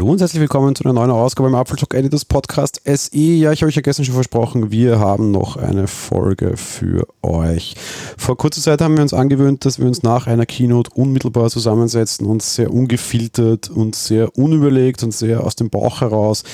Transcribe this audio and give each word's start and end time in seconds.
Hallo 0.00 0.12
und 0.12 0.20
herzlich 0.22 0.40
willkommen 0.40 0.74
zu 0.74 0.82
einer 0.84 0.94
neuen 0.94 1.10
Ausgabe 1.10 1.50
im 1.50 1.54
Apfeltalk 1.54 1.92
Editors 1.92 2.24
Podcast 2.24 2.80
SE. 2.86 3.18
Ja, 3.18 3.52
ich 3.52 3.60
habe 3.60 3.68
euch 3.68 3.76
ja 3.76 3.82
gestern 3.82 4.06
schon 4.06 4.14
versprochen, 4.14 4.70
wir 4.70 4.98
haben 4.98 5.30
noch 5.30 5.58
eine 5.58 5.88
Folge 5.88 6.56
für 6.56 7.06
euch. 7.20 7.74
Vor 8.16 8.38
kurzer 8.38 8.62
Zeit 8.62 8.80
haben 8.80 8.96
wir 8.96 9.02
uns 9.02 9.12
angewöhnt, 9.12 9.66
dass 9.66 9.78
wir 9.78 9.86
uns 9.86 10.02
nach 10.02 10.26
einer 10.26 10.46
Keynote 10.46 10.90
unmittelbar 10.94 11.50
zusammensetzen 11.50 12.24
und 12.24 12.42
sehr 12.42 12.72
ungefiltert 12.72 13.68
und 13.68 13.94
sehr 13.94 14.38
unüberlegt 14.38 15.02
und 15.02 15.12
sehr 15.12 15.44
aus 15.44 15.54
dem 15.54 15.68
Bauch 15.68 16.00
heraus 16.00 16.44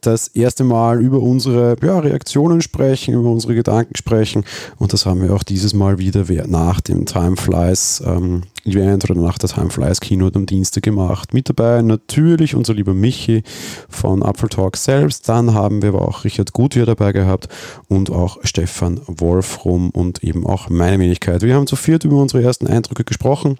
das 0.00 0.26
erste 0.26 0.64
Mal 0.64 1.00
über 1.00 1.20
unsere 1.20 1.76
ja, 1.80 2.00
Reaktionen 2.00 2.60
sprechen, 2.60 3.14
über 3.14 3.30
unsere 3.30 3.54
Gedanken 3.54 3.94
sprechen. 3.94 4.44
Und 4.78 4.92
das 4.92 5.06
haben 5.06 5.22
wir 5.22 5.32
auch 5.32 5.44
dieses 5.44 5.74
Mal 5.74 5.98
wieder 5.98 6.24
nach 6.48 6.80
dem 6.80 7.06
Time 7.06 7.36
Flies 7.36 8.02
ähm, 8.04 8.42
Event 8.66 9.08
oder 9.08 9.20
nach 9.20 9.38
der 9.38 9.48
Time 9.48 9.70
Flies 9.70 10.00
Keynote 10.00 10.38
am 10.38 10.46
Dienstag 10.46 10.82
gemacht. 10.82 11.32
Mit 11.32 11.48
dabei 11.48 11.82
natürlich 11.82 12.54
unser 12.54 12.74
lieber 12.74 12.94
Michi 12.94 13.42
von 13.88 14.22
Apfel 14.22 14.48
Talk 14.48 14.76
selbst. 14.76 15.28
Dann 15.28 15.54
haben 15.54 15.82
wir 15.82 15.90
aber 15.90 16.06
auch 16.06 16.24
Richard 16.24 16.52
Gutwier 16.52 16.86
dabei 16.86 17.12
gehabt 17.12 17.48
und 17.88 18.10
auch 18.10 18.38
Stefan 18.42 19.00
Wolfrum 19.06 19.90
und 19.90 20.22
eben 20.22 20.46
auch 20.46 20.68
meine 20.68 20.98
Wenigkeit. 20.98 21.42
Wir 21.42 21.54
haben 21.54 21.66
zu 21.66 21.76
viert 21.76 22.04
über 22.04 22.16
unsere 22.16 22.42
ersten 22.42 22.66
Eindrücke 22.66 23.04
gesprochen. 23.04 23.58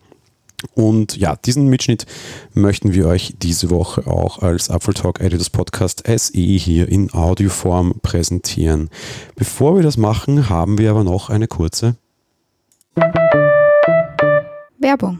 Und 0.74 1.16
ja, 1.16 1.36
diesen 1.36 1.68
Mitschnitt 1.68 2.06
möchten 2.54 2.94
wir 2.94 3.06
euch 3.06 3.34
diese 3.40 3.70
Woche 3.70 4.06
auch 4.06 4.40
als 4.40 4.70
Apfel 4.70 4.94
Talk 4.94 5.20
Editors 5.20 5.50
Podcast 5.50 6.02
SE 6.06 6.38
hier 6.40 6.88
in 6.88 7.12
Audioform 7.12 8.00
präsentieren. 8.02 8.88
Bevor 9.36 9.76
wir 9.76 9.82
das 9.82 9.96
machen, 9.96 10.48
haben 10.48 10.78
wir 10.78 10.90
aber 10.90 11.04
noch 11.04 11.30
eine 11.30 11.46
kurze 11.46 11.96
Werbung 14.78 15.18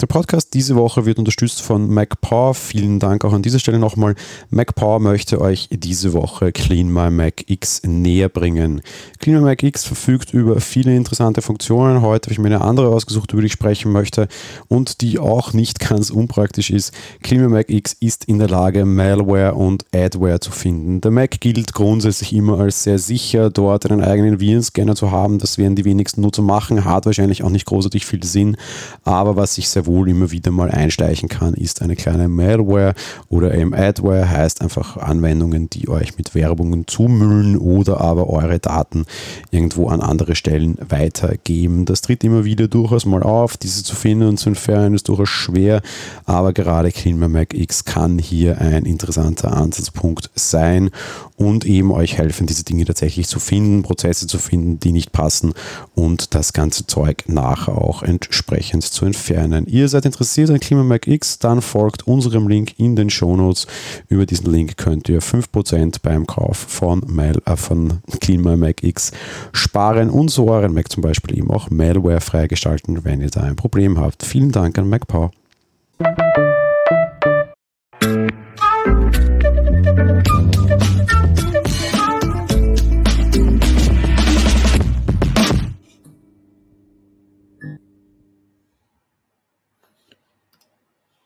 der 0.00 0.06
Podcast 0.06 0.54
diese 0.54 0.76
Woche 0.76 1.06
wird 1.06 1.18
unterstützt 1.18 1.60
von 1.60 1.90
MacPower. 1.90 2.54
Vielen 2.54 3.00
Dank 3.00 3.24
auch 3.24 3.32
an 3.32 3.42
dieser 3.42 3.58
Stelle 3.58 3.80
nochmal. 3.80 4.14
MacPower 4.50 5.00
möchte 5.00 5.40
euch 5.40 5.68
diese 5.72 6.12
Woche 6.12 6.52
Clean 6.52 6.86
My 6.86 7.10
Mac 7.10 7.50
X 7.50 7.82
näher 7.84 8.28
bringen. 8.28 8.80
Clean 9.18 9.38
My 9.38 9.44
Mac 9.44 9.64
X 9.64 9.84
verfügt 9.84 10.32
über 10.32 10.60
viele 10.60 10.94
interessante 10.94 11.42
Funktionen. 11.42 12.02
Heute 12.02 12.26
habe 12.26 12.32
ich 12.32 12.38
mir 12.38 12.46
eine 12.46 12.60
andere 12.60 12.90
ausgesucht, 12.90 13.32
über 13.32 13.42
die 13.42 13.46
ich 13.46 13.52
sprechen 13.52 13.90
möchte 13.90 14.28
und 14.68 15.00
die 15.00 15.18
auch 15.18 15.52
nicht 15.52 15.80
ganz 15.80 16.10
unpraktisch 16.10 16.70
ist. 16.70 16.92
Clean 17.24 17.42
My 17.42 17.48
Mac 17.48 17.68
X 17.68 17.96
ist 17.98 18.26
in 18.26 18.38
der 18.38 18.48
Lage, 18.48 18.84
Malware 18.84 19.54
und 19.54 19.84
Adware 19.92 20.38
zu 20.38 20.52
finden. 20.52 21.00
Der 21.00 21.10
Mac 21.10 21.40
gilt 21.40 21.74
grundsätzlich 21.74 22.32
immer 22.34 22.60
als 22.60 22.84
sehr 22.84 23.00
sicher, 23.00 23.50
dort 23.50 23.90
einen 23.90 24.04
eigenen 24.04 24.38
Virenscanner 24.38 24.94
zu 24.94 25.10
haben. 25.10 25.40
Das 25.40 25.58
werden 25.58 25.74
die 25.74 25.84
wenigsten 25.84 26.20
Nutzer 26.20 26.42
machen, 26.42 26.84
hat 26.84 27.06
wahrscheinlich 27.06 27.42
auch 27.42 27.50
nicht 27.50 27.66
großartig 27.66 28.06
viel 28.06 28.22
Sinn, 28.22 28.56
aber 29.02 29.34
was 29.34 29.56
sich 29.56 29.68
sehr 29.68 29.87
wohl 29.88 30.08
immer 30.08 30.30
wieder 30.30 30.52
mal 30.52 30.70
einschleichen 30.70 31.28
kann, 31.28 31.54
ist 31.54 31.82
eine 31.82 31.96
kleine 31.96 32.28
Malware 32.28 32.94
oder 33.28 33.52
eben 33.54 33.74
Adware, 33.74 34.30
heißt 34.30 34.62
einfach 34.62 34.96
Anwendungen, 34.96 35.68
die 35.68 35.88
euch 35.88 36.16
mit 36.16 36.36
Werbungen 36.36 36.86
zumüllen 36.86 37.56
oder 37.56 38.00
aber 38.00 38.30
eure 38.30 38.60
Daten 38.60 39.06
irgendwo 39.50 39.88
an 39.88 40.00
andere 40.00 40.36
Stellen 40.36 40.78
weitergeben. 40.88 41.84
Das 41.84 42.02
tritt 42.02 42.22
immer 42.22 42.44
wieder 42.44 42.68
durchaus 42.68 43.06
mal 43.06 43.24
auf. 43.24 43.56
Diese 43.56 43.82
zu 43.82 43.96
finden 43.96 44.28
und 44.28 44.38
zu 44.38 44.50
entfernen 44.50 44.94
ist 44.94 45.08
durchaus 45.08 45.30
schwer, 45.30 45.82
aber 46.24 46.52
gerade 46.52 46.92
Mac 47.28 47.54
X 47.54 47.84
kann 47.84 48.18
hier 48.18 48.60
ein 48.60 48.84
interessanter 48.84 49.56
Ansatzpunkt 49.56 50.30
sein 50.34 50.90
und 51.38 51.64
eben 51.64 51.92
euch 51.92 52.18
helfen, 52.18 52.46
diese 52.46 52.64
Dinge 52.64 52.84
tatsächlich 52.84 53.28
zu 53.28 53.38
finden, 53.38 53.82
Prozesse 53.82 54.26
zu 54.26 54.38
finden, 54.38 54.80
die 54.80 54.92
nicht 54.92 55.12
passen 55.12 55.54
und 55.94 56.34
das 56.34 56.52
ganze 56.52 56.86
Zeug 56.86 57.24
nachher 57.28 57.78
auch 57.78 58.02
entsprechend 58.02 58.82
zu 58.82 59.06
entfernen. 59.06 59.66
Ihr 59.66 59.88
seid 59.88 60.04
interessiert 60.04 60.50
an 60.50 60.60
KlimaMac 60.60 61.06
X, 61.06 61.38
dann 61.38 61.62
folgt 61.62 62.06
unserem 62.06 62.48
Link 62.48 62.78
in 62.78 62.96
den 62.96 63.08
Shownotes. 63.08 63.66
Über 64.08 64.26
diesen 64.26 64.52
Link 64.52 64.76
könnt 64.76 65.08
ihr 65.08 65.22
5% 65.22 66.00
beim 66.02 66.26
Kauf 66.26 66.56
von, 66.56 67.02
Mail, 67.06 67.40
äh, 67.46 67.56
von 67.56 68.00
KlimaMac 68.20 68.82
X 68.82 69.12
sparen 69.52 70.10
und 70.10 70.30
so 70.30 70.50
euren 70.50 70.74
Mac 70.74 70.90
zum 70.90 71.02
Beispiel 71.02 71.38
eben 71.38 71.50
auch 71.50 71.70
Malware 71.70 72.20
freigestalten, 72.20 73.04
wenn 73.04 73.20
ihr 73.20 73.30
da 73.30 73.42
ein 73.42 73.56
Problem 73.56 73.98
habt. 73.98 74.24
Vielen 74.24 74.50
Dank 74.50 74.76
an 74.78 74.88
MacPower. 74.88 75.30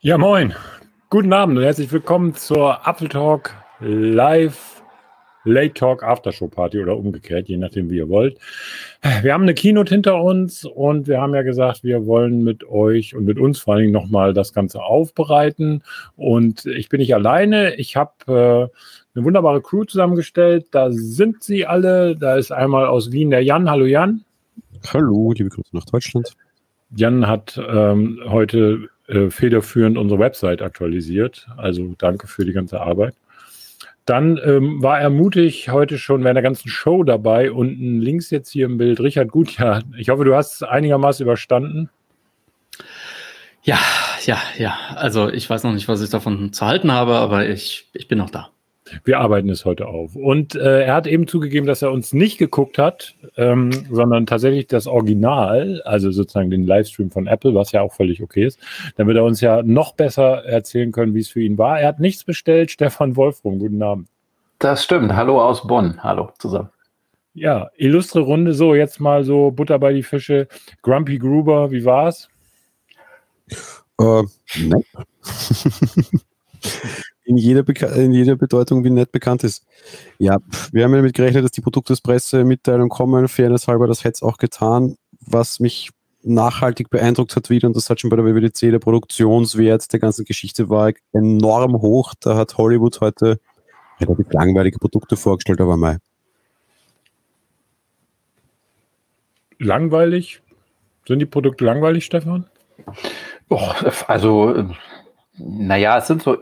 Ja, 0.04 0.18
moin. 0.18 0.52
Guten 1.10 1.32
Abend 1.32 1.56
und 1.58 1.62
herzlich 1.62 1.92
willkommen 1.92 2.34
zur 2.34 2.80
Apple 2.84 3.08
Talk 3.08 3.54
Live 3.78 4.82
Late 5.44 5.74
Talk 5.74 6.02
Aftershow 6.02 6.48
Party 6.48 6.80
oder 6.80 6.96
umgekehrt, 6.96 7.48
je 7.48 7.56
nachdem, 7.56 7.88
wie 7.88 7.98
ihr 7.98 8.08
wollt. 8.08 8.36
Wir 9.22 9.32
haben 9.32 9.44
eine 9.44 9.54
Keynote 9.54 9.94
hinter 9.94 10.20
uns 10.20 10.64
und 10.64 11.06
wir 11.06 11.20
haben 11.20 11.36
ja 11.36 11.42
gesagt, 11.42 11.84
wir 11.84 12.04
wollen 12.04 12.42
mit 12.42 12.68
euch 12.68 13.14
und 13.14 13.26
mit 13.26 13.38
uns 13.38 13.60
vor 13.60 13.74
allen 13.74 13.82
Dingen 13.82 13.92
nochmal 13.92 14.34
das 14.34 14.52
Ganze 14.52 14.82
aufbereiten. 14.82 15.84
Und 16.16 16.66
ich 16.66 16.88
bin 16.88 16.98
nicht 16.98 17.14
alleine. 17.14 17.76
Ich 17.76 17.94
habe 17.94 18.10
äh, 18.26 19.14
eine 19.14 19.24
wunderbare 19.24 19.62
Crew 19.62 19.84
zusammengestellt. 19.84 20.66
Da 20.72 20.90
sind 20.90 21.44
sie 21.44 21.64
alle. 21.64 22.16
Da 22.16 22.34
ist 22.34 22.50
einmal 22.50 22.86
aus 22.86 23.12
Wien 23.12 23.30
der 23.30 23.44
Jan. 23.44 23.70
Hallo 23.70 23.84
Jan. 23.84 24.24
Hallo, 24.92 25.32
liebe 25.32 25.50
Grüße 25.50 25.76
nach 25.76 25.84
Deutschland. 25.84 26.34
Jan 26.90 27.28
hat 27.28 27.56
ähm, 27.68 28.18
heute 28.26 28.88
äh, 29.08 29.30
federführend 29.30 29.98
unsere 29.98 30.20
Website 30.20 30.62
aktualisiert. 30.62 31.46
Also 31.56 31.94
danke 31.98 32.26
für 32.26 32.44
die 32.44 32.52
ganze 32.52 32.80
Arbeit. 32.80 33.14
Dann 34.04 34.38
ähm, 34.44 34.82
war 34.82 35.00
er 35.00 35.10
mutig 35.10 35.68
heute 35.68 35.96
schon 35.96 36.24
bei 36.24 36.32
der 36.32 36.42
ganzen 36.42 36.68
Show 36.68 37.04
dabei. 37.04 37.52
Unten 37.52 38.00
links 38.00 38.30
jetzt 38.30 38.50
hier 38.50 38.66
im 38.66 38.78
Bild 38.78 39.00
Richard 39.00 39.30
Gutjahr. 39.30 39.82
Ich 39.96 40.08
hoffe, 40.08 40.24
du 40.24 40.34
hast 40.34 40.54
es 40.54 40.62
einigermaßen 40.62 41.22
überstanden. 41.22 41.88
Ja, 43.62 43.78
ja, 44.24 44.38
ja. 44.58 44.76
Also 44.96 45.28
ich 45.28 45.48
weiß 45.48 45.62
noch 45.62 45.72
nicht, 45.72 45.86
was 45.86 46.02
ich 46.02 46.10
davon 46.10 46.52
zu 46.52 46.66
halten 46.66 46.90
habe, 46.90 47.14
aber 47.14 47.48
ich, 47.48 47.88
ich 47.92 48.08
bin 48.08 48.18
noch 48.18 48.30
da. 48.30 48.50
Wir 49.04 49.20
arbeiten 49.20 49.48
es 49.48 49.64
heute 49.64 49.86
auf. 49.86 50.16
Und 50.16 50.54
äh, 50.54 50.82
er 50.82 50.94
hat 50.94 51.06
eben 51.06 51.28
zugegeben, 51.28 51.66
dass 51.66 51.82
er 51.82 51.92
uns 51.92 52.12
nicht 52.12 52.38
geguckt 52.38 52.78
hat, 52.78 53.14
ähm, 53.36 53.70
sondern 53.90 54.26
tatsächlich 54.26 54.66
das 54.66 54.86
Original, 54.86 55.80
also 55.84 56.10
sozusagen 56.10 56.50
den 56.50 56.66
Livestream 56.66 57.10
von 57.10 57.26
Apple, 57.26 57.54
was 57.54 57.72
ja 57.72 57.82
auch 57.82 57.92
völlig 57.92 58.22
okay 58.22 58.44
ist, 58.44 58.58
damit 58.96 59.16
er 59.16 59.24
uns 59.24 59.40
ja 59.40 59.62
noch 59.62 59.94
besser 59.94 60.44
erzählen 60.44 60.90
können, 60.90 61.14
wie 61.14 61.20
es 61.20 61.28
für 61.28 61.40
ihn 61.40 61.58
war. 61.58 61.80
Er 61.80 61.88
hat 61.88 62.00
nichts 62.00 62.24
bestellt. 62.24 62.70
Stefan 62.82 63.16
Wolfrum, 63.16 63.58
guten 63.58 63.82
Abend. 63.82 64.08
Das 64.58 64.84
stimmt. 64.84 65.14
Hallo 65.14 65.40
aus 65.40 65.66
Bonn. 65.66 66.02
Hallo 66.02 66.30
zusammen. 66.38 66.70
Ja, 67.34 67.70
illustre 67.76 68.20
Runde. 68.20 68.52
So, 68.52 68.74
jetzt 68.74 69.00
mal 69.00 69.24
so 69.24 69.50
Butter 69.50 69.78
bei 69.78 69.92
die 69.92 70.02
Fische. 70.02 70.48
Grumpy 70.82 71.18
Gruber, 71.18 71.70
wie 71.70 71.84
war's? 71.84 72.28
Äh, 73.98 74.22
ne. 74.58 74.84
in 77.32 77.38
jeder, 77.38 77.96
in 77.96 78.12
jeder 78.12 78.36
Bedeutung, 78.36 78.84
wie 78.84 78.90
nett 78.90 79.12
bekannt 79.12 79.44
ist. 79.44 79.64
Ja, 80.18 80.38
wir 80.70 80.84
haben 80.84 80.92
ja 80.92 80.98
damit 80.98 81.14
gerechnet, 81.14 81.44
dass 81.44 81.52
die 81.52 81.60
Produktespresse-Mitteilung 81.60 82.88
kommen. 82.88 83.28
Fairness 83.28 83.68
halber, 83.68 83.86
das 83.86 84.04
hätte 84.04 84.14
es 84.16 84.22
auch 84.22 84.36
getan. 84.36 84.96
Was 85.20 85.60
mich 85.60 85.90
nachhaltig 86.22 86.90
beeindruckt 86.90 87.34
hat 87.34 87.50
wieder, 87.50 87.66
und 87.66 87.76
das 87.76 87.90
hat 87.90 88.00
schon 88.00 88.10
bei 88.10 88.16
der 88.16 88.24
WWDC, 88.24 88.70
der 88.70 88.78
Produktionswert 88.78 89.92
der 89.92 90.00
ganzen 90.00 90.24
Geschichte 90.24 90.68
war 90.68 90.92
enorm 91.12 91.80
hoch. 91.80 92.14
Da 92.20 92.36
hat 92.36 92.56
Hollywood 92.58 93.00
heute 93.00 93.40
relativ 94.00 94.32
langweilige 94.32 94.78
Produkte 94.78 95.16
vorgestellt, 95.16 95.60
aber 95.60 95.76
mal. 95.76 95.98
Langweilig? 99.58 100.42
Sind 101.06 101.18
die 101.18 101.26
Produkte 101.26 101.64
langweilig, 101.64 102.04
Stefan? 102.04 102.46
Oh, 103.48 103.70
also, 104.06 104.68
naja, 105.38 105.98
es 105.98 106.06
sind 106.06 106.22
so 106.22 106.36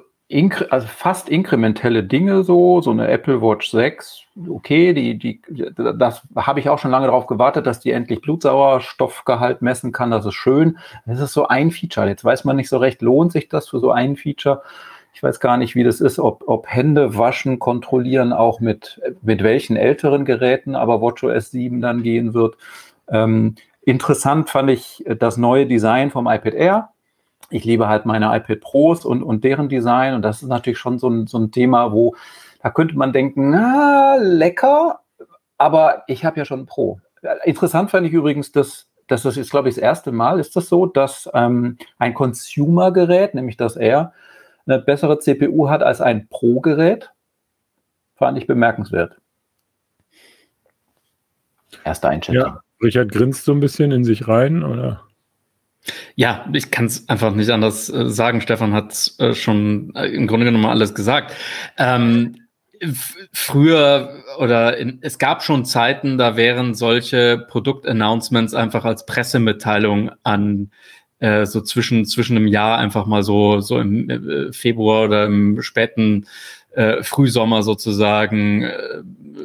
also 0.70 0.86
fast 0.86 1.28
inkrementelle 1.28 2.04
Dinge 2.04 2.44
so, 2.44 2.80
so 2.80 2.92
eine 2.92 3.08
Apple 3.08 3.42
Watch 3.42 3.70
6, 3.70 4.22
okay, 4.48 4.92
die, 4.92 5.18
die, 5.18 5.42
das 5.74 6.22
habe 6.36 6.60
ich 6.60 6.68
auch 6.68 6.78
schon 6.78 6.92
lange 6.92 7.06
darauf 7.06 7.26
gewartet, 7.26 7.66
dass 7.66 7.80
die 7.80 7.90
endlich 7.90 8.20
Blutsauerstoffgehalt 8.20 9.60
messen 9.60 9.90
kann, 9.90 10.12
das 10.12 10.24
ist 10.26 10.34
schön. 10.34 10.78
Das 11.04 11.18
ist 11.18 11.32
so 11.32 11.48
ein 11.48 11.72
Feature. 11.72 12.08
Jetzt 12.08 12.24
weiß 12.24 12.44
man 12.44 12.56
nicht 12.56 12.68
so 12.68 12.78
recht, 12.78 13.02
lohnt 13.02 13.32
sich 13.32 13.48
das 13.48 13.68
für 13.68 13.80
so 13.80 13.90
ein 13.90 14.16
Feature? 14.16 14.62
Ich 15.12 15.22
weiß 15.22 15.40
gar 15.40 15.56
nicht, 15.56 15.74
wie 15.74 15.82
das 15.82 16.00
ist, 16.00 16.20
ob, 16.20 16.44
ob 16.46 16.68
Hände 16.68 17.18
waschen, 17.18 17.58
kontrollieren 17.58 18.32
auch 18.32 18.60
mit, 18.60 19.00
mit 19.22 19.42
welchen 19.42 19.76
älteren 19.76 20.24
Geräten, 20.24 20.76
aber 20.76 21.00
WatchOS 21.00 21.50
7 21.50 21.80
dann 21.80 22.04
gehen 22.04 22.34
wird. 22.34 22.56
Ähm, 23.08 23.56
interessant 23.82 24.48
fand 24.48 24.70
ich 24.70 25.04
das 25.18 25.36
neue 25.36 25.66
Design 25.66 26.12
vom 26.12 26.28
iPad 26.28 26.54
Air 26.54 26.90
ich 27.48 27.64
liebe 27.64 27.88
halt 27.88 28.06
meine 28.06 28.34
iPad 28.36 28.60
Pros 28.60 29.04
und, 29.04 29.22
und 29.22 29.44
deren 29.44 29.68
Design. 29.68 30.14
Und 30.14 30.22
das 30.22 30.42
ist 30.42 30.48
natürlich 30.48 30.78
schon 30.78 30.98
so 30.98 31.08
ein, 31.08 31.26
so 31.26 31.38
ein 31.38 31.50
Thema, 31.50 31.92
wo 31.92 32.14
da 32.62 32.70
könnte 32.70 32.96
man 32.96 33.12
denken, 33.12 33.50
na, 33.50 34.16
lecker, 34.16 35.00
aber 35.56 36.04
ich 36.06 36.24
habe 36.24 36.38
ja 36.38 36.44
schon 36.44 36.60
ein 36.60 36.66
Pro. 36.66 37.00
Interessant 37.44 37.90
fand 37.90 38.06
ich 38.06 38.12
übrigens, 38.12 38.52
dass, 38.52 38.88
dass 39.06 39.22
das 39.22 39.36
ist, 39.36 39.50
glaube 39.50 39.68
ich, 39.68 39.76
das 39.76 39.82
erste 39.82 40.12
Mal 40.12 40.38
ist 40.38 40.56
das 40.56 40.68
so, 40.68 40.86
dass 40.86 41.28
ähm, 41.32 41.78
ein 41.98 42.14
Consumer-Gerät, 42.14 43.34
nämlich 43.34 43.56
das 43.56 43.76
R, 43.76 44.12
eine 44.66 44.78
bessere 44.78 45.18
CPU 45.18 45.68
hat 45.68 45.82
als 45.82 46.00
ein 46.00 46.28
Pro-Gerät, 46.28 47.10
fand 48.14 48.36
ich 48.38 48.46
bemerkenswert. 48.46 49.16
Erste 51.84 52.08
Einschätzung. 52.08 52.42
Ja, 52.42 52.60
Richard 52.82 53.10
grinst 53.10 53.44
so 53.44 53.52
ein 53.52 53.60
bisschen 53.60 53.90
in 53.90 54.04
sich 54.04 54.28
rein, 54.28 54.62
oder? 54.62 55.02
Ja, 56.14 56.46
ich 56.52 56.70
kann 56.70 56.86
es 56.86 57.08
einfach 57.08 57.34
nicht 57.34 57.50
anders 57.50 57.88
äh, 57.88 58.08
sagen. 58.08 58.40
Stefan 58.40 58.74
hat 58.74 59.12
äh, 59.18 59.34
schon 59.34 59.94
äh, 59.94 60.06
im 60.06 60.26
Grunde 60.26 60.46
genommen 60.46 60.66
alles 60.66 60.94
gesagt. 60.94 61.34
Ähm, 61.78 62.36
früher 63.32 64.22
oder 64.38 64.76
in, 64.78 64.98
es 65.02 65.18
gab 65.18 65.42
schon 65.42 65.64
Zeiten, 65.64 66.18
da 66.18 66.36
wären 66.36 66.74
solche 66.74 67.44
Produktannouncements 67.48 68.54
einfach 68.54 68.84
als 68.84 69.06
Pressemitteilung 69.06 70.10
an 70.22 70.70
äh, 71.18 71.44
so 71.44 71.60
zwischen 71.60 72.06
zwischen 72.06 72.36
einem 72.36 72.46
Jahr 72.46 72.78
einfach 72.78 73.06
mal 73.06 73.22
so 73.22 73.60
so 73.60 73.78
im 73.78 74.08
äh, 74.08 74.52
Februar 74.52 75.04
oder 75.04 75.26
im 75.26 75.60
späten 75.62 76.26
äh, 76.72 77.02
Frühsommer 77.02 77.62
sozusagen 77.62 78.62
äh, 78.62 79.02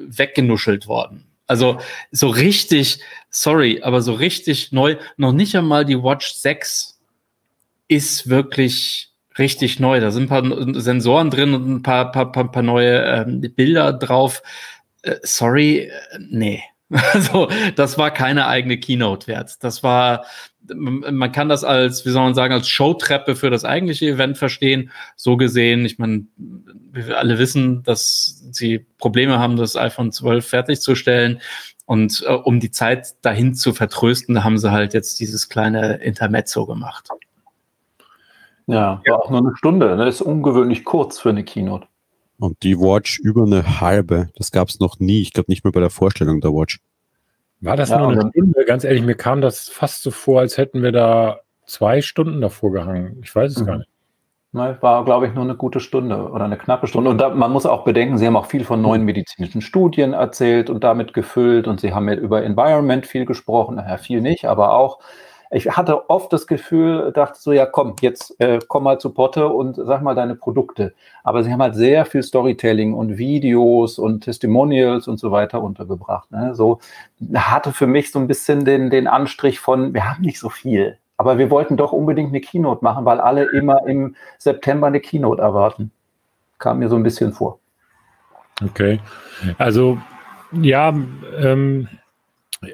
weggenuschelt 0.07 0.87
worden. 0.87 1.24
Also 1.47 1.79
so 2.11 2.27
richtig, 2.27 2.99
sorry, 3.29 3.81
aber 3.81 4.01
so 4.01 4.13
richtig 4.13 4.71
neu, 4.71 4.97
noch 5.17 5.31
nicht 5.31 5.55
einmal 5.55 5.85
die 5.85 6.01
Watch 6.01 6.33
6 6.33 6.99
ist 7.87 8.29
wirklich 8.29 9.11
richtig 9.37 9.79
neu. 9.79 9.99
Da 9.99 10.11
sind 10.11 10.31
ein 10.31 10.73
paar 10.73 10.81
Sensoren 10.81 11.29
drin 11.29 11.53
und 11.53 11.69
ein 11.69 11.83
paar, 11.83 12.11
paar, 12.11 12.31
paar, 12.31 12.51
paar 12.51 12.63
neue 12.63 13.03
ähm, 13.03 13.41
Bilder 13.41 13.93
drauf. 13.93 14.41
Äh, 15.03 15.15
sorry, 15.23 15.91
äh, 15.91 15.91
nee. 16.19 16.63
Also, 17.13 17.49
das 17.75 17.97
war 17.97 18.11
keine 18.11 18.47
eigene 18.47 18.77
Keynote 18.79 19.27
wert. 19.27 19.63
Das 19.63 19.81
war, 19.81 20.25
man 20.73 21.31
kann 21.31 21.49
das 21.49 21.63
als, 21.63 22.05
wie 22.05 22.09
soll 22.09 22.23
man 22.23 22.35
sagen, 22.35 22.53
als 22.53 22.67
Showtreppe 22.67 23.35
für 23.35 23.49
das 23.49 23.65
eigentliche 23.65 24.07
Event 24.07 24.37
verstehen. 24.37 24.91
So 25.15 25.37
gesehen, 25.37 25.85
ich 25.85 25.99
meine, 25.99 26.25
wir 26.37 27.17
alle 27.17 27.37
wissen, 27.37 27.83
dass 27.83 28.43
sie 28.51 28.85
Probleme 28.97 29.39
haben, 29.39 29.57
das 29.57 29.75
iPhone 29.75 30.11
12 30.11 30.47
fertigzustellen. 30.47 31.41
Und 31.85 32.23
äh, 32.27 32.33
um 32.33 32.59
die 32.59 32.71
Zeit 32.71 33.13
dahin 33.21 33.53
zu 33.53 33.73
vertrösten, 33.73 34.43
haben 34.43 34.57
sie 34.57 34.71
halt 34.71 34.93
jetzt 34.93 35.19
dieses 35.19 35.49
kleine 35.49 35.95
Intermezzo 35.95 36.65
gemacht. 36.65 37.09
Ja, 38.67 39.01
war 39.07 39.23
auch 39.23 39.29
nur 39.29 39.39
eine 39.39 39.55
Stunde. 39.55 39.95
Ne? 39.95 40.05
Das 40.05 40.15
ist 40.15 40.21
ungewöhnlich 40.21 40.83
kurz 40.83 41.19
für 41.19 41.29
eine 41.29 41.43
Keynote. 41.43 41.87
Und 42.37 42.63
die 42.63 42.77
Watch 42.77 43.19
über 43.19 43.43
eine 43.43 43.79
halbe. 43.79 44.29
Das 44.35 44.51
gab 44.51 44.69
es 44.69 44.79
noch 44.79 44.99
nie. 44.99 45.21
Ich 45.21 45.33
glaube 45.33 45.51
nicht 45.51 45.63
mehr 45.63 45.71
bei 45.71 45.79
der 45.79 45.91
Vorstellung 45.91 46.41
der 46.41 46.51
Watch. 46.51 46.79
War 47.61 47.77
das 47.77 47.89
ja, 47.89 47.99
nur 47.99 48.11
eine 48.11 48.29
Stunde? 48.29 48.65
Ganz 48.65 48.83
ehrlich, 48.83 49.03
mir 49.03 49.15
kam 49.15 49.41
das 49.41 49.69
fast 49.69 50.03
so 50.03 50.11
vor, 50.11 50.41
als 50.41 50.57
hätten 50.57 50.83
wir 50.83 50.91
da 50.91 51.39
zwei 51.65 52.01
Stunden 52.01 52.41
davor 52.41 52.71
gehangen. 52.71 53.19
Ich 53.23 53.35
weiß 53.35 53.51
es 53.51 53.61
mhm. 53.61 53.65
gar 53.65 53.77
nicht. 53.77 53.89
Nein, 54.51 54.77
war, 54.79 55.03
glaube 55.03 55.27
ich, 55.27 55.33
nur 55.33 55.43
eine 55.43 55.55
gute 55.55 55.81
Stunde 55.81 56.31
oder 56.31 56.45
eine 56.45 56.57
knappe 56.57 56.87
Stunde. 56.87 57.09
Und 57.09 57.17
da, 57.17 57.29
man 57.29 57.51
muss 57.51 57.65
auch 57.65 57.83
bedenken, 57.83 58.17
Sie 58.17 58.25
haben 58.25 58.37
auch 58.37 58.45
viel 58.45 58.63
von 58.63 58.81
neuen 58.81 59.03
medizinischen 59.03 59.59
Studien 59.59 60.13
erzählt 60.13 60.69
und 60.69 60.81
damit 60.81 61.13
gefüllt. 61.13 61.67
Und 61.67 61.81
Sie 61.81 61.93
haben 61.93 62.07
ja 62.07 62.15
über 62.15 62.41
Environment 62.41 63.05
viel 63.05 63.25
gesprochen. 63.25 63.75
Naja, 63.75 63.97
viel 63.97 64.21
nicht, 64.21 64.45
aber 64.45 64.71
auch 64.71 64.99
ich 65.51 65.69
hatte 65.69 66.09
oft 66.09 66.33
das 66.33 66.47
Gefühl, 66.47 67.11
dachte 67.13 67.39
so, 67.39 67.51
ja 67.51 67.65
komm, 67.65 67.95
jetzt 68.01 68.39
äh, 68.39 68.59
komm 68.67 68.83
mal 68.83 68.99
zu 68.99 69.11
Potte 69.11 69.47
und 69.47 69.75
sag 69.75 70.01
mal 70.01 70.15
deine 70.15 70.35
Produkte. 70.35 70.93
Aber 71.23 71.43
sie 71.43 71.51
haben 71.51 71.61
halt 71.61 71.75
sehr 71.75 72.05
viel 72.05 72.23
Storytelling 72.23 72.93
und 72.93 73.17
Videos 73.17 73.99
und 73.99 74.21
Testimonials 74.21 75.07
und 75.07 75.19
so 75.19 75.31
weiter 75.31 75.61
untergebracht. 75.61 76.31
Ne? 76.31 76.55
So 76.55 76.79
hatte 77.33 77.73
für 77.73 77.87
mich 77.87 78.11
so 78.11 78.19
ein 78.19 78.27
bisschen 78.27 78.65
den, 78.65 78.89
den 78.89 79.07
Anstrich 79.07 79.59
von, 79.59 79.93
wir 79.93 80.09
haben 80.09 80.21
nicht 80.21 80.39
so 80.39 80.49
viel. 80.49 80.97
Aber 81.17 81.37
wir 81.37 81.49
wollten 81.49 81.77
doch 81.77 81.93
unbedingt 81.93 82.29
eine 82.29 82.41
Keynote 82.41 82.83
machen, 82.83 83.05
weil 83.05 83.21
alle 83.21 83.45
immer 83.51 83.87
im 83.87 84.15
September 84.37 84.87
eine 84.87 84.99
Keynote 84.99 85.41
erwarten. 85.41 85.91
Kam 86.59 86.79
mir 86.79 86.89
so 86.89 86.95
ein 86.95 87.03
bisschen 87.03 87.31
vor. 87.31 87.59
Okay. 88.63 88.99
Also, 89.57 89.97
ja, 90.51 90.93
ähm, 91.37 91.87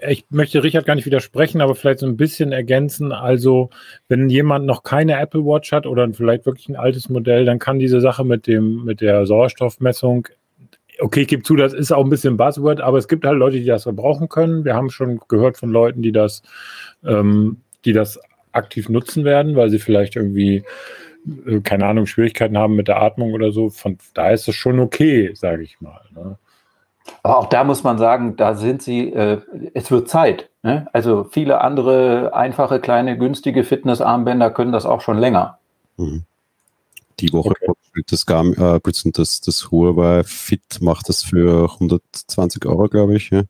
ich 0.08 0.26
möchte 0.30 0.64
Richard 0.64 0.86
gar 0.86 0.96
nicht 0.96 1.06
widersprechen, 1.06 1.62
aber 1.62 1.76
vielleicht 1.76 2.00
so 2.00 2.06
ein 2.06 2.18
bisschen 2.18 2.52
ergänzen. 2.52 3.12
Also, 3.12 3.70
wenn 4.08 4.30
jemand 4.30 4.66
noch 4.66 4.84
keine 4.84 5.20
Apple 5.20 5.44
Watch 5.46 5.72
hat 5.72 5.86
oder 5.86 6.12
vielleicht 6.14 6.46
wirklich 6.46 6.70
ein 6.70 6.76
altes 6.76 7.10
Modell, 7.10 7.46
dann 7.46 7.60
kann 7.60 7.80
diese 7.80 8.02
Sache 8.02 8.24
mit 8.24 8.48
dem, 8.48 8.86
mit 8.86 9.02
der 9.02 9.26
Sauerstoffmessung, 9.26 10.28
okay, 11.00 11.22
ich 11.22 11.28
gebe 11.28 11.44
zu, 11.44 11.56
das 11.56 11.74
ist 11.74 11.92
auch 11.92 12.04
ein 12.04 12.10
bisschen 12.10 12.38
Buzzword, 12.38 12.82
aber 12.82 12.98
es 12.98 13.08
gibt 13.08 13.26
halt 13.26 13.38
Leute, 13.38 13.60
die 13.60 13.66
das 13.66 13.86
brauchen 13.86 14.30
können. 14.30 14.66
Wir 14.66 14.76
haben 14.76 14.90
schon 14.90 15.20
gehört 15.28 15.58
von 15.58 15.72
Leuten, 15.72 16.02
die 16.02 16.12
das, 16.12 16.44
ähm, 17.04 17.58
die 17.86 17.94
das 17.94 18.20
aktiv 18.52 18.90
nutzen 18.90 19.26
werden, 19.26 19.56
weil 19.56 19.70
sie 19.70 19.80
vielleicht 19.80 20.16
irgendwie, 20.16 20.64
äh, 21.48 21.62
keine 21.62 21.88
Ahnung, 21.88 22.06
Schwierigkeiten 22.06 22.58
haben 22.58 22.76
mit 22.76 22.88
der 22.88 23.02
Atmung 23.02 23.34
oder 23.34 23.52
so. 23.52 23.70
Von 23.70 23.98
da 24.14 24.30
ist 24.32 24.48
es 24.48 24.56
schon 24.56 24.80
okay, 24.80 25.32
sage 25.34 25.64
ich 25.64 25.82
mal. 25.82 26.02
Ne? 26.14 26.38
Aber 27.24 27.38
auch 27.38 27.48
da 27.48 27.64
muss 27.64 27.84
man 27.84 27.98
sagen, 27.98 28.36
da 28.36 28.56
sind 28.56 28.82
sie, 28.82 29.12
äh, 29.12 29.42
es 29.74 29.92
wird 29.92 30.10
Zeit. 30.10 30.50
Ne? 30.64 30.88
Also 30.94 31.26
viele 31.26 31.62
andere 31.62 32.34
einfache, 32.34 32.80
kleine, 32.80 33.18
günstige 33.18 33.64
Fitnessarmbänder 33.64 34.52
können 34.52 34.72
das 34.72 34.86
auch 34.86 35.02
schon 35.02 35.18
länger. 35.18 35.58
Mhm. 35.98 36.24
Die 37.20 37.32
Woche 37.34 37.54
okay. 37.68 38.04
das, 38.08 38.26
Garmin, 38.26 38.56
äh, 38.58 38.80
das, 39.14 39.42
das 39.42 39.72
Huawei 39.72 40.24
Fit 40.24 40.82
macht 40.82 41.10
das 41.10 41.24
für 41.24 41.72
120 41.72 42.66
Euro, 42.66 42.88
glaube 42.88 43.16
ich. 43.16 43.30
Ja. 43.30 43.44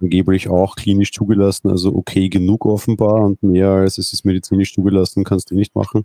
Angeblich 0.00 0.48
auch 0.48 0.76
klinisch 0.76 1.12
zugelassen, 1.12 1.70
also 1.70 1.92
okay 1.92 2.28
genug 2.28 2.66
offenbar 2.66 3.14
und 3.14 3.42
mehr 3.42 3.70
als 3.70 3.98
es 3.98 4.12
ist 4.12 4.24
medizinisch 4.24 4.72
zugelassen, 4.72 5.24
kannst 5.24 5.50
du 5.50 5.56
nicht 5.56 5.74
machen. 5.74 6.04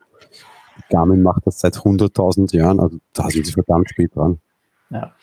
Garmin 0.90 1.22
macht 1.22 1.46
das 1.46 1.60
seit 1.60 1.76
100.000 1.76 2.56
Jahren, 2.56 2.80
also 2.80 2.98
da 3.14 3.30
sind 3.30 3.46
sie 3.46 3.52
verdammt 3.52 3.92
spät 3.92 4.16
dran. 4.16 4.40
Ja. 4.90 5.14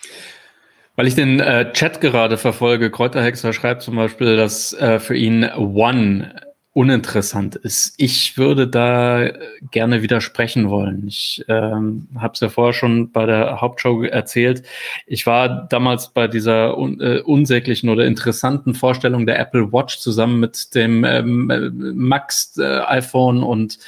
Weil 0.96 1.06
ich 1.06 1.14
den 1.14 1.40
äh, 1.40 1.72
Chat 1.72 2.00
gerade 2.00 2.37
verfolge, 2.37 2.90
Kräuterhexer 2.90 3.52
schreibt 3.52 3.82
zum 3.82 3.96
Beispiel, 3.96 4.37
dass 4.37 4.72
äh, 4.75 4.98
für 4.98 5.16
ihn 5.16 5.44
One 5.44 6.34
uninteressant 6.72 7.56
ist. 7.56 7.94
Ich 7.96 8.38
würde 8.38 8.69
da 8.69 9.25
äh, 9.25 9.38
gerne 9.70 10.02
widersprechen 10.02 10.70
wollen. 10.70 11.06
Ich 11.08 11.44
ähm, 11.48 12.06
habe 12.16 12.34
es 12.34 12.40
ja 12.40 12.48
vorher 12.48 12.72
schon 12.72 13.10
bei 13.10 13.26
der 13.26 13.60
Hauptshow 13.60 14.02
erzählt. 14.04 14.62
Ich 15.06 15.26
war 15.26 15.66
damals 15.69 16.12
bei 16.12 16.28
dieser 16.28 16.78
un 16.78 17.00
äh, 17.00 17.20
unsäglichen 17.20 17.88
oder 17.88 18.04
interessanten 18.06 18.74
Vorstellung 18.74 19.26
der 19.26 19.41
Apple 19.41 19.72
Watch 19.72 19.98
zusammen 19.98 20.38
mit 20.38 20.74
dem 20.76 21.05
ähm, 21.05 21.50
äh, 21.50 21.70
Max 21.70 22.56
äh, 22.56 22.81
iPhone 22.86 23.43
und 23.43 23.79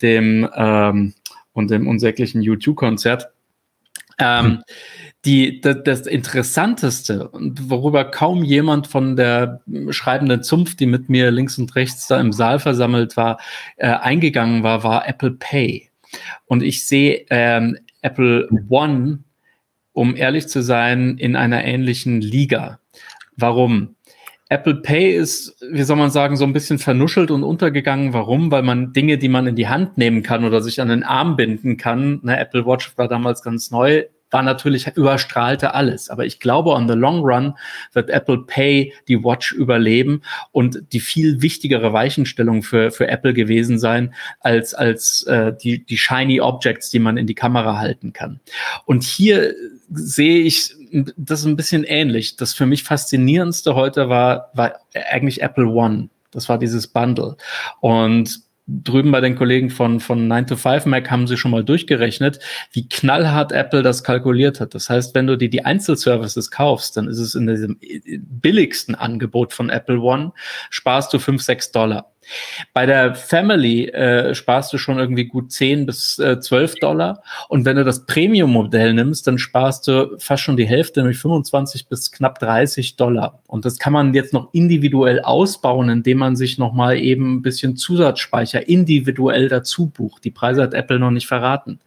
dem 0.00 0.48
ähm, 0.54 1.14
und 1.52 1.70
dem 1.70 1.86
unsäglichen 1.86 2.40
U2-Konzert. 2.42 3.28
Ähm, 4.18 4.44
hm 4.44 4.62
die, 5.24 5.60
das, 5.60 5.78
das 5.84 6.06
Interessanteste 6.06 7.28
und 7.28 7.68
worüber 7.68 8.04
kaum 8.04 8.42
jemand 8.42 8.86
von 8.86 9.16
der 9.16 9.60
schreibenden 9.90 10.42
Zunft, 10.42 10.80
die 10.80 10.86
mit 10.86 11.08
mir 11.10 11.30
links 11.30 11.58
und 11.58 11.74
rechts 11.76 12.06
da 12.06 12.18
im 12.18 12.32
Saal 12.32 12.58
versammelt 12.58 13.16
war, 13.16 13.38
äh, 13.76 13.88
eingegangen 13.88 14.62
war, 14.62 14.82
war 14.82 15.06
Apple 15.06 15.32
Pay. 15.32 15.90
Und 16.46 16.62
ich 16.62 16.86
sehe 16.86 17.26
ähm, 17.30 17.78
Apple 18.02 18.48
One, 18.68 19.20
um 19.92 20.16
ehrlich 20.16 20.48
zu 20.48 20.62
sein, 20.62 21.18
in 21.18 21.36
einer 21.36 21.64
ähnlichen 21.64 22.20
Liga. 22.20 22.80
Warum? 23.36 23.96
Apple 24.48 24.76
Pay 24.76 25.14
ist, 25.14 25.56
wie 25.70 25.82
soll 25.84 25.96
man 25.96 26.10
sagen, 26.10 26.36
so 26.36 26.44
ein 26.44 26.52
bisschen 26.52 26.78
vernuschelt 26.78 27.30
und 27.30 27.44
untergegangen. 27.44 28.12
Warum? 28.12 28.50
Weil 28.50 28.62
man 28.62 28.92
Dinge, 28.92 29.16
die 29.16 29.28
man 29.28 29.46
in 29.46 29.54
die 29.54 29.68
Hand 29.68 29.96
nehmen 29.96 30.22
kann 30.22 30.44
oder 30.44 30.60
sich 30.60 30.80
an 30.80 30.88
den 30.88 31.04
Arm 31.04 31.36
binden 31.36 31.76
kann, 31.76 32.20
ne, 32.22 32.38
Apple 32.38 32.66
Watch 32.66 32.96
war 32.96 33.06
damals 33.06 33.42
ganz 33.42 33.70
neu, 33.70 34.04
war 34.30 34.42
natürlich 34.42 34.86
überstrahlte 34.96 35.74
alles. 35.74 36.08
Aber 36.10 36.24
ich 36.24 36.40
glaube, 36.40 36.70
on 36.70 36.88
the 36.88 36.94
long 36.94 37.20
run 37.20 37.54
wird 37.92 38.10
Apple 38.10 38.44
Pay 38.46 38.92
die 39.08 39.22
Watch 39.22 39.52
überleben 39.52 40.22
und 40.52 40.82
die 40.92 41.00
viel 41.00 41.42
wichtigere 41.42 41.92
Weichenstellung 41.92 42.62
für, 42.62 42.90
für 42.90 43.08
Apple 43.08 43.34
gewesen 43.34 43.78
sein, 43.78 44.14
als, 44.40 44.74
als 44.74 45.22
äh, 45.24 45.52
die, 45.62 45.84
die 45.84 45.98
shiny 45.98 46.40
Objects, 46.40 46.90
die 46.90 46.98
man 46.98 47.16
in 47.16 47.26
die 47.26 47.34
Kamera 47.34 47.78
halten 47.78 48.12
kann. 48.12 48.40
Und 48.84 49.02
hier 49.02 49.54
sehe 49.92 50.42
ich 50.42 50.74
das 51.16 51.44
ein 51.44 51.56
bisschen 51.56 51.84
ähnlich. 51.84 52.36
Das 52.36 52.54
für 52.54 52.66
mich 52.66 52.84
faszinierendste 52.84 53.74
heute 53.74 54.08
war, 54.08 54.50
war 54.54 54.74
eigentlich 54.94 55.42
Apple 55.42 55.66
One. 55.66 56.08
Das 56.30 56.48
war 56.48 56.58
dieses 56.58 56.86
Bundle. 56.86 57.36
Und 57.80 58.42
drüben 58.70 59.10
bei 59.10 59.20
den 59.20 59.36
Kollegen 59.36 59.70
von, 59.70 60.00
von 60.00 60.28
9 60.28 60.46
to 60.46 60.56
5 60.56 60.86
Mac 60.86 61.10
haben 61.10 61.26
sie 61.26 61.36
schon 61.36 61.50
mal 61.50 61.64
durchgerechnet, 61.64 62.38
wie 62.72 62.88
knallhart 62.88 63.52
Apple 63.52 63.82
das 63.82 64.04
kalkuliert 64.04 64.60
hat. 64.60 64.74
Das 64.74 64.88
heißt, 64.88 65.14
wenn 65.14 65.26
du 65.26 65.36
dir 65.36 65.50
die 65.50 65.64
Einzelservices 65.64 66.50
kaufst, 66.50 66.96
dann 66.96 67.08
ist 67.08 67.18
es 67.18 67.34
in 67.34 67.46
diesem 67.46 67.78
billigsten 67.80 68.94
Angebot 68.94 69.52
von 69.52 69.70
Apple 69.70 70.00
One, 70.00 70.32
sparst 70.70 71.12
du 71.12 71.18
5, 71.18 71.42
6 71.42 71.72
Dollar. 71.72 72.12
Bei 72.72 72.86
der 72.86 73.14
Family 73.14 73.88
äh, 73.88 74.34
sparst 74.34 74.72
du 74.72 74.78
schon 74.78 74.98
irgendwie 74.98 75.24
gut 75.24 75.50
10 75.50 75.86
bis 75.86 76.18
äh, 76.18 76.38
12 76.38 76.76
Dollar. 76.76 77.22
Und 77.48 77.64
wenn 77.64 77.76
du 77.76 77.84
das 77.84 78.06
Premium-Modell 78.06 78.94
nimmst, 78.94 79.26
dann 79.26 79.38
sparst 79.38 79.88
du 79.88 80.16
fast 80.18 80.42
schon 80.42 80.56
die 80.56 80.66
Hälfte, 80.66 81.00
nämlich 81.00 81.18
25 81.18 81.88
bis 81.88 82.12
knapp 82.12 82.38
30 82.38 82.96
Dollar. 82.96 83.40
Und 83.46 83.64
das 83.64 83.78
kann 83.78 83.92
man 83.92 84.14
jetzt 84.14 84.32
noch 84.32 84.52
individuell 84.52 85.20
ausbauen, 85.20 85.88
indem 85.88 86.18
man 86.18 86.36
sich 86.36 86.58
nochmal 86.58 86.98
eben 86.98 87.36
ein 87.36 87.42
bisschen 87.42 87.76
Zusatzspeicher 87.76 88.68
individuell 88.68 89.48
dazu 89.48 89.86
bucht. 89.86 90.24
Die 90.24 90.30
Preise 90.30 90.62
hat 90.62 90.74
Apple 90.74 90.98
noch 90.98 91.10
nicht 91.10 91.26
verraten. 91.26 91.80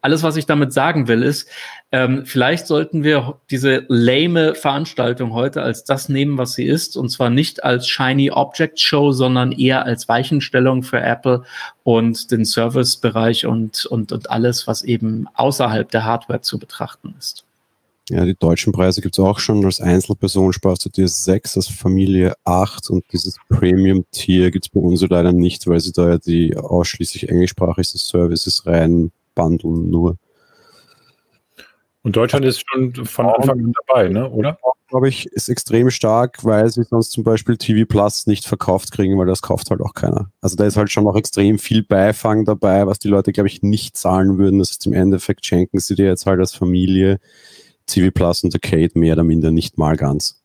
Alles, 0.00 0.22
was 0.22 0.36
ich 0.36 0.46
damit 0.46 0.72
sagen 0.72 1.08
will, 1.08 1.22
ist, 1.22 1.48
ähm, 1.92 2.24
vielleicht 2.24 2.68
sollten 2.68 3.02
wir 3.02 3.40
diese 3.50 3.84
lame 3.88 4.54
Veranstaltung 4.54 5.32
heute 5.32 5.62
als 5.62 5.82
das 5.82 6.08
nehmen, 6.08 6.38
was 6.38 6.52
sie 6.52 6.64
ist, 6.64 6.96
und 6.96 7.08
zwar 7.08 7.30
nicht 7.30 7.64
als 7.64 7.88
Shiny 7.88 8.30
Object 8.30 8.78
Show, 8.78 9.10
sondern 9.10 9.50
eher 9.50 9.84
als 9.84 10.08
Weichenstellung 10.08 10.84
für 10.84 11.00
Apple 11.00 11.42
und 11.82 12.30
den 12.30 12.44
Servicebereich 12.44 13.46
und, 13.46 13.86
und, 13.86 14.12
und 14.12 14.30
alles, 14.30 14.68
was 14.68 14.82
eben 14.82 15.26
außerhalb 15.34 15.90
der 15.90 16.04
Hardware 16.04 16.42
zu 16.42 16.60
betrachten 16.60 17.14
ist. 17.18 17.44
Ja, 18.08 18.24
die 18.24 18.34
deutschen 18.34 18.72
Preise 18.72 19.00
gibt 19.00 19.16
es 19.16 19.24
auch 19.24 19.38
schon. 19.38 19.64
Als 19.64 19.80
Einzelperson 19.80 20.52
sparst 20.52 20.84
du 20.84 20.88
dir 20.88 21.08
6, 21.08 21.56
als 21.56 21.68
Familie 21.68 22.34
8 22.44 22.90
und 22.90 23.04
dieses 23.12 23.36
Premium-Tier 23.48 24.50
gibt 24.50 24.66
es 24.66 24.68
bei 24.68 24.80
uns 24.80 25.00
leider 25.08 25.32
nicht, 25.32 25.66
weil 25.66 25.80
sie 25.80 25.92
da 25.92 26.08
ja 26.08 26.18
die 26.18 26.56
ausschließlich 26.56 27.28
englischsprachigen 27.28 27.98
Services 27.98 28.66
rein 28.66 29.10
bundeln 29.34 29.90
nur. 29.90 30.16
Und 32.02 32.16
Deutschland 32.16 32.46
ist 32.46 32.64
schon 32.66 32.94
von 33.04 33.26
Anfang 33.26 33.58
an 33.58 33.72
dabei, 33.86 34.08
ne? 34.08 34.28
oder? 34.30 34.56
Glaube 34.88 35.08
ich, 35.08 35.26
ist 35.26 35.48
extrem 35.48 35.90
stark, 35.90 36.44
weil 36.44 36.68
sie 36.70 36.82
sonst 36.82 37.10
zum 37.10 37.24
Beispiel 37.24 37.56
TV 37.56 37.86
Plus 37.86 38.26
nicht 38.26 38.46
verkauft 38.46 38.90
kriegen, 38.90 39.18
weil 39.18 39.26
das 39.26 39.42
kauft 39.42 39.70
halt 39.70 39.80
auch 39.80 39.94
keiner. 39.94 40.30
Also 40.40 40.56
da 40.56 40.64
ist 40.64 40.76
halt 40.76 40.90
schon 40.90 41.04
noch 41.04 41.14
extrem 41.14 41.58
viel 41.58 41.82
Beifang 41.82 42.44
dabei, 42.44 42.86
was 42.86 42.98
die 42.98 43.08
Leute, 43.08 43.32
glaube 43.32 43.48
ich, 43.48 43.62
nicht 43.62 43.96
zahlen 43.96 44.38
würden. 44.38 44.58
Das 44.58 44.70
ist 44.70 44.86
im 44.86 44.94
Endeffekt 44.94 45.44
schenken 45.44 45.78
sie 45.78 45.94
dir 45.94 46.06
jetzt 46.06 46.26
halt 46.26 46.40
als 46.40 46.54
Familie 46.54 47.20
TV 47.86 48.10
Plus 48.10 48.42
und 48.42 48.54
Arcade 48.54 48.98
mehr 48.98 49.12
oder 49.12 49.24
minder 49.24 49.50
nicht 49.50 49.78
mal 49.78 49.96
ganz. 49.96 50.42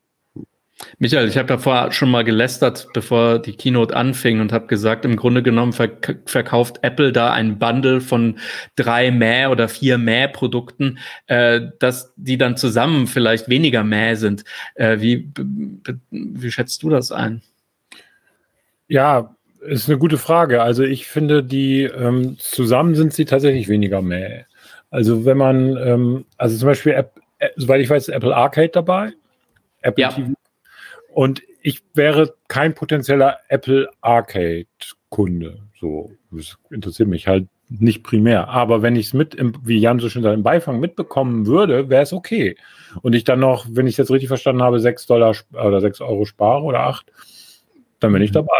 Michael, 0.99 1.27
ich 1.27 1.37
habe 1.37 1.53
ja 1.53 1.57
vorher 1.57 1.91
schon 1.91 2.11
mal 2.11 2.23
gelästert, 2.23 2.87
bevor 2.93 3.39
die 3.39 3.55
Keynote 3.55 3.95
anfing 3.95 4.39
und 4.39 4.51
habe 4.51 4.67
gesagt, 4.67 5.05
im 5.05 5.15
Grunde 5.15 5.43
genommen 5.43 5.73
verk 5.73 6.19
verkauft 6.25 6.79
Apple 6.81 7.11
da 7.11 7.33
ein 7.33 7.59
Bundle 7.59 8.01
von 8.01 8.39
drei 8.75 9.11
Mäh 9.11 9.47
oder 9.47 9.67
vier 9.67 9.97
Mäh-Produkten, 9.97 10.99
äh, 11.27 11.61
dass 11.79 12.13
die 12.15 12.37
dann 12.37 12.57
zusammen 12.57 13.07
vielleicht 13.07 13.49
weniger 13.49 13.83
Mäh 13.83 14.15
sind. 14.15 14.43
Äh, 14.75 14.99
wie, 14.99 15.31
wie 16.11 16.51
schätzt 16.51 16.83
du 16.83 16.89
das 16.89 17.11
ein? 17.11 17.41
Ja, 18.87 19.35
ist 19.61 19.89
eine 19.89 19.97
gute 19.97 20.17
Frage. 20.17 20.61
Also 20.61 20.83
ich 20.83 21.07
finde, 21.07 21.43
die 21.43 21.83
ähm, 21.83 22.37
zusammen 22.39 22.95
sind 22.95 23.13
sie 23.13 23.25
tatsächlich 23.25 23.67
weniger 23.67 24.01
Mäh. 24.01 24.45
Also 24.91 25.25
wenn 25.25 25.37
man, 25.37 25.77
ähm, 25.77 26.25
also 26.37 26.57
zum 26.57 26.67
Beispiel, 26.67 26.93
App, 26.93 27.19
äh, 27.39 27.49
soweit 27.55 27.81
ich 27.81 27.89
weiß, 27.89 28.07
ist 28.07 28.13
Apple 28.13 28.35
Arcade 28.35 28.69
dabei. 28.69 29.11
Apple 29.81 30.03
ja. 30.03 30.09
TV 30.09 30.33
und 31.15 31.43
ich 31.61 31.81
wäre 31.93 32.35
kein 32.49 32.75
potenzieller 32.75 33.37
Apple 33.47 33.89
Arcade-Kunde. 34.01 35.61
So, 35.79 36.11
das 36.29 36.57
interessiert 36.69 37.07
mich 37.07 37.25
halt 37.25 37.47
nicht 37.69 38.03
primär. 38.03 38.49
Aber 38.49 38.81
wenn 38.81 38.97
ich 38.97 39.07
es 39.07 39.13
mit, 39.13 39.33
im, 39.33 39.53
wie 39.63 39.79
Jan 39.79 39.99
so 39.99 40.09
schön 40.09 40.23
sagt, 40.23 40.35
im 40.35 40.43
Beifang 40.43 40.77
mitbekommen 40.81 41.47
würde, 41.47 41.89
wäre 41.89 42.03
es 42.03 42.11
okay. 42.11 42.57
Und 43.01 43.15
ich 43.15 43.23
dann 43.23 43.39
noch, 43.39 43.65
wenn 43.69 43.87
ich 43.87 43.93
es 43.93 43.97
jetzt 43.97 44.11
richtig 44.11 44.27
verstanden 44.27 44.61
habe, 44.61 44.81
6 44.81 45.05
Dollar 45.05 45.33
oder 45.53 45.79
6 45.79 46.01
Euro 46.01 46.25
spare 46.25 46.63
oder 46.63 46.81
8, 46.81 47.05
dann 48.01 48.11
bin 48.11 48.21
ich 48.21 48.31
mhm. 48.31 48.35
dabei. 48.35 48.59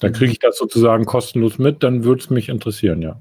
Dann 0.00 0.14
kriege 0.14 0.32
ich 0.32 0.38
das 0.38 0.56
sozusagen 0.56 1.04
kostenlos 1.04 1.58
mit, 1.58 1.82
dann 1.82 2.04
würde 2.04 2.22
es 2.22 2.30
mich 2.30 2.48
interessieren, 2.48 3.02
ja. 3.02 3.20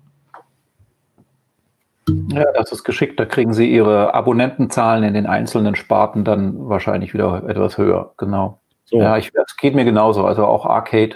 Ja, 2.30 2.46
das 2.54 2.72
ist 2.72 2.86
geschickt. 2.86 3.20
Da 3.20 3.25
kriegen 3.25 3.54
Sie 3.54 3.70
Ihre 3.70 4.13
Abonnentenzahlen 4.13 5.04
in 5.04 5.13
den 5.13 5.25
einzelnen 5.25 5.75
Sparten 5.75 6.24
dann 6.24 6.70
wahrscheinlich 6.70 7.13
wieder 7.13 7.44
etwas 7.50 7.78
höher. 7.78 8.13
Genau. 8.18 8.61
So. 8.92 9.00
Ja, 9.00 9.18
ich, 9.18 9.32
es 9.34 9.58
geht 9.58 9.74
mir 9.74 9.86
genauso. 9.86 10.26
Also 10.26 10.46
auch 10.46 10.66
Arcade. 10.66 11.16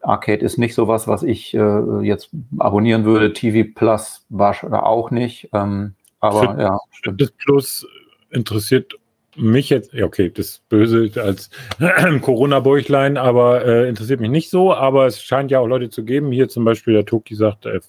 Arcade 0.00 0.44
ist 0.44 0.58
nicht 0.58 0.74
sowas, 0.74 1.06
was 1.06 1.22
ich 1.22 1.54
äh, 1.54 2.00
jetzt 2.00 2.30
abonnieren 2.58 3.04
würde. 3.04 3.32
TV 3.32 3.70
Plus 3.74 4.24
war 4.30 4.86
auch 4.86 5.10
nicht. 5.10 5.50
Ähm, 5.52 5.94
aber 6.20 6.54
Für, 6.54 6.60
ja, 6.60 6.78
stimmt. 6.90 7.20
Das 7.20 7.30
Plus 7.30 7.86
interessiert 8.30 8.94
mich 9.36 9.68
jetzt, 9.68 9.92
ja, 9.92 10.04
okay, 10.06 10.30
das 10.30 10.62
Böse 10.68 11.10
als 11.22 11.50
Corona-Bäuchlein, 12.22 13.16
aber 13.16 13.64
äh, 13.64 13.88
interessiert 13.88 14.20
mich 14.20 14.30
nicht 14.30 14.50
so. 14.50 14.72
Aber 14.72 15.06
es 15.06 15.22
scheint 15.22 15.50
ja 15.50 15.60
auch 15.60 15.66
Leute 15.66 15.90
zu 15.90 16.04
geben. 16.04 16.32
Hier 16.32 16.48
zum 16.48 16.64
Beispiel 16.64 16.94
der 16.94 17.04
Toki 17.04 17.34
sagt, 17.34 17.66
er, 17.66 17.80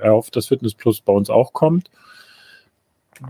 er 0.00 0.12
hofft, 0.12 0.36
dass 0.36 0.48
Fitness 0.48 0.74
Plus 0.74 1.00
bei 1.00 1.12
uns 1.12 1.28
auch 1.28 1.52
kommt 1.52 1.90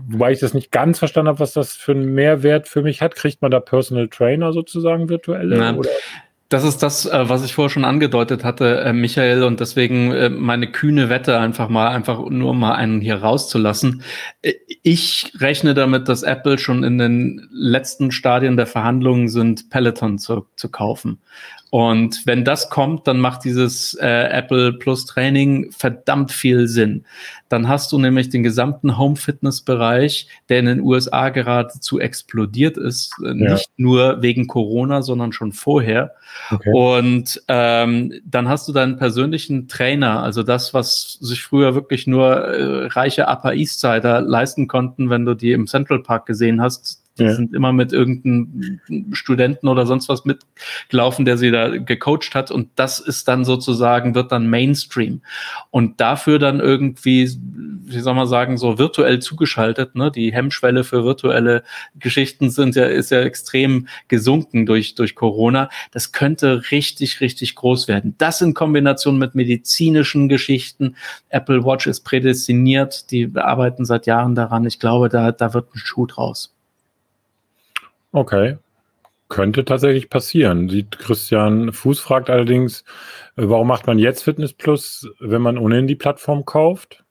wobei 0.07 0.31
ich 0.31 0.39
das 0.39 0.53
nicht 0.53 0.71
ganz 0.71 0.99
verstanden 0.99 1.29
habe, 1.29 1.39
was 1.39 1.53
das 1.53 1.73
für 1.73 1.91
einen 1.91 2.13
Mehrwert 2.13 2.67
für 2.67 2.81
mich 2.81 3.01
hat. 3.01 3.15
Kriegt 3.15 3.41
man 3.41 3.51
da 3.51 3.59
Personal 3.59 4.07
Trainer 4.07 4.53
sozusagen 4.53 5.09
virtuelle? 5.09 5.57
Nein. 5.57 5.79
Das 6.49 6.63
ist 6.63 6.83
das, 6.83 7.07
äh, 7.07 7.27
was 7.27 7.43
ich 7.43 7.55
vorher 7.55 7.71
schon 7.71 7.85
angedeutet 7.85 8.43
hatte, 8.43 8.81
äh, 8.81 8.93
Michael, 8.93 9.43
und 9.43 9.59
deswegen 9.59 10.11
äh, 10.11 10.29
meine 10.29 10.71
kühne 10.71 11.09
Wette 11.09 11.39
einfach 11.39 11.69
mal, 11.69 11.87
einfach 11.87 12.29
nur 12.29 12.53
mal 12.53 12.75
einen 12.75 13.01
hier 13.01 13.17
rauszulassen. 13.17 14.03
Ich 14.83 15.31
rechne 15.39 15.73
damit, 15.73 16.07
dass 16.07 16.21
Apple 16.21 16.59
schon 16.59 16.83
in 16.83 16.99
den 16.99 17.47
letzten 17.51 18.11
Stadien 18.11 18.57
der 18.57 18.67
Verhandlungen 18.67 19.27
sind, 19.27 19.71
Peloton 19.71 20.19
zu, 20.19 20.45
zu 20.55 20.69
kaufen. 20.69 21.19
Und 21.71 22.25
wenn 22.25 22.45
das 22.45 22.69
kommt, 22.69 23.05
dann 23.05 23.19
macht 23.19 23.43
dieses 23.43 23.95
äh, 23.95 24.29
Apple 24.29 24.71
Plus 24.71 25.05
Training 25.07 25.71
verdammt 25.71 26.31
viel 26.31 26.69
Sinn. 26.69 27.03
Dann 27.49 27.67
hast 27.67 27.91
du 27.91 27.97
nämlich 27.97 28.29
den 28.29 28.43
gesamten 28.43 28.97
Home 28.97 29.17
Fitness 29.17 29.61
Bereich, 29.61 30.29
der 30.47 30.59
in 30.59 30.67
den 30.67 30.79
USA 30.79 31.29
geradezu 31.29 31.99
explodiert 31.99 32.77
ist, 32.77 33.13
ja. 33.21 33.33
nicht 33.33 33.69
nur 33.75 34.21
wegen 34.21 34.47
Corona, 34.47 35.01
sondern 35.01 35.33
schon 35.33 35.51
vorher. 35.51 36.13
Okay. 36.51 36.71
Und 36.73 37.41
ähm, 37.47 38.13
dann 38.25 38.47
hast 38.47 38.67
du 38.67 38.73
deinen 38.73 38.97
persönlichen 38.97 39.67
Trainer, 39.67 40.21
also 40.21 40.43
das, 40.43 40.73
was 40.73 41.13
sich 41.21 41.43
früher 41.43 41.75
wirklich 41.75 42.07
nur 42.07 42.35
äh, 42.35 42.85
reiche 42.87 43.27
Upper 43.27 43.53
East 43.53 43.79
Sider 43.79 44.21
leisten 44.21 44.67
konnten, 44.67 45.09
wenn 45.09 45.25
du 45.25 45.33
die 45.33 45.51
im 45.51 45.67
Central 45.67 46.01
Park 46.03 46.25
gesehen 46.25 46.61
hast, 46.61 47.04
die 47.17 47.23
ja. 47.23 47.33
sind 47.33 47.53
immer 47.53 47.71
mit 47.71 47.93
irgendeinem 47.93 49.13
Studenten 49.13 49.69
oder 49.69 49.85
sonst 49.85 50.09
was 50.09 50.25
mitgelaufen, 50.25 51.23
der 51.23 51.37
sie 51.37 51.49
da 51.49 51.69
gecoacht 51.77 52.35
hat. 52.35 52.51
Und 52.51 52.69
das 52.75 52.99
ist 52.99 53.29
dann 53.29 53.45
sozusagen, 53.45 54.15
wird 54.15 54.33
dann 54.33 54.49
Mainstream. 54.49 55.21
Und 55.71 56.01
dafür 56.01 56.39
dann 56.39 56.59
irgendwie, 56.59 57.29
wie 57.85 57.99
soll 57.99 58.15
man 58.15 58.27
sagen, 58.27 58.57
so 58.57 58.77
virtuell 58.77 59.19
zugeschaltet. 59.19 59.95
Ne? 59.95 60.11
Die 60.11 60.33
Hemmschwelle 60.33 60.83
für 60.83 61.05
virtuelle 61.05 61.63
Geschichten 61.97 62.49
sind 62.49 62.75
ja, 62.75 62.85
ist 62.85 63.11
ja 63.11 63.21
extrem 63.21 63.87
gesunken 64.09 64.65
durch, 64.65 64.95
durch 64.95 65.15
Corona. 65.15 65.69
Das 65.91 66.11
könnte 66.11 66.63
richtig, 66.71 67.21
richtig 67.21 67.55
groß 67.55 67.87
werden. 67.87 68.15
Das 68.17 68.41
in 68.41 68.53
Kombination 68.53 69.17
mit 69.17 69.35
medizinischen 69.35 70.27
Geschichten. 70.27 70.95
Apple 71.29 71.63
Watch 71.63 71.87
ist 71.87 72.01
prädestiniert. 72.01 73.09
Die 73.11 73.31
arbeiten 73.35 73.85
seit 73.85 74.05
Jahren 74.05 74.35
daran. 74.35 74.65
Ich 74.65 74.79
glaube, 74.79 75.07
da, 75.07 75.31
da 75.31 75.53
wird 75.53 75.73
ein 75.73 75.79
Schuh 75.79 76.07
draus. 76.07 76.54
Okay. 78.15 78.57
Könnte 79.27 79.65
tatsächlich 79.65 80.09
passieren. 80.09 80.69
Sieht 80.69 80.99
Christian 80.99 81.73
Fuß 81.73 81.99
fragt 81.99 82.29
allerdings, 82.29 82.85
äh, 83.35 83.43
warum 83.49 83.67
macht 83.67 83.87
man 83.87 83.99
jetzt 83.99 84.23
Fitness 84.23 84.53
Plus, 84.53 85.09
wenn 85.19 85.41
man 85.41 85.57
ohnehin 85.57 85.85
die 85.85 85.95
Plattform 85.95 86.45
kauft? 86.45 87.04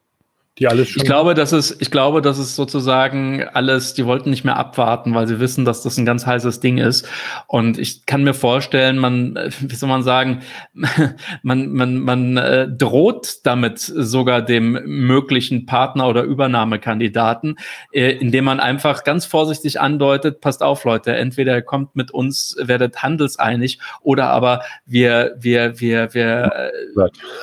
Die 0.58 0.68
alles 0.68 0.88
schon. 0.88 1.02
Ich 1.02 1.06
glaube, 1.06 1.34
das 1.34 1.52
ist, 1.52 1.82
ich 1.82 1.90
glaube, 1.90 2.22
das 2.22 2.38
ist 2.38 2.54
sozusagen 2.54 3.42
alles, 3.42 3.94
die 3.94 4.06
wollten 4.06 4.30
nicht 4.30 4.44
mehr 4.44 4.56
abwarten, 4.56 5.12
weil 5.12 5.26
sie 5.26 5.40
wissen, 5.40 5.64
dass 5.64 5.82
das 5.82 5.98
ein 5.98 6.04
ganz 6.04 6.26
heißes 6.26 6.60
Ding 6.60 6.78
ist. 6.78 7.08
Und 7.48 7.76
ich 7.76 8.06
kann 8.06 8.22
mir 8.22 8.34
vorstellen, 8.34 8.98
man, 8.98 9.34
wie 9.60 9.74
soll 9.74 9.88
man 9.88 10.04
sagen, 10.04 10.42
man, 11.42 11.72
man, 11.72 11.98
man 11.98 12.36
äh, 12.36 12.68
droht 12.68 13.44
damit 13.44 13.80
sogar 13.80 14.42
dem 14.42 14.78
möglichen 14.84 15.66
Partner 15.66 16.08
oder 16.08 16.22
Übernahmekandidaten, 16.22 17.56
äh, 17.92 18.12
indem 18.12 18.44
man 18.44 18.60
einfach 18.60 19.02
ganz 19.02 19.24
vorsichtig 19.24 19.80
andeutet, 19.80 20.40
passt 20.40 20.62
auf, 20.62 20.84
Leute, 20.84 21.16
entweder 21.16 21.56
ihr 21.56 21.62
kommt 21.62 21.96
mit 21.96 22.12
uns, 22.12 22.56
werdet 22.60 23.02
handelseinig, 23.02 23.80
oder 24.02 24.28
aber 24.28 24.62
wir, 24.86 25.34
wir, 25.36 25.80
wir, 25.80 26.14
wir 26.14 26.70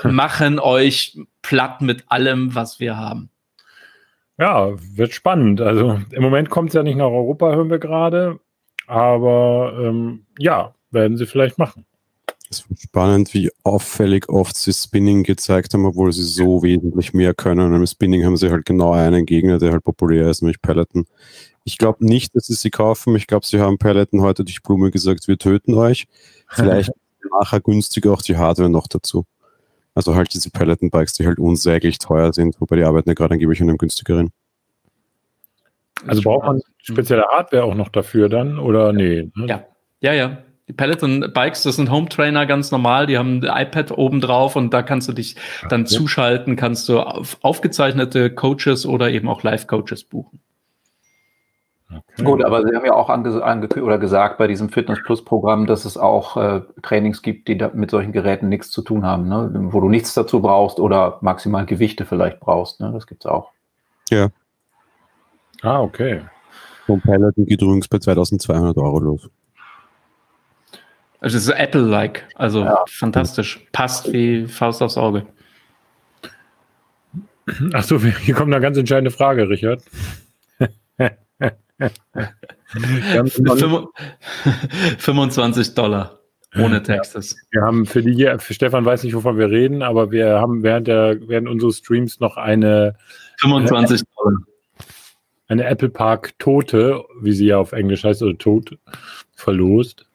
äh, 0.03 0.07
machen 0.07 0.59
euch 0.59 1.17
platt 1.41 1.81
mit 1.81 2.05
allem, 2.07 2.55
was 2.55 2.79
wir 2.79 2.97
haben. 2.97 3.29
Ja, 4.37 4.71
wird 4.95 5.13
spannend. 5.13 5.61
Also 5.61 5.99
im 6.11 6.23
Moment 6.23 6.49
kommt 6.49 6.69
es 6.69 6.73
ja 6.73 6.83
nicht 6.83 6.97
nach 6.97 7.05
Europa, 7.05 7.53
hören 7.53 7.69
wir 7.69 7.79
gerade. 7.79 8.39
Aber 8.87 9.73
ähm, 9.79 10.25
ja, 10.39 10.73
werden 10.89 11.17
sie 11.17 11.25
vielleicht 11.25 11.57
machen. 11.57 11.85
Es 12.49 12.69
wird 12.69 12.81
spannend, 12.81 13.33
wie 13.33 13.49
auffällig 13.63 14.27
oft 14.27 14.57
sie 14.57 14.73
Spinning 14.73 15.23
gezeigt 15.23 15.73
haben, 15.73 15.85
obwohl 15.85 16.11
sie 16.11 16.23
so 16.23 16.63
wesentlich 16.63 17.13
mehr 17.13 17.33
können. 17.33 17.71
Und 17.71 17.79
im 17.79 17.87
Spinning 17.87 18.25
haben 18.25 18.35
sie 18.35 18.49
halt 18.49 18.65
genau 18.65 18.91
einen 18.91 19.25
Gegner, 19.25 19.57
der 19.57 19.71
halt 19.71 19.83
populär 19.83 20.29
ist, 20.29 20.41
nämlich 20.41 20.61
Peloton. 20.61 21.05
Ich 21.63 21.77
glaube 21.77 22.03
nicht, 22.03 22.35
dass 22.35 22.47
sie 22.47 22.55
sie 22.55 22.69
kaufen. 22.69 23.15
Ich 23.15 23.27
glaube, 23.27 23.45
sie 23.45 23.59
haben 23.61 23.77
Peloton 23.77 24.21
heute 24.21 24.43
durch 24.43 24.61
Blume 24.61 24.91
gesagt, 24.91 25.27
wir 25.27 25.37
töten 25.37 25.75
euch. 25.75 26.07
Vielleicht 26.49 26.91
nachher 27.39 27.61
günstiger 27.61 28.11
auch 28.11 28.21
die 28.21 28.35
Hardware 28.35 28.69
noch 28.69 28.87
dazu. 28.87 29.25
Also 29.93 30.15
halt 30.15 30.33
diese 30.33 30.49
Peloton-Bikes, 30.51 31.13
die 31.13 31.25
halt 31.25 31.39
unsäglich 31.39 31.99
teuer 31.99 32.31
sind, 32.33 32.59
wobei 32.59 32.77
die 32.77 32.83
arbeiten 32.83 33.09
ja 33.09 33.13
gerade 33.13 33.33
angeblich 33.33 33.61
an 33.61 33.69
einem 33.69 33.77
günstigeren. 33.77 34.31
Also 36.07 36.21
braucht 36.21 36.45
man 36.45 36.61
spezielle 36.77 37.25
Hardware 37.29 37.63
auch 37.63 37.75
noch 37.75 37.89
dafür 37.89 38.29
dann 38.29 38.57
oder 38.57 38.93
nee? 38.93 39.29
Ne? 39.35 39.47
Ja, 39.47 39.65
ja, 39.99 40.13
ja. 40.13 40.37
Die 40.67 40.73
Peloton 40.73 41.31
Bikes, 41.33 41.63
das 41.63 41.75
sind 41.75 41.91
Home 41.91 42.07
Trainer 42.07 42.45
ganz 42.45 42.71
normal, 42.71 43.05
die 43.05 43.17
haben 43.17 43.43
ein 43.43 43.67
iPad 43.67 43.91
oben 43.91 44.21
drauf 44.21 44.55
und 44.55 44.73
da 44.73 44.83
kannst 44.83 45.09
du 45.09 45.13
dich 45.13 45.35
dann 45.69 45.81
ja. 45.81 45.87
zuschalten, 45.87 46.55
kannst 46.55 46.87
du 46.87 46.99
auf 46.99 47.37
aufgezeichnete 47.41 48.33
Coaches 48.33 48.85
oder 48.85 49.11
eben 49.11 49.27
auch 49.27 49.43
Live-Coaches 49.43 50.05
buchen. 50.05 50.39
Okay. 51.91 52.23
Gut, 52.23 52.43
aber 52.43 52.65
Sie 52.65 52.73
haben 52.75 52.85
ja 52.85 52.93
auch 52.93 53.09
ange 53.09 53.43
ange 53.43 53.67
oder 53.81 53.97
gesagt 53.97 54.37
bei 54.37 54.47
diesem 54.47 54.69
Fitness 54.69 54.99
Plus 55.03 55.25
Programm, 55.25 55.65
dass 55.67 55.83
es 55.83 55.97
auch 55.97 56.37
äh, 56.37 56.61
Trainings 56.81 57.21
gibt, 57.21 57.47
die 57.47 57.55
mit 57.73 57.91
solchen 57.91 58.13
Geräten 58.13 58.47
nichts 58.47 58.71
zu 58.71 58.81
tun 58.81 59.05
haben, 59.05 59.27
ne? 59.27 59.51
wo 59.73 59.81
du 59.81 59.89
nichts 59.89 60.13
dazu 60.13 60.41
brauchst 60.41 60.79
oder 60.79 61.17
maximal 61.21 61.65
Gewichte 61.65 62.05
vielleicht 62.05 62.39
brauchst. 62.39 62.79
Ne? 62.79 62.91
Das 62.93 63.07
gibt 63.07 63.25
es 63.25 63.31
auch. 63.31 63.51
Ja. 64.09 64.29
Ah, 65.61 65.81
okay. 65.81 66.21
Vom 66.85 67.01
Piloten 67.01 67.45
geht 67.45 67.61
übrigens 67.61 67.87
bei 67.87 67.99
2200 67.99 68.77
Euro 68.77 68.99
los. 68.99 69.29
Also 71.19 71.37
es 71.37 71.47
ist 71.47 71.53
Apple-like, 71.53 72.27
also 72.35 72.61
ja. 72.61 72.83
fantastisch. 72.87 73.65
Passt 73.71 74.11
wie 74.11 74.47
Faust 74.47 74.81
aufs 74.81 74.97
Auge. 74.97 75.27
Achso, 77.73 77.99
hier 78.21 78.33
kommt 78.33 78.53
eine 78.53 78.61
ganz 78.61 78.77
entscheidende 78.77 79.11
Frage, 79.11 79.49
Richard. 79.49 79.83
25 84.97 85.73
Dollar 85.75 86.21
ohne 86.57 86.83
Texas. 86.83 87.35
Wir 87.51 87.61
haben 87.61 87.85
für 87.85 88.01
die, 88.01 88.29
für 88.39 88.53
Stefan 88.53 88.83
weiß 88.83 89.03
nicht, 89.03 89.15
wovon 89.15 89.37
wir 89.37 89.49
reden, 89.49 89.81
aber 89.83 90.11
wir 90.11 90.39
haben 90.39 90.63
während 90.63 90.87
der, 90.87 91.17
während 91.27 91.47
unseres 91.47 91.77
Streams 91.77 92.19
noch 92.19 92.37
eine 92.37 92.95
25 93.37 94.01
Dollar. 94.17 94.37
Eine 95.47 95.65
Apple 95.65 95.89
Park 95.89 96.37
Tote, 96.39 97.03
wie 97.21 97.33
sie 97.33 97.47
ja 97.47 97.57
auf 97.57 97.73
Englisch 97.73 98.03
heißt, 98.03 98.21
oder 98.23 98.37
tot, 98.37 98.77
verlost. 99.33 100.05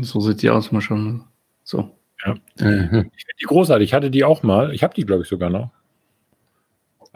So 0.00 0.20
sieht 0.20 0.42
die 0.42 0.50
aus, 0.50 0.70
mal 0.72 0.80
schon. 0.80 1.24
So. 1.64 1.90
Ja. 2.24 2.34
Mhm. 2.60 3.10
Ich 3.16 3.24
finde 3.24 3.38
die 3.40 3.46
großartig. 3.46 3.88
Ich 3.90 3.94
hatte 3.94 4.10
die 4.10 4.24
auch 4.24 4.42
mal. 4.42 4.72
Ich 4.72 4.82
habe 4.82 4.94
die, 4.94 5.04
glaube 5.04 5.22
ich, 5.22 5.28
sogar 5.28 5.50
noch. 5.50 5.70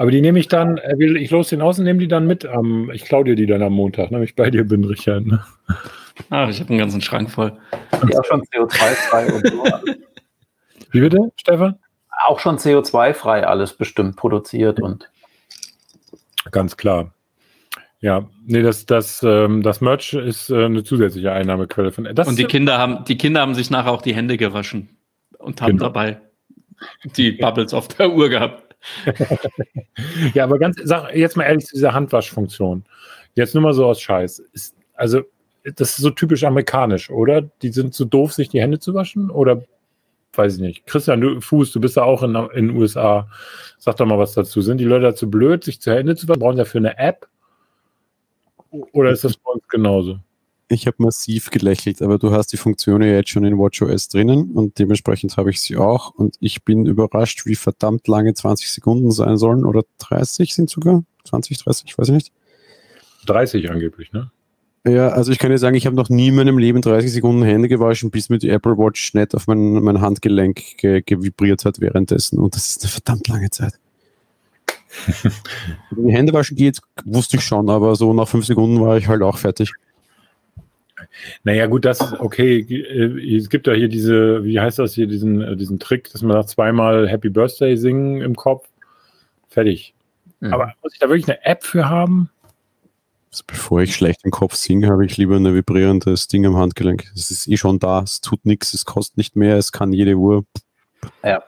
Aber 0.03 0.11
die 0.11 0.21
nehme 0.21 0.41
ich 0.41 0.49
dann, 0.49 0.79
äh, 0.79 0.97
ich 1.17 1.31
los 1.31 1.51
den 1.51 1.63
aus 1.63 1.79
und 1.79 1.85
nehme 1.85 2.01
die 2.01 2.09
dann 2.09 2.27
mit. 2.27 2.45
Am, 2.45 2.91
ich 2.91 3.05
klaue 3.05 3.23
dir 3.23 3.37
die 3.37 3.47
dann 3.47 3.63
am 3.63 3.73
Montag, 3.73 4.11
wenn 4.11 4.21
ich 4.25 4.35
bei 4.35 4.51
dir 4.51 4.65
bin, 4.65 4.83
Richard. 4.83 5.25
Ne? 5.25 5.45
Ach, 6.29 6.49
ich 6.49 6.59
habe 6.59 6.71
einen 6.71 6.81
ganzen 6.81 7.01
Schrank 7.01 7.31
voll. 7.31 7.53
Die 8.09 8.19
auch 8.19 8.25
schon 8.25 8.43
CO2-frei 8.43 9.33
und 9.33 9.47
so. 9.47 9.65
Wie 10.91 11.01
bitte, 11.03 11.31
Stefan? 11.37 11.79
Auch 12.27 12.41
schon 12.41 12.57
CO2-frei 12.59 13.47
alles 13.47 13.75
bestimmt 13.75 14.17
produziert 14.17 14.81
und. 14.81 15.09
Ganz 16.51 16.77
klar. 16.77 17.15
Ja, 18.01 18.29
nee, 18.45 18.63
das, 18.63 18.87
das, 18.87 19.23
ähm, 19.23 19.63
das 19.63 19.81
Merch 19.81 20.15
ist 20.15 20.51
äh, 20.51 20.65
eine 20.65 20.83
zusätzliche 20.83 21.31
Einnahmequelle 21.31 21.93
von. 21.93 22.09
Das 22.13 22.27
und 22.27 22.41
die 22.41 22.47
Kinder 22.47 22.77
haben, 22.77 23.05
die 23.05 23.19
Kinder 23.19 23.41
haben 23.41 23.55
sich 23.55 23.71
nachher 23.71 23.93
auch 23.93 24.03
die 24.03 24.17
Hände 24.17 24.37
gewaschen 24.37 24.89
und 25.39 25.63
haben 25.63 25.77
genau. 25.77 25.85
dabei 25.85 26.21
die 27.05 27.31
Bubbles 27.31 27.73
auf 27.73 27.87
der 27.87 28.11
Uhr 28.11 28.29
gehabt. 28.29 28.72
ja, 30.35 30.45
aber 30.45 30.59
ganz, 30.59 30.79
sag 30.83 31.15
jetzt 31.15 31.37
mal 31.37 31.45
ehrlich 31.45 31.67
zu 31.67 31.77
dieser 31.77 31.95
Handwaschfunktion. 31.95 32.85
Jetzt 33.35 33.55
nur 33.55 33.63
mal 33.63 33.73
so 33.73 33.87
aus 33.87 34.01
Scheiß. 34.01 34.41
Ist, 34.53 34.77
also, 34.95 35.23
das 35.65 35.91
ist 35.91 35.99
so 35.99 36.11
typisch 36.11 36.45
amerikanisch, 36.45 37.11
oder? 37.11 37.43
Die 37.43 37.71
sind 37.71 37.95
zu 37.95 38.05
doof, 38.05 38.33
sich 38.33 38.49
die 38.49 38.61
Hände 38.61 38.79
zu 38.79 38.95
waschen? 38.95 39.31
Oder 39.31 39.63
weiß 40.35 40.57
ich 40.57 40.61
nicht. 40.61 40.87
Christian 40.87 41.21
du, 41.21 41.41
Fuß, 41.41 41.73
du 41.73 41.81
bist 41.81 41.97
ja 41.97 42.05
auch 42.05 42.23
in 42.23 42.33
den 42.33 42.71
USA. 42.71 43.29
Sag 43.79 43.97
doch 43.97 44.07
mal 44.07 44.19
was 44.19 44.35
dazu. 44.35 44.61
Sind 44.61 44.79
die 44.79 44.85
Leute 44.85 45.05
dazu 45.05 45.31
blöd, 45.31 45.65
sich 45.65 45.81
zu 45.81 45.93
Hände 45.93 46.17
zu 46.17 46.29
waschen? 46.29 46.41
Brauchen 46.41 46.57
sie 46.57 46.63
dafür 46.63 46.81
eine 46.81 46.99
App? 46.99 47.29
Oder 48.93 49.11
ist 49.11 49.25
das 49.25 49.37
bei 49.37 49.53
uns 49.53 49.69
genauso? 49.69 50.19
Ich 50.73 50.87
habe 50.87 50.97
massiv 51.01 51.51
gelächelt, 51.51 52.01
aber 52.01 52.19
du 52.19 52.33
hast 52.33 52.53
die 52.53 52.57
Funktion 52.57 53.03
ja 53.03 53.09
jetzt 53.09 53.29
schon 53.29 53.45
in 53.45 53.59
WatchOS 53.59 54.09
drinnen 54.09 54.53
und 54.53 54.79
dementsprechend 54.79 55.37
habe 55.37 55.51
ich 55.51 55.61
sie 55.61 55.77
auch 55.77 56.15
und 56.15 56.37
ich 56.41 56.65
bin 56.65 56.87
überrascht, 56.87 57.45
wie 57.45 57.57
verdammt 57.57 58.09
lange 58.09 58.33
20 58.33 58.71
Sekunden 58.71 59.11
sein 59.11 59.37
sollen 59.37 59.67
oder 59.67 59.83
30 59.99 60.55
sind 60.55 60.71
sogar. 60.71 61.05
20, 61.25 61.59
30, 61.59 61.99
weiß 61.99 62.09
ich 62.09 62.15
nicht. 62.15 62.33
30 63.27 63.71
angeblich, 63.71 64.13
ne? 64.13 64.31
Ja, 64.85 65.11
also 65.11 65.31
ich 65.31 65.39
kann 65.39 65.51
dir 65.51 65.59
sagen, 65.59 65.77
ich 65.77 65.85
habe 65.85 65.95
noch 65.95 66.09
nie 66.09 66.29
in 66.29 66.35
meinem 66.35 66.57
Leben 66.59 66.81
30 66.81 67.13
Sekunden 67.13 67.43
Hände 67.43 67.69
gewaschen, 67.69 68.11
bis 68.11 68.31
mir 68.31 68.39
die 68.39 68.49
Apple 68.49 68.79
Watch 68.79 69.13
nicht 69.13 69.35
auf 69.35 69.47
mein, 69.47 69.75
mein 69.75 70.01
Handgelenk 70.01 70.79
ge 70.79 71.03
gevibriert 71.05 71.67
hat 71.67 71.81
währenddessen. 71.81 72.39
Und 72.39 72.57
das 72.57 72.71
ist 72.71 72.83
eine 72.83 72.91
verdammt 72.91 73.29
lange 73.29 73.51
Zeit. 73.51 73.75
die 75.91 76.13
Hände 76.13 76.33
waschen 76.33 76.57
geht, 76.57 76.81
wusste 77.05 77.37
ich 77.37 77.45
schon, 77.45 77.69
aber 77.69 77.95
so 77.95 78.13
nach 78.15 78.27
fünf 78.27 78.47
Sekunden 78.47 78.81
war 78.81 78.97
ich 78.97 79.07
halt 79.07 79.23
auch 79.23 79.37
fertig. 79.37 79.73
Naja, 81.45 81.67
gut, 81.67 81.85
das 81.85 82.01
ist 82.01 82.21
okay. 82.21 82.61
Äh, 82.61 83.37
es 83.37 83.49
gibt 83.49 83.67
ja 83.67 83.75
hier 83.75 83.89
diese, 83.89 84.45
wie 84.45 84.59
heißt 84.59 84.79
das 84.79 84.95
hier, 84.95 85.07
diesen, 85.07 85.41
äh, 85.41 85.57
diesen 85.57 85.79
Trick, 85.79 86.11
dass 86.13 86.23
man 86.23 86.33
sagt, 86.33 86.51
zweimal 86.51 87.09
Happy 87.09 87.31
Birthday 87.31 87.77
singen 87.77 88.21
im 88.21 88.35
Kopf. 88.35 88.69
Fertig. 89.49 89.95
Mhm. 90.41 90.53
Aber 90.53 90.73
muss 90.83 90.95
ich 90.95 90.99
da 90.99 91.09
wirklich 91.09 91.29
eine 91.29 91.45
App 91.45 91.65
für 91.65 91.89
haben? 91.89 92.31
Also 93.31 93.45
bevor 93.47 93.81
ich 93.81 93.95
schlecht 93.95 94.25
im 94.25 94.31
Kopf 94.31 94.55
singe, 94.55 94.89
habe 94.89 95.07
ich 95.07 95.17
lieber 95.17 95.37
ein 95.37 95.55
vibrierendes 95.55 96.29
Ding 96.29 96.45
am 96.45 96.57
Handgelenk. 96.57 97.11
Es 97.15 97.31
ist 97.31 97.49
eh 97.49 97.57
schon 97.57 97.79
da, 97.79 98.03
es 98.03 98.21
tut 98.21 98.45
nichts, 98.45 98.75
es 98.75 98.85
kostet 98.85 99.17
nicht 99.17 99.37
mehr, 99.37 99.57
es 99.57 99.73
kann 99.73 99.93
jede 99.93 100.17
Uhr. 100.17 100.45
Ja. 101.25 101.43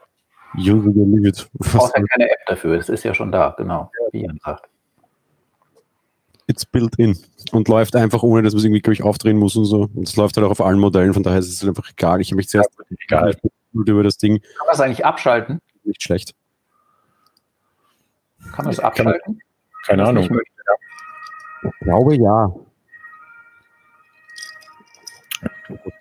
Or 0.56 0.62
leave 0.62 1.28
it. 1.28 1.48
Du 1.52 1.58
brauchst 1.58 1.96
ja 1.96 2.02
keine 2.02 2.30
App 2.30 2.38
dafür, 2.46 2.76
das 2.76 2.88
ist 2.88 3.04
ja 3.04 3.12
schon 3.12 3.32
da, 3.32 3.54
genau, 3.58 3.90
wie 4.12 4.22
Jan 4.22 4.38
sagt 4.42 4.68
it's 6.46 6.64
built 6.66 6.96
in 6.96 7.18
und 7.52 7.68
läuft 7.68 7.96
einfach 7.96 8.22
ohne, 8.22 8.42
dass 8.42 8.52
man 8.52 8.58
es 8.58 8.64
irgendwie, 8.64 8.80
glaube 8.80 8.94
ich, 8.94 9.02
aufdrehen 9.02 9.38
muss 9.38 9.56
und 9.56 9.64
so. 9.64 9.88
Und 9.94 10.08
es 10.08 10.16
läuft 10.16 10.36
halt 10.36 10.46
auch 10.46 10.50
auf 10.50 10.60
allen 10.60 10.78
Modellen, 10.78 11.14
von 11.14 11.22
daher 11.22 11.38
ist 11.38 11.48
es 11.48 11.62
halt 11.62 11.70
einfach 11.70 11.90
egal. 11.90 12.20
Ich 12.20 12.28
habe 12.28 12.36
mich 12.36 12.48
zuerst 12.48 12.70
ja, 12.78 12.96
egal. 13.06 13.36
über 13.72 14.02
das 14.02 14.18
Ding. 14.18 14.40
Kann 14.40 14.66
man 14.66 14.74
es 14.74 14.80
eigentlich 14.80 15.04
abschalten? 15.04 15.60
Nicht 15.84 16.02
schlecht. 16.02 16.34
Kann 18.52 18.66
man 18.66 18.72
es 18.72 18.80
abschalten? 18.80 19.40
Keine 19.86 20.06
Ahnung. 20.06 20.24
Ich 21.62 21.78
glaube 21.80 22.16
ja. 22.16 22.54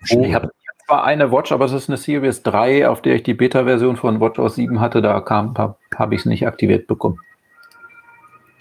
Ich 0.05 0.33
habe 0.33 0.51
zwar 0.85 1.03
eine 1.05 1.31
Watch, 1.31 1.51
aber 1.51 1.65
es 1.65 1.71
ist 1.71 1.89
eine 1.89 1.97
Series 1.97 2.43
3, 2.43 2.89
auf 2.89 3.01
der 3.01 3.15
ich 3.15 3.23
die 3.23 3.33
Beta-Version 3.33 3.95
von 3.95 4.19
WatchOS 4.19 4.55
7 4.55 4.79
hatte. 4.79 5.01
Da 5.01 5.23
habe 5.25 5.75
hab 5.95 6.11
ich 6.11 6.19
es 6.19 6.25
nicht 6.25 6.45
aktiviert 6.45 6.87
bekommen. 6.87 7.19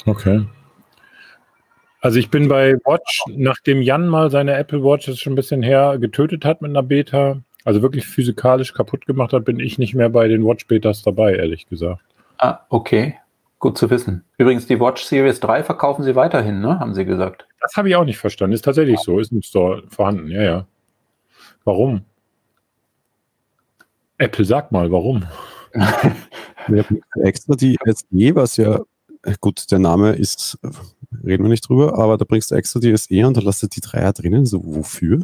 Okay. 0.06 0.46
Also 2.02 2.18
ich 2.18 2.30
bin 2.30 2.48
bei 2.48 2.74
Watch, 2.84 3.22
nachdem 3.28 3.80
Jan 3.80 4.08
mal 4.08 4.28
seine 4.28 4.54
Apple 4.54 4.82
Watch, 4.82 5.06
das 5.06 5.14
ist 5.14 5.20
schon 5.20 5.34
ein 5.34 5.36
bisschen 5.36 5.62
her, 5.62 5.98
getötet 6.00 6.44
hat 6.44 6.60
mit 6.60 6.70
einer 6.70 6.82
Beta, 6.82 7.40
also 7.64 7.80
wirklich 7.80 8.06
physikalisch 8.06 8.74
kaputt 8.74 9.06
gemacht 9.06 9.32
hat, 9.32 9.44
bin 9.44 9.60
ich 9.60 9.78
nicht 9.78 9.94
mehr 9.94 10.08
bei 10.08 10.26
den 10.26 10.44
Watch 10.44 10.66
Betas 10.66 11.02
dabei, 11.02 11.36
ehrlich 11.36 11.68
gesagt. 11.68 12.02
Ah, 12.38 12.58
okay. 12.70 13.18
Gut 13.60 13.78
zu 13.78 13.88
wissen. 13.88 14.24
Übrigens, 14.36 14.66
die 14.66 14.80
Watch 14.80 15.04
Series 15.04 15.38
3 15.38 15.62
verkaufen 15.62 16.02
sie 16.02 16.16
weiterhin, 16.16 16.60
ne? 16.60 16.80
Haben 16.80 16.92
sie 16.92 17.04
gesagt. 17.04 17.46
Das 17.60 17.76
habe 17.76 17.88
ich 17.88 17.94
auch 17.94 18.04
nicht 18.04 18.18
verstanden. 18.18 18.54
Ist 18.54 18.64
tatsächlich 18.64 18.98
so, 18.98 19.20
ist 19.20 19.30
im 19.30 19.42
Store 19.42 19.84
vorhanden, 19.88 20.28
ja, 20.28 20.42
ja. 20.42 20.66
Warum? 21.62 22.04
Apple, 24.18 24.44
sag 24.44 24.72
mal, 24.72 24.90
warum? 24.90 25.24
Wir 26.66 26.82
haben 26.82 27.00
extra 27.22 27.54
die 27.54 27.78
SE, 27.84 28.34
was 28.34 28.56
ja 28.56 28.80
gut, 29.40 29.70
der 29.70 29.78
Name 29.78 30.12
ist, 30.12 30.58
reden 31.24 31.44
wir 31.44 31.50
nicht 31.50 31.68
drüber, 31.68 31.98
aber 31.98 32.18
da 32.18 32.24
bringst 32.24 32.50
du 32.50 32.54
extra 32.54 32.80
die 32.80 32.96
SE 32.96 33.26
und 33.26 33.36
da 33.36 33.40
lässt 33.40 33.62
du 33.62 33.66
die 33.68 33.80
Dreier 33.80 34.12
drinnen. 34.12 34.46
So, 34.46 34.62
wofür? 34.64 35.22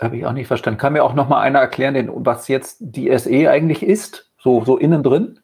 Habe 0.00 0.16
ich 0.16 0.26
auch 0.26 0.32
nicht 0.32 0.46
verstanden. 0.46 0.78
Kann 0.78 0.92
mir 0.92 1.04
auch 1.04 1.14
noch 1.14 1.28
mal 1.28 1.40
einer 1.40 1.58
erklären, 1.58 1.94
den, 1.94 2.10
was 2.14 2.48
jetzt 2.48 2.76
die 2.80 3.16
SE 3.18 3.50
eigentlich 3.50 3.82
ist? 3.82 4.30
So, 4.38 4.64
so 4.64 4.76
innen 4.76 5.02
drin? 5.02 5.40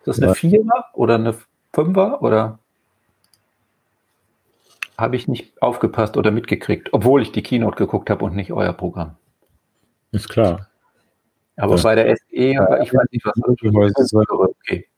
Ist 0.00 0.06
das 0.06 0.18
eine 0.18 0.28
ja. 0.28 0.34
Vierer 0.34 0.84
oder 0.94 1.14
eine 1.14 1.34
Fünfer 1.72 2.22
oder? 2.22 2.58
Habe 4.98 5.16
ich 5.16 5.28
nicht 5.28 5.62
aufgepasst 5.62 6.18
oder 6.18 6.30
mitgekriegt, 6.30 6.92
obwohl 6.92 7.22
ich 7.22 7.32
die 7.32 7.42
Keynote 7.42 7.76
geguckt 7.76 8.10
habe 8.10 8.22
und 8.24 8.36
nicht 8.36 8.52
euer 8.52 8.74
Programm. 8.74 9.16
Ist 10.12 10.28
klar. 10.28 10.68
Aber 11.56 11.76
ja. 11.76 11.82
bei 11.82 11.94
der 11.94 12.16
SE, 12.16 12.22
ja, 12.30 12.82
ich 12.82 12.92
weiß 12.92 13.06
nicht, 13.10 13.24
was 13.24 13.34
das 13.94 14.04
ist. 14.04 14.14
Okay. 14.14 14.89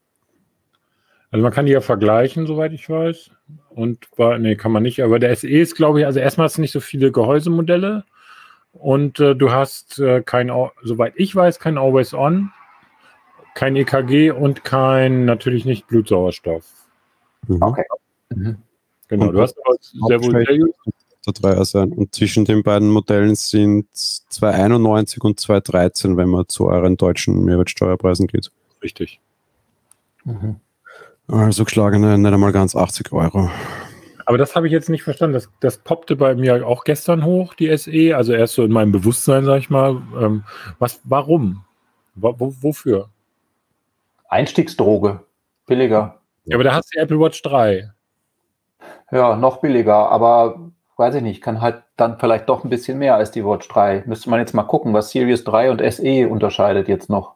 Also 1.33 1.42
man 1.42 1.53
kann 1.53 1.64
die 1.64 1.73
ja 1.73 1.81
vergleichen, 1.81 2.47
soweit 2.47 2.73
ich 2.73 2.88
weiß. 2.88 3.31
Und 3.71 4.07
war, 4.16 4.38
nee, 4.38 4.55
kann 4.55 4.71
man 4.71 4.83
nicht. 4.83 5.03
Aber 5.03 5.18
der 5.18 5.35
SE 5.35 5.49
ist, 5.49 5.75
glaube 5.75 6.01
ich, 6.01 6.07
also 6.07 6.21
erstmal 6.21 6.45
hast 6.45 6.59
du 6.59 6.61
nicht 6.61 6.73
so 6.73 6.81
viele 6.81 7.11
Gehäusemodelle 7.11 8.05
und 8.73 9.18
äh, 9.18 9.35
du 9.35 9.51
hast 9.51 9.99
äh, 9.99 10.23
kein, 10.23 10.53
soweit 10.83 11.14
ich 11.16 11.35
weiß, 11.35 11.59
kein 11.59 11.79
Always 11.79 12.12
On, 12.12 12.51
kein 13.55 13.77
EKG 13.77 14.31
und 14.31 14.62
kein, 14.62 15.25
natürlich 15.25 15.64
nicht 15.64 15.87
Blutsauerstoff. 15.87 16.66
Mhm. 17.49 17.62
Okay. 17.62 17.85
Mhm. 18.35 18.59
Genau, 19.09 19.29
und 19.29 19.33
du 19.33 19.40
hast 19.40 19.57
aber 19.64 19.77
sehr 19.81 20.23
wohl 20.23 20.45
der 21.25 21.33
Dreier 21.33 21.64
sein. 21.64 21.92
Und 21.92 22.14
zwischen 22.14 22.45
den 22.45 22.62
beiden 22.62 22.90
Modellen 22.90 23.37
sind 23.37 23.87
2,91 23.95 25.21
und 25.21 25.40
2,13, 25.40 26.16
wenn 26.16 26.29
man 26.29 26.49
zu 26.49 26.66
euren 26.66 26.97
deutschen 26.99 27.45
Mehrwertsteuerpreisen 27.45 28.27
geht. 28.27 28.51
Richtig. 28.83 29.21
Mhm. 30.25 30.57
Also 31.28 31.64
geschlagene 31.64 32.18
nicht 32.18 32.32
einmal 32.32 32.52
ganz 32.52 32.76
80 32.76 33.12
Euro. 33.12 33.50
Aber 34.26 34.38
das 34.38 34.54
habe 34.54 34.66
ich 34.66 34.72
jetzt 34.72 34.88
nicht 34.88 35.02
verstanden. 35.02 35.35
Das, 35.35 35.48
das 35.61 35.78
poppte 35.78 36.16
bei 36.16 36.35
mir 36.35 36.66
auch 36.66 36.85
gestern 36.85 37.24
hoch, 37.24 37.54
die 37.54 37.76
SE. 37.76 38.16
Also 38.16 38.32
erst 38.32 38.54
so 38.54 38.64
in 38.64 38.72
meinem 38.72 38.92
Bewusstsein, 38.92 39.44
sag 39.44 39.58
ich 39.58 39.70
mal. 39.70 40.02
Ähm, 40.20 40.44
was, 40.78 41.00
warum? 41.04 41.64
Wo, 42.14 42.54
wofür? 42.61 43.08
Einstiegsdroge. 44.28 45.20
Billiger. 45.66 46.20
Ja, 46.44 46.56
aber 46.56 46.64
da 46.64 46.74
hast 46.74 46.94
du 46.94 46.98
Apple 46.98 47.18
Watch 47.18 47.42
3. 47.42 47.90
Ja, 49.11 49.37
noch 49.37 49.61
billiger, 49.61 50.11
aber 50.11 50.72
weiß 50.96 51.16
ich 51.16 51.22
nicht, 51.22 51.42
kann 51.42 51.61
halt 51.61 51.82
dann 51.96 52.18
vielleicht 52.18 52.48
doch 52.48 52.64
ein 52.64 52.70
bisschen 52.70 52.98
mehr 52.98 53.16
als 53.16 53.30
die 53.30 53.44
Watch 53.44 53.68
3. 53.68 54.04
Müsste 54.06 54.30
man 54.30 54.40
jetzt 54.40 54.54
mal 54.54 54.62
gucken, 54.62 54.92
was 54.94 55.11
Series 55.11 55.44
3 55.44 55.70
und 55.70 55.92
SE 55.92 56.28
unterscheidet 56.28 56.88
jetzt 56.88 57.11
noch. 57.11 57.35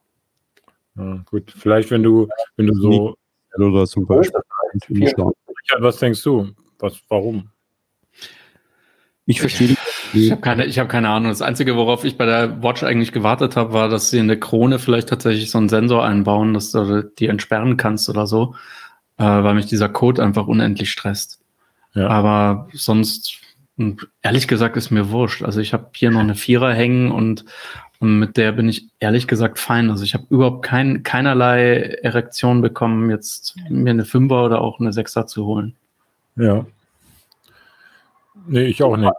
Ja, 0.96 1.18
gut, 1.30 1.52
vielleicht 1.56 1.90
wenn 1.90 2.02
du, 2.02 2.28
wenn 2.56 2.66
du 2.66 2.74
so 2.74 3.16
oder 3.62 3.86
zum 3.86 4.06
Beispiel. 4.06 4.40
Richard, 4.90 5.34
was 5.80 5.98
denkst 5.98 6.22
du? 6.22 6.52
Was, 6.78 7.00
warum? 7.08 7.50
Ich 9.28 9.40
verstehe. 9.40 9.74
Ich 10.12 10.30
habe 10.30 10.40
keine, 10.40 10.66
ich 10.66 10.78
habe 10.78 10.88
keine 10.88 11.08
Ahnung. 11.08 11.30
Das 11.30 11.42
Einzige, 11.42 11.76
worauf 11.76 12.04
ich 12.04 12.16
bei 12.16 12.26
der 12.26 12.62
Watch 12.62 12.84
eigentlich 12.84 13.10
gewartet 13.10 13.56
habe, 13.56 13.72
war, 13.72 13.88
dass 13.88 14.10
sie 14.10 14.18
in 14.18 14.28
der 14.28 14.38
Krone 14.38 14.78
vielleicht 14.78 15.08
tatsächlich 15.08 15.50
so 15.50 15.58
einen 15.58 15.68
Sensor 15.68 16.04
einbauen, 16.04 16.54
dass 16.54 16.70
du 16.70 17.02
die 17.02 17.26
entsperren 17.26 17.76
kannst 17.76 18.08
oder 18.08 18.28
so, 18.28 18.54
äh, 19.18 19.24
weil 19.24 19.54
mich 19.54 19.66
dieser 19.66 19.88
Code 19.88 20.22
einfach 20.22 20.46
unendlich 20.46 20.92
stresst. 20.92 21.40
Ja. 21.94 22.06
Aber 22.08 22.68
sonst, 22.72 23.40
ehrlich 24.22 24.46
gesagt, 24.46 24.76
ist 24.76 24.92
mir 24.92 25.10
wurscht. 25.10 25.42
Also 25.42 25.60
ich 25.60 25.72
habe 25.72 25.90
hier 25.96 26.12
noch 26.12 26.20
eine 26.20 26.36
Vierer 26.36 26.72
hängen 26.72 27.10
und, 27.10 27.44
und 28.06 28.20
mit 28.20 28.36
der 28.36 28.52
bin 28.52 28.68
ich 28.68 28.86
ehrlich 29.00 29.26
gesagt 29.26 29.58
fein. 29.58 29.90
Also 29.90 30.04
ich 30.04 30.14
habe 30.14 30.24
überhaupt 30.30 30.64
kein, 30.64 31.02
keinerlei 31.02 31.98
Erektion 32.02 32.62
bekommen, 32.62 33.10
jetzt 33.10 33.56
mir 33.68 33.90
eine 33.90 34.04
Fünfer 34.04 34.44
oder 34.44 34.60
auch 34.60 34.78
eine 34.78 34.92
Sechser 34.92 35.26
zu 35.26 35.44
holen. 35.44 35.74
Ja. 36.36 36.64
Nee, 38.46 38.66
ich 38.66 38.80
auch 38.84 38.96
nicht. 38.96 39.12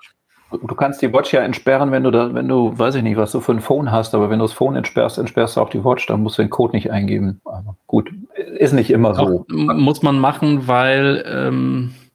Du 0.52 0.74
kannst 0.76 1.02
die 1.02 1.12
Watch 1.12 1.34
ja 1.34 1.42
entsperren, 1.42 1.92
wenn 1.92 2.04
du 2.04 2.12
da, 2.12 2.34
wenn 2.34 2.48
du, 2.48 2.80
weiß 2.80 2.96
ich 2.96 3.04
nicht, 3.04 3.18
was 3.18 3.34
du 3.34 3.42
für 3.42 3.52
ein 3.52 3.60
Phone 3.60 3.92
hast, 3.92 4.16
aber 4.16 4.30
wenn 4.30 4.40
du 4.40 4.46
das 4.46 4.54
Phone 4.54 4.78
entsperrst, 4.78 5.18
entsperrst 5.18 5.58
du 5.58 5.62
auch 5.62 5.70
die 5.70 5.84
Watch, 5.84 6.06
dann 6.08 6.24
musst 6.24 6.38
du 6.38 6.44
den 6.44 6.50
Code 6.50 6.74
nicht 6.74 6.90
eingeben. 6.90 7.42
Aber 7.44 7.76
gut, 7.88 8.10
ist 8.58 8.72
nicht 8.72 8.90
immer 8.90 9.14
so. 9.16 9.22
Auch, 9.22 9.46
muss 9.50 10.02
man 10.02 10.18
machen, 10.18 10.70
weil 10.70 11.26
ähm, 11.28 11.94
äh, 11.94 12.07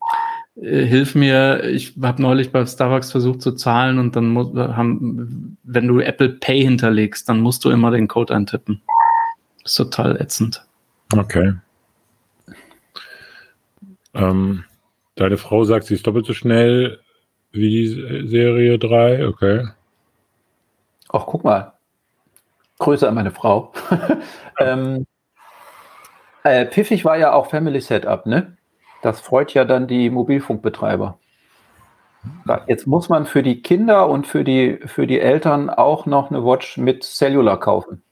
hilf 0.55 1.15
mir, 1.15 1.65
ich 1.65 1.95
habe 2.01 2.21
neulich 2.21 2.53
bei 2.53 2.65
Starbucks 2.65 3.11
versucht 3.11 3.41
zu 3.41 3.53
zahlen 3.53 3.99
und 3.99 4.17
dann 4.17 4.29
muss, 4.29 4.55
haben, 4.55 5.57
wenn 5.63 5.89
du 5.89 6.01
Apple 6.01 6.31
Pay 6.31 6.63
hinterlegst, 6.63 7.29
dann 7.29 7.41
musst 7.41 7.65
du 7.65 7.71
immer 7.71 7.91
den 7.91 8.09
Code 8.09 8.35
eintippen. 8.35 8.83
Das 9.63 9.73
ist 9.73 9.77
total 9.77 10.21
ätzend. 10.21 10.65
Okay. 11.17 11.55
Ähm, 14.15 14.65
deine 15.15 15.39
Frau 15.39 15.65
sagt, 15.65 15.87
sie 15.87 15.95
ist 15.95 16.07
doppelt 16.07 16.27
so 16.27 16.35
schnell 16.35 17.01
wie 17.53 17.71
die 17.71 18.27
Serie 18.29 18.79
3, 18.79 19.27
okay. 19.27 19.69
Ach, 21.11 21.27
guck 21.27 21.45
mal. 21.45 21.73
Grüße 22.79 23.09
an 23.09 23.15
meine 23.15 23.31
Frau. 23.31 23.73
ähm, 24.59 25.07
äh, 26.43 26.67
pfiffig 26.67 27.05
war 27.05 27.17
ja 27.17 27.33
auch 27.33 27.49
Family 27.51 27.81
Setup, 27.81 28.27
ne? 28.27 28.57
Das 29.03 29.21
freut 29.21 29.53
ja 29.53 29.65
dann 29.65 29.87
die 29.87 30.11
Mobilfunkbetreiber. 30.11 31.19
Jetzt 32.69 32.87
muss 32.87 33.09
man 33.09 33.27
für 33.27 33.43
die 33.43 33.63
Kinder 33.63 34.09
und 34.09 34.27
für 34.27 34.45
die, 34.45 34.79
für 34.87 35.09
die 35.09 35.19
Eltern 35.19 35.71
auch 35.71 36.07
noch 36.07 36.31
eine 36.31 36.45
Watch 36.45 36.79
mit 36.79 37.03
Cellular 37.03 37.59
kaufen. 37.59 38.03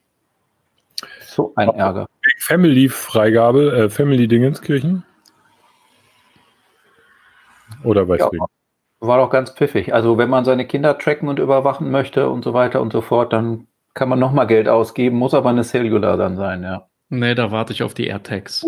So 1.21 1.53
ein 1.55 1.69
Ärger. 1.69 2.07
Family-Freigabe, 2.39 3.71
äh, 3.71 3.89
Family-Dingenskirchen? 3.89 5.05
Oder 7.83 8.07
weißt 8.07 8.29
ja? 8.33 8.45
War 8.99 9.17
doch 9.17 9.29
ganz 9.29 9.51
pfiffig. 9.51 9.93
Also 9.93 10.17
wenn 10.17 10.29
man 10.29 10.45
seine 10.45 10.67
Kinder 10.67 10.97
tracken 10.97 11.29
und 11.29 11.39
überwachen 11.39 11.89
möchte 11.89 12.29
und 12.29 12.43
so 12.43 12.53
weiter 12.53 12.81
und 12.81 12.91
so 12.91 13.01
fort, 13.01 13.33
dann 13.33 13.67
kann 13.93 14.09
man 14.09 14.19
nochmal 14.19 14.47
Geld 14.47 14.67
ausgeben, 14.67 15.17
muss 15.17 15.33
aber 15.33 15.49
eine 15.49 15.63
Cellular 15.63 16.17
dann 16.17 16.37
sein, 16.37 16.63
ja. 16.63 16.87
Nee, 17.09 17.35
da 17.35 17.51
warte 17.51 17.73
ich 17.73 17.83
auf 17.83 17.93
die 17.93 18.07
AirTags. 18.07 18.65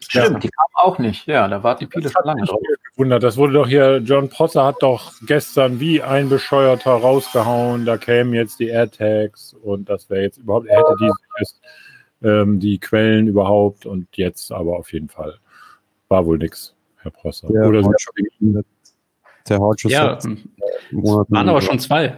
Stimmt, 0.00 0.32
ja. 0.32 0.38
die 0.38 0.48
kam 0.48 0.66
auch 0.86 0.98
nicht. 0.98 1.26
Ja, 1.26 1.48
da 1.48 1.62
war 1.62 1.76
die 1.76 1.86
Pile 1.86 2.08
schon 2.08 2.24
lange 2.24 2.44
drauf. 2.44 2.60
Gewundert. 2.94 3.22
Das 3.22 3.36
wurde 3.36 3.52
doch 3.52 3.68
hier, 3.68 3.98
John 3.98 4.28
Prosser 4.28 4.64
hat 4.64 4.76
doch 4.80 5.12
gestern 5.26 5.80
wie 5.80 6.02
ein 6.02 6.28
Bescheuerter 6.28 6.92
rausgehauen, 6.92 7.84
da 7.84 7.98
kämen 7.98 8.32
jetzt 8.32 8.58
die 8.58 8.68
AirTags 8.68 9.54
und 9.54 9.88
das 9.90 10.08
wäre 10.08 10.22
jetzt 10.22 10.38
überhaupt, 10.38 10.66
er 10.66 10.78
hätte 10.78 10.96
die, 11.00 12.26
ähm, 12.26 12.58
die 12.58 12.78
Quellen 12.78 13.26
überhaupt 13.26 13.84
und 13.84 14.08
jetzt 14.16 14.50
aber 14.50 14.78
auf 14.78 14.92
jeden 14.92 15.08
Fall. 15.08 15.34
War 16.08 16.24
wohl 16.24 16.38
nichts, 16.38 16.74
Herr 17.02 17.10
Prosser. 17.10 17.48
Ja, 17.52 17.66
Oder 17.66 17.82
sind 17.82 18.64
der 19.48 19.58
haut 19.58 19.80
schon 19.80 19.90
ja, 19.90 20.18
waren 20.90 21.48
aber 21.48 21.60
schon 21.60 21.78
zwei. 21.78 22.16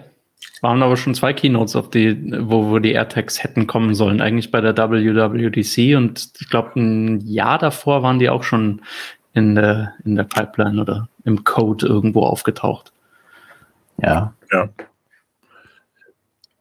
Waren 0.61 0.83
aber 0.83 0.97
schon 0.97 1.15
zwei 1.15 1.33
Keynotes, 1.33 1.77
auf 1.77 1.91
die, 1.91 2.33
wo, 2.41 2.71
wo 2.71 2.79
die 2.81 2.93
AirTags 2.93 3.43
hätten 3.43 3.67
kommen 3.67 3.95
sollen, 3.95 4.21
eigentlich 4.21 4.51
bei 4.51 4.61
der 4.61 4.77
WWDC 4.77 5.97
und 5.97 6.33
ich 6.41 6.49
glaube, 6.49 6.81
ein 6.81 7.21
Jahr 7.21 7.59
davor 7.59 8.03
waren 8.03 8.19
die 8.19 8.29
auch 8.29 8.43
schon 8.43 8.83
in 9.35 9.55
der, 9.55 9.95
in 10.05 10.17
der 10.17 10.25
Pipeline 10.25 10.81
oder 10.81 11.09
im 11.25 11.45
Code 11.45 11.87
irgendwo 11.87 12.23
aufgetaucht. 12.25 12.93
Ja. 14.03 14.35
Ja. 14.51 14.69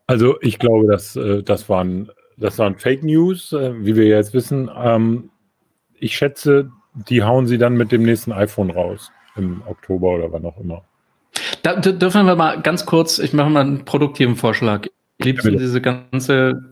Also 0.06 0.40
ich 0.42 0.60
glaube, 0.60 0.88
dass 0.88 1.16
äh, 1.16 1.44
das 1.44 1.68
waren, 1.68 2.10
das 2.38 2.58
waren 2.60 2.78
Fake 2.78 3.04
News, 3.04 3.52
äh, 3.52 3.74
wie 3.84 3.96
wir 3.96 4.06
jetzt 4.06 4.34
wissen. 4.34 4.70
Ähm, 4.76 5.30
ich 6.00 6.16
schätze, 6.16 6.72
die 6.94 7.24
hauen 7.24 7.48
sie 7.48 7.58
dann 7.58 7.76
mit 7.76 7.92
dem 7.92 8.04
nächsten 8.04 8.32
iPhone 8.32 8.70
raus 8.70 9.12
im 9.36 9.62
Oktober 9.68 10.16
oder 10.16 10.32
wann 10.32 10.46
auch 10.46 10.58
immer. 10.60 10.84
Da 11.64 11.76
dürfen 11.76 12.26
wir 12.26 12.36
mal 12.36 12.62
ganz 12.62 12.86
kurz, 12.86 13.20
ich 13.20 13.34
mache 13.34 13.50
mal 13.50 13.62
einen 13.62 13.86
produktiven 13.86 14.36
Vorschlag. 14.36 14.88
Ich 15.18 15.26
liebe 15.26 15.52
ja, 15.52 15.58
diese 15.58 15.82
ganze, 15.82 16.70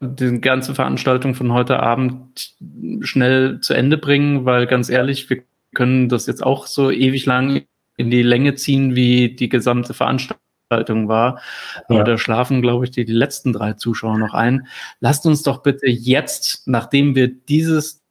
diese 0.00 0.40
ganze 0.40 0.74
Veranstaltung 0.74 1.34
von 1.34 1.52
heute 1.52 1.80
Abend 1.80 2.54
schnell 3.00 3.60
zu 3.60 3.74
Ende 3.74 3.98
bringen, 3.98 4.44
weil 4.44 4.66
ganz 4.66 4.88
ehrlich, 4.88 5.28
wir 5.28 5.42
können 5.74 6.08
das 6.08 6.26
jetzt 6.26 6.42
auch 6.42 6.66
so 6.66 6.90
ewig 6.90 7.26
lang 7.26 7.62
in 7.96 8.10
die 8.10 8.22
Länge 8.22 8.54
ziehen, 8.54 8.94
wie 8.94 9.34
die 9.34 9.48
gesamte 9.48 9.92
Veranstaltung 9.92 11.08
war. 11.08 11.40
Aber 11.88 11.98
ja. 11.98 12.04
da 12.04 12.18
schlafen, 12.18 12.62
glaube 12.62 12.84
ich, 12.84 12.90
die, 12.90 13.04
die 13.04 13.12
letzten 13.12 13.52
drei 13.52 13.74
Zuschauer 13.74 14.18
noch 14.18 14.34
ein. 14.34 14.66
Lasst 15.00 15.26
uns 15.26 15.42
doch 15.42 15.62
bitte 15.62 15.88
jetzt, 15.88 16.66
nachdem 16.66 17.14
wir 17.14 17.28
dieses 17.28 18.02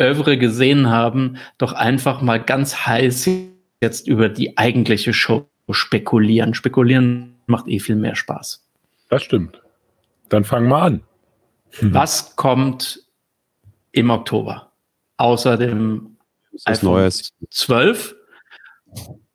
Övre 0.00 0.38
gesehen 0.38 0.88
haben, 0.90 1.36
doch 1.58 1.74
einfach 1.74 2.22
mal 2.22 2.40
ganz 2.40 2.86
heiß 2.86 3.51
jetzt 3.82 4.08
über 4.08 4.28
die 4.28 4.56
eigentliche 4.56 5.12
Show 5.12 5.48
spekulieren. 5.70 6.54
Spekulieren 6.54 7.34
macht 7.46 7.68
eh 7.68 7.78
viel 7.78 7.96
mehr 7.96 8.14
Spaß. 8.14 8.66
Das 9.08 9.22
stimmt. 9.22 9.60
Dann 10.28 10.44
fangen 10.44 10.68
wir 10.68 10.80
an. 10.80 11.02
Hm. 11.72 11.92
Was 11.92 12.36
kommt 12.36 13.02
im 13.92 14.10
Oktober? 14.10 14.72
Außer 15.18 15.58
dem 15.58 16.16
iPhone 16.64 16.92
Neues. 16.92 17.32
12? 17.50 18.14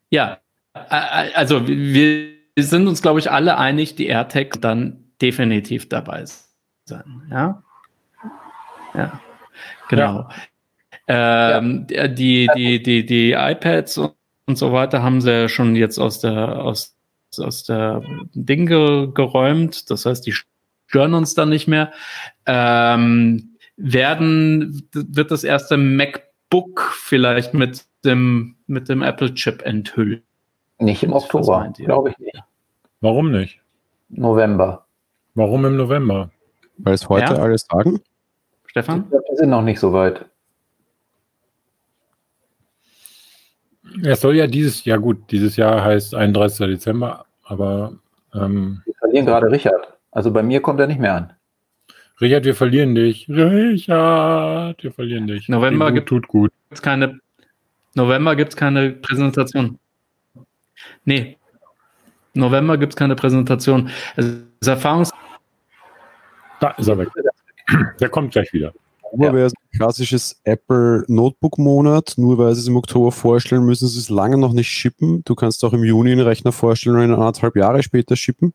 Ja, 0.09 0.39
also 0.73 1.67
wir 1.67 2.33
sind 2.57 2.87
uns, 2.87 3.01
glaube 3.01 3.19
ich, 3.19 3.31
alle 3.31 3.57
einig, 3.57 3.95
die 3.95 4.07
AirTag 4.07 4.61
dann 4.61 5.03
definitiv 5.21 5.89
dabei 5.89 6.25
sein. 6.85 7.23
Ja, 7.29 7.63
ja, 8.93 9.19
genau. 9.89 10.29
Ja. 11.07 11.57
Ähm. 11.57 11.87
Die, 11.87 12.49
die, 12.55 12.83
die, 12.83 13.05
die 13.05 13.31
iPads 13.31 13.97
und 13.97 14.16
und 14.47 14.57
so 14.57 14.71
weiter 14.71 15.03
haben 15.03 15.21
sie 15.21 15.31
ja 15.31 15.49
schon 15.49 15.75
jetzt 15.75 15.99
aus 15.99 16.19
der, 16.19 16.59
aus, 16.59 16.95
aus 17.37 17.65
der 17.65 18.01
Ding 18.33 18.65
geräumt. 18.65 19.89
Das 19.91 20.05
heißt, 20.05 20.25
die 20.25 20.33
stören 20.87 21.13
uns 21.13 21.33
dann 21.35 21.49
nicht 21.49 21.67
mehr. 21.67 21.91
Ähm, 22.45 23.57
werden, 23.75 24.87
wird 24.93 25.31
das 25.31 25.43
erste 25.43 25.77
MacBook 25.77 26.93
vielleicht 26.93 27.53
mit 27.53 27.85
dem, 28.05 28.55
mit 28.67 28.87
dem 28.89 29.03
Apple-Chip 29.03 29.61
enthüllt? 29.63 30.23
Nicht 30.79 31.03
im 31.03 31.13
Oktober, 31.13 31.71
glaube 31.75 32.11
ich 32.11 32.17
nicht. 32.19 32.43
Warum 33.01 33.31
nicht? 33.31 33.59
November. 34.09 34.85
Warum 35.35 35.65
im 35.65 35.75
November? 35.75 36.31
Weil 36.77 36.93
es 36.93 37.09
heute 37.09 37.33
ja. 37.33 37.39
alles 37.39 37.67
sagen? 37.69 37.99
Stefan? 38.67 39.11
Wir 39.11 39.21
sind 39.33 39.49
noch 39.49 39.61
nicht 39.61 39.79
so 39.79 39.91
weit. 39.91 40.25
Es 44.03 44.21
soll 44.21 44.35
ja 44.35 44.47
dieses 44.47 44.85
Jahr, 44.85 44.99
gut, 44.99 45.31
dieses 45.31 45.55
Jahr 45.57 45.83
heißt 45.83 46.15
31. 46.15 46.67
Dezember, 46.67 47.25
aber. 47.43 47.93
Ähm, 48.33 48.81
wir 48.85 48.93
verlieren 48.95 49.25
gerade 49.25 49.51
Richard. 49.51 49.93
Also 50.11 50.31
bei 50.31 50.43
mir 50.43 50.61
kommt 50.61 50.79
er 50.79 50.87
nicht 50.87 50.99
mehr 50.99 51.13
an. 51.13 51.33
Richard, 52.19 52.45
wir 52.45 52.55
verlieren 52.55 52.95
dich. 52.95 53.29
Richard, 53.29 54.83
wir 54.83 54.91
verlieren 54.91 55.27
dich. 55.27 55.47
November 55.49 55.91
gibt, 55.91 56.09
tut 56.09 56.27
gut. 56.27 56.51
Gibt's 56.69 56.81
keine, 56.81 57.19
November 57.93 58.35
gibt 58.35 58.49
es 58.49 58.55
keine 58.55 58.91
Präsentation. 58.91 59.77
Nee. 61.05 61.37
November 62.33 62.77
gibt 62.77 62.93
es 62.93 62.97
keine 62.97 63.15
Präsentation. 63.15 63.89
Also 64.15 64.37
das 64.59 64.67
Erfahrungs 64.69 65.11
Da 66.59 66.71
ist 66.71 66.87
er 66.87 66.97
weg. 66.97 67.09
Der 67.99 68.09
kommt 68.09 68.31
gleich 68.31 68.51
wieder. 68.53 68.73
Oktober 69.11 69.33
wäre 69.33 69.47
es 69.47 69.53
ein 69.53 69.77
klassisches 69.77 70.39
Apple 70.43 71.03
Notebook-Monat. 71.07 72.13
Nur 72.17 72.37
weil 72.37 72.53
sie 72.55 72.61
es 72.61 72.67
im 72.67 72.75
Oktober 72.75 73.11
vorstellen, 73.11 73.65
müssen 73.65 73.87
sie 73.87 73.99
es 73.99 74.09
lange 74.09 74.37
noch 74.37 74.53
nicht 74.53 74.69
shippen. 74.69 75.23
Du 75.23 75.35
kannst 75.35 75.63
auch 75.63 75.73
im 75.73 75.83
Juni 75.83 76.11
einen 76.11 76.21
Rechner 76.21 76.51
vorstellen 76.51 76.97
und 76.97 77.13
anderthalb 77.13 77.55
Jahre 77.55 77.83
später 77.83 78.15
shippen. 78.15 78.53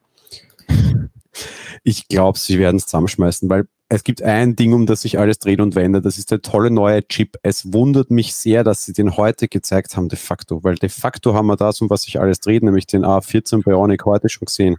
Ich 1.84 2.06
glaube, 2.08 2.38
sie 2.38 2.58
werden 2.58 2.76
es 2.76 2.86
zusammenschmeißen, 2.86 3.48
weil 3.48 3.66
es 3.94 4.04
gibt 4.04 4.22
ein 4.22 4.56
Ding, 4.56 4.72
um 4.72 4.86
das 4.86 5.02
sich 5.02 5.18
alles 5.18 5.38
dreht 5.38 5.60
und 5.60 5.74
wendet. 5.74 6.06
Das 6.06 6.16
ist 6.16 6.30
der 6.30 6.40
tolle 6.40 6.70
neue 6.70 7.06
Chip. 7.06 7.36
Es 7.42 7.74
wundert 7.74 8.10
mich 8.10 8.34
sehr, 8.34 8.64
dass 8.64 8.86
sie 8.86 8.94
den 8.94 9.18
heute 9.18 9.48
gezeigt 9.48 9.98
haben, 9.98 10.08
de 10.08 10.18
facto, 10.18 10.64
weil 10.64 10.76
de 10.76 10.88
facto 10.88 11.34
haben 11.34 11.46
wir 11.48 11.56
das, 11.56 11.82
um 11.82 11.90
was 11.90 12.04
sich 12.04 12.18
alles 12.18 12.40
dreht, 12.40 12.62
nämlich 12.62 12.86
den 12.86 13.04
A14 13.04 13.62
Bionic 13.62 14.06
heute 14.06 14.30
schon 14.30 14.46
gesehen. 14.46 14.78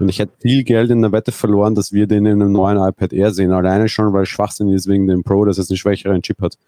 Und 0.00 0.08
ich 0.08 0.18
hätte 0.18 0.32
viel 0.40 0.64
Geld 0.64 0.90
in 0.90 1.02
der 1.02 1.12
Wette 1.12 1.30
verloren, 1.30 1.76
dass 1.76 1.92
wir 1.92 2.08
den 2.08 2.26
in 2.26 2.42
einem 2.42 2.50
neuen 2.50 2.78
iPad 2.78 3.12
Air 3.12 3.30
sehen. 3.30 3.52
Alleine 3.52 3.88
schon, 3.88 4.12
weil 4.12 4.26
Schwachsinn 4.26 4.70
ist 4.70 4.88
wegen 4.88 5.06
dem 5.06 5.22
Pro, 5.22 5.44
dass 5.44 5.58
es 5.58 5.70
einen 5.70 5.76
schwächeren 5.76 6.20
Chip 6.22 6.42
hat. 6.42 6.58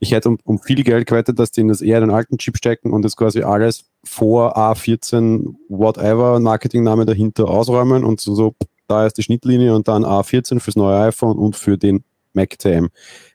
Ich 0.00 0.12
hätte 0.12 0.28
um, 0.28 0.38
um 0.44 0.58
viel 0.58 0.84
Geld 0.84 1.06
gewettet, 1.06 1.38
dass 1.38 1.50
die 1.50 1.62
in 1.62 1.68
das 1.68 1.80
eher 1.80 2.00
den 2.00 2.10
alten 2.10 2.36
Chip 2.36 2.58
stecken 2.58 2.92
und 2.92 3.00
das 3.00 3.16
quasi 3.16 3.40
alles 3.40 3.86
vor 4.04 4.58
A14 4.58 5.54
whatever 5.70 6.38
Marketingname 6.40 7.06
dahinter 7.06 7.48
ausräumen 7.48 8.04
und 8.04 8.20
so, 8.20 8.34
so 8.34 8.54
da 8.86 9.06
ist 9.06 9.18
die 9.18 9.22
Schnittlinie 9.22 9.74
und 9.74 9.88
dann 9.88 10.04
A14 10.04 10.60
fürs 10.60 10.76
neue 10.76 10.98
iPhone 11.08 11.38
und 11.38 11.56
für 11.56 11.78
den 11.78 12.04
Mac 12.32 12.58
TM, 12.58 12.88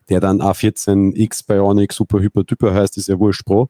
der 0.10 0.20
dann 0.20 0.42
A14X 0.42 1.48
Bionic 1.48 1.94
Super 1.94 2.20
Hyper 2.20 2.46
Typer 2.46 2.74
heißt, 2.74 2.98
ist 2.98 3.08
ja 3.08 3.18
wurscht 3.18 3.46
Pro. 3.46 3.70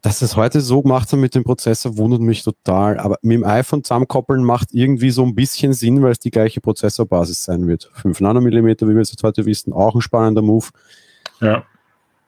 Dass 0.00 0.22
es 0.22 0.36
heute 0.36 0.60
so 0.60 0.82
gemacht 0.82 1.10
haben 1.12 1.20
mit 1.20 1.34
dem 1.34 1.42
Prozessor, 1.42 1.96
wundert 1.98 2.20
mich 2.20 2.44
total. 2.44 2.98
Aber 3.00 3.18
mit 3.20 3.34
dem 3.34 3.44
iPhone 3.44 3.82
zusammenkoppeln 3.82 4.44
macht 4.44 4.68
irgendwie 4.72 5.10
so 5.10 5.24
ein 5.24 5.34
bisschen 5.34 5.72
Sinn, 5.72 6.02
weil 6.02 6.12
es 6.12 6.20
die 6.20 6.30
gleiche 6.30 6.60
Prozessorbasis 6.60 7.42
sein 7.44 7.66
wird. 7.66 7.90
5 7.94 8.20
Nanometer, 8.20 8.88
wie 8.88 8.94
wir 8.94 9.02
es 9.02 9.10
jetzt 9.10 9.24
heute 9.24 9.44
wissen, 9.44 9.72
auch 9.72 9.96
ein 9.96 10.00
spannender 10.00 10.42
Move. 10.42 10.66
Ja. 11.40 11.64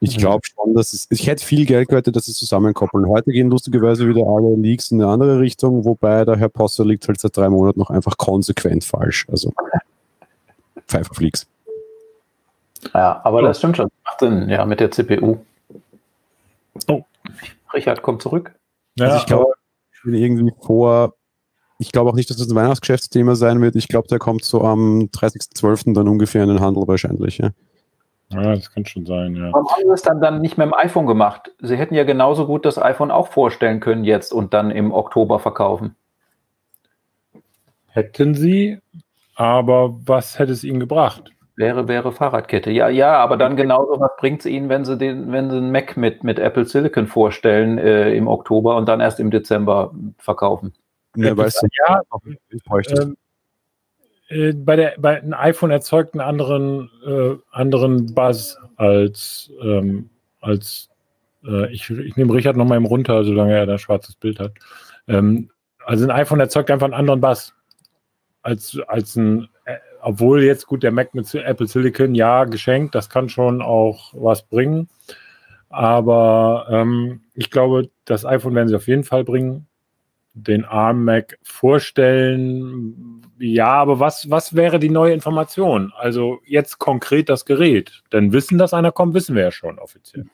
Ich 0.03 0.17
glaube 0.17 0.41
schon, 0.47 0.73
dass 0.75 0.95
es, 0.95 1.07
ich 1.11 1.27
hätte 1.27 1.45
viel 1.45 1.67
Geld 1.67 1.89
gewettet, 1.89 2.17
dass 2.17 2.25
sie 2.25 2.33
zusammenkoppeln. 2.33 3.07
Heute 3.07 3.33
gehen 3.33 3.51
lustigerweise 3.51 4.09
wieder 4.09 4.27
alle 4.27 4.57
Leaks 4.57 4.91
in 4.91 5.03
eine 5.03 5.13
andere 5.13 5.41
Richtung, 5.41 5.85
wobei 5.85 6.25
der 6.25 6.37
Herr 6.37 6.49
Posser 6.49 6.87
liegt 6.87 7.07
halt 7.07 7.21
seit 7.21 7.37
drei 7.37 7.51
Monaten 7.51 7.79
noch 7.79 7.91
einfach 7.91 8.17
konsequent 8.17 8.83
falsch. 8.83 9.27
Also 9.31 9.53
Pfeifer 10.87 11.21
Leaks. 11.21 11.47
Ja, 12.95 13.21
aber 13.25 13.43
das 13.43 13.59
stimmt 13.59 13.77
schon. 13.77 13.91
Macht 14.05 14.21
Sinn, 14.21 14.49
ja, 14.49 14.65
mit 14.65 14.81
der 14.81 14.91
CPU. 14.91 15.37
Oh. 16.89 17.03
Richard 17.75 18.01
kommt 18.01 18.23
zurück. 18.23 18.55
Ja, 18.97 19.07
also 19.07 19.19
ich 19.19 19.27
glaube, 19.27 19.53
ich 19.93 20.03
bin 20.03 20.15
irgendwie 20.15 20.53
vor, 20.63 21.15
ich 21.79 21.93
glaube 21.93 22.09
auch 22.09 22.15
nicht, 22.15 22.31
dass 22.31 22.39
das 22.39 22.49
ein 22.49 22.57
Weihnachtsgeschäftsthema 22.57 23.35
sein 23.35 23.61
wird. 23.61 23.77
Ich 23.77 23.89
glaube, 23.89 24.09
der 24.09 24.19
kommt 24.19 24.45
so 24.45 24.63
am 24.63 25.11
30.12. 25.13 25.93
dann 25.93 26.09
ungefähr 26.09 26.43
in 26.43 26.49
den 26.49 26.61
Handel 26.61 26.89
wahrscheinlich. 26.89 27.37
Ja. 27.37 27.51
Ja, 28.33 28.55
das 28.55 28.73
kann 28.73 28.87
schon 28.87 29.07
sein, 29.07 29.35
ja. 29.35 29.53
Warum 29.53 29.69
haben 29.69 29.83
sie 29.83 29.93
es 29.93 30.03
dann, 30.03 30.21
dann 30.21 30.41
nicht 30.41 30.57
mit 30.57 30.67
dem 30.67 30.75
iPhone 30.75 31.07
gemacht? 31.07 31.53
Sie 31.61 31.77
hätten 31.77 31.95
ja 31.95 32.05
genauso 32.05 32.47
gut 32.47 32.65
das 32.65 32.81
iPhone 32.81 33.11
auch 33.11 33.29
vorstellen 33.29 33.81
können 33.81 34.05
jetzt 34.05 34.33
und 34.33 34.55
dann 34.55 34.71
im 34.71 34.93
Oktober 34.93 35.39
verkaufen. 35.41 35.97
Hätten 37.89 38.35
sie, 38.35 38.79
aber 39.35 39.97
was 40.07 40.39
hätte 40.39 40.53
es 40.53 40.63
ihnen 40.63 40.79
gebracht? 40.79 41.33
Wäre, 41.57 41.89
wäre 41.89 42.13
Fahrradkette. 42.13 42.71
Ja, 42.71 42.89
ja, 42.89 43.19
aber 43.19 43.37
dann 43.37 43.57
genauso, 43.57 44.01
was 44.01 44.13
bringt 44.17 44.41
es 44.41 44.47
Ihnen, 44.47 44.71
wenn 44.71 44.87
Sie 44.87 44.97
den, 44.97 45.31
wenn 45.31 45.51
Sie 45.51 45.59
einen 45.59 45.73
Mac 45.73 45.95
mit, 45.95 46.25
mit 46.25 46.39
Apple 46.39 46.65
Silicon 46.65 47.07
vorstellen 47.07 47.77
äh, 47.77 48.15
im 48.15 48.29
Oktober 48.29 48.77
und 48.77 48.89
dann 48.89 49.01
erst 49.01 49.21
im 49.21 49.31
Dezember 49.31 49.93
verkaufen? 50.17 50.73
Ja, 51.17 51.37
weißt 51.37 51.63
du, 51.63 51.67
Ja, 51.87 52.01
ich 52.49 52.65
bräuchte 52.65 53.03
ähm, 53.03 53.17
äh, 54.31 54.53
bei 54.53 54.77
der 54.77 54.95
bei 54.99 55.21
ein 55.21 55.35
iPhone 55.35 55.71
erzeugt 55.71 56.15
einen 56.15 56.21
anderen 56.21 56.91
äh, 57.07 57.37
anderen 57.51 58.15
Buzz 58.15 58.57
als 58.77 59.53
ähm, 59.63 60.09
als 60.41 60.89
äh, 61.45 61.71
ich, 61.73 61.91
ich 61.91 62.17
nehme 62.17 62.33
Richard 62.33 62.57
noch 62.57 62.65
mal 62.65 62.77
eben 62.77 62.87
runter, 62.87 63.25
solange 63.25 63.55
er 63.55 63.67
da 63.67 63.79
schwarzes 63.79 64.15
Bild 64.15 64.41
hat. 64.41 64.53
Ähm, 65.09 65.51
also 65.85 66.05
ein 66.05 66.11
iPhone 66.11 66.41
erzeugt 66.41 66.71
einfach 66.71 66.87
einen 66.87 66.95
anderen 66.95 67.21
Buzz 67.21 67.55
als 68.43 68.79
als 68.87 69.17
ein 69.17 69.49
äh, 69.65 69.77
obwohl 70.01 70.43
jetzt 70.43 70.67
gut 70.67 70.83
der 70.83 70.93
Mac 70.93 71.15
mit 71.15 71.33
Apple 71.35 71.67
Silicon 71.67 72.15
ja 72.15 72.45
geschenkt, 72.45 72.95
das 72.95 73.11
kann 73.11 73.29
schon 73.29 73.61
auch 73.61 74.15
was 74.15 74.43
bringen. 74.43 74.89
Aber 75.69 76.67
ähm, 76.71 77.23
ich 77.35 77.51
glaube, 77.51 77.91
das 78.05 78.25
iPhone 78.25 78.55
werden 78.55 78.69
sie 78.69 78.77
auf 78.77 78.89
jeden 78.89 79.05
Fall 79.05 79.25
bringen 79.25 79.67
den 80.35 80.65
ARM 80.65 81.05
Mac 81.05 81.39
vorstellen. 81.43 83.20
Ja, 83.43 83.69
aber 83.69 83.99
was, 84.01 84.29
was 84.29 84.55
wäre 84.55 84.79
die 84.79 84.91
neue 84.91 85.15
Information? 85.15 85.95
Also 85.97 86.41
jetzt 86.45 86.79
konkret 86.79 87.31
das 87.31 87.47
Gerät. 87.47 88.03
Denn 88.13 88.35
wissen, 88.35 88.59
dass 88.59 88.75
einer 88.75 88.93
kommt, 88.93 89.15
wissen 89.15 89.35
wir 89.35 89.45
ja 89.45 89.51
schon 89.51 89.79
offiziell. 89.79 90.27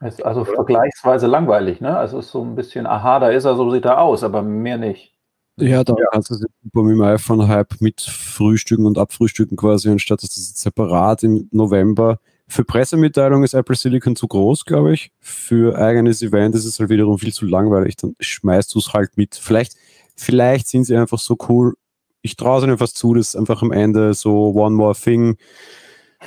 Ist 0.00 0.24
also 0.24 0.44
vergleichsweise 0.44 1.26
langweilig, 1.26 1.82
ne? 1.82 1.96
Also 1.96 2.18
es 2.18 2.26
ist 2.26 2.32
so 2.32 2.42
ein 2.42 2.54
bisschen, 2.54 2.86
aha, 2.86 3.20
da 3.20 3.28
ist 3.28 3.44
er, 3.44 3.54
so 3.54 3.70
sieht 3.70 3.84
er 3.84 4.00
aus, 4.00 4.22
aber 4.22 4.42
mehr 4.42 4.78
nicht. 4.78 5.12
Ja, 5.56 5.84
da 5.84 5.94
kannst 6.10 6.30
du 6.30 6.34
super 6.34 6.82
mit 6.82 6.96
dem 6.96 7.02
iPhone-Hype 7.02 7.80
mit 7.80 8.00
frühstücken 8.00 8.86
und 8.86 8.98
abfrühstücken 8.98 9.56
quasi, 9.56 9.90
anstatt 9.90 10.22
dass 10.22 10.34
das 10.34 10.60
separat 10.60 11.22
im 11.22 11.48
November. 11.52 12.18
Für 12.48 12.64
Pressemitteilungen 12.64 13.44
ist 13.44 13.54
Apple 13.54 13.76
Silicon 13.76 14.16
zu 14.16 14.26
groß, 14.26 14.64
glaube 14.64 14.92
ich. 14.92 15.12
Für 15.20 15.78
eigenes 15.78 16.22
Event 16.22 16.54
ist 16.54 16.64
es 16.64 16.80
halt 16.80 16.90
wiederum 16.90 17.18
viel 17.18 17.32
zu 17.32 17.46
langweilig. 17.46 17.96
Dann 17.96 18.16
schmeißt 18.20 18.74
du 18.74 18.80
es 18.80 18.92
halt 18.92 19.16
mit. 19.16 19.34
Vielleicht, 19.36 19.76
vielleicht 20.16 20.68
sind 20.68 20.84
sie 20.84 20.96
einfach 20.96 21.18
so 21.18 21.36
cool. 21.48 21.74
Ich 22.22 22.36
traue 22.36 22.58
es 22.58 22.64
ihnen 22.64 22.78
fast 22.78 22.96
zu, 22.96 23.14
dass 23.14 23.36
einfach 23.36 23.62
am 23.62 23.72
Ende 23.72 24.14
so 24.14 24.52
One 24.54 24.74
More 24.74 24.94
Thing 24.94 25.36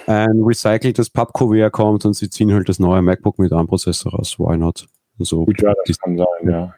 ein 0.05 0.43
recyceltes 0.43 1.09
Pappkuvert 1.09 1.73
kommt 1.73 2.05
und 2.05 2.13
sie 2.13 2.29
ziehen 2.29 2.53
halt 2.53 2.69
das 2.69 2.79
neue 2.79 3.01
MacBook 3.01 3.39
mit 3.39 3.51
ARM-Prozessor 3.51 4.13
raus. 4.13 4.37
Why 4.37 4.57
not? 4.57 4.87
So, 5.19 5.45
Gut, 5.45 5.61
ja, 5.61 5.73
das 5.85 5.97
kann 5.99 6.17
sein, 6.17 6.49
ja. 6.49 6.75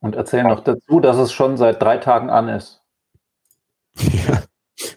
Und 0.00 0.16
erzählen 0.16 0.46
noch 0.48 0.60
dazu, 0.60 1.00
dass 1.00 1.16
es 1.16 1.32
schon 1.32 1.56
seit 1.56 1.80
drei 1.80 1.98
Tagen 1.98 2.30
an 2.30 2.48
ist. 2.48 2.82
ja. 3.96 4.42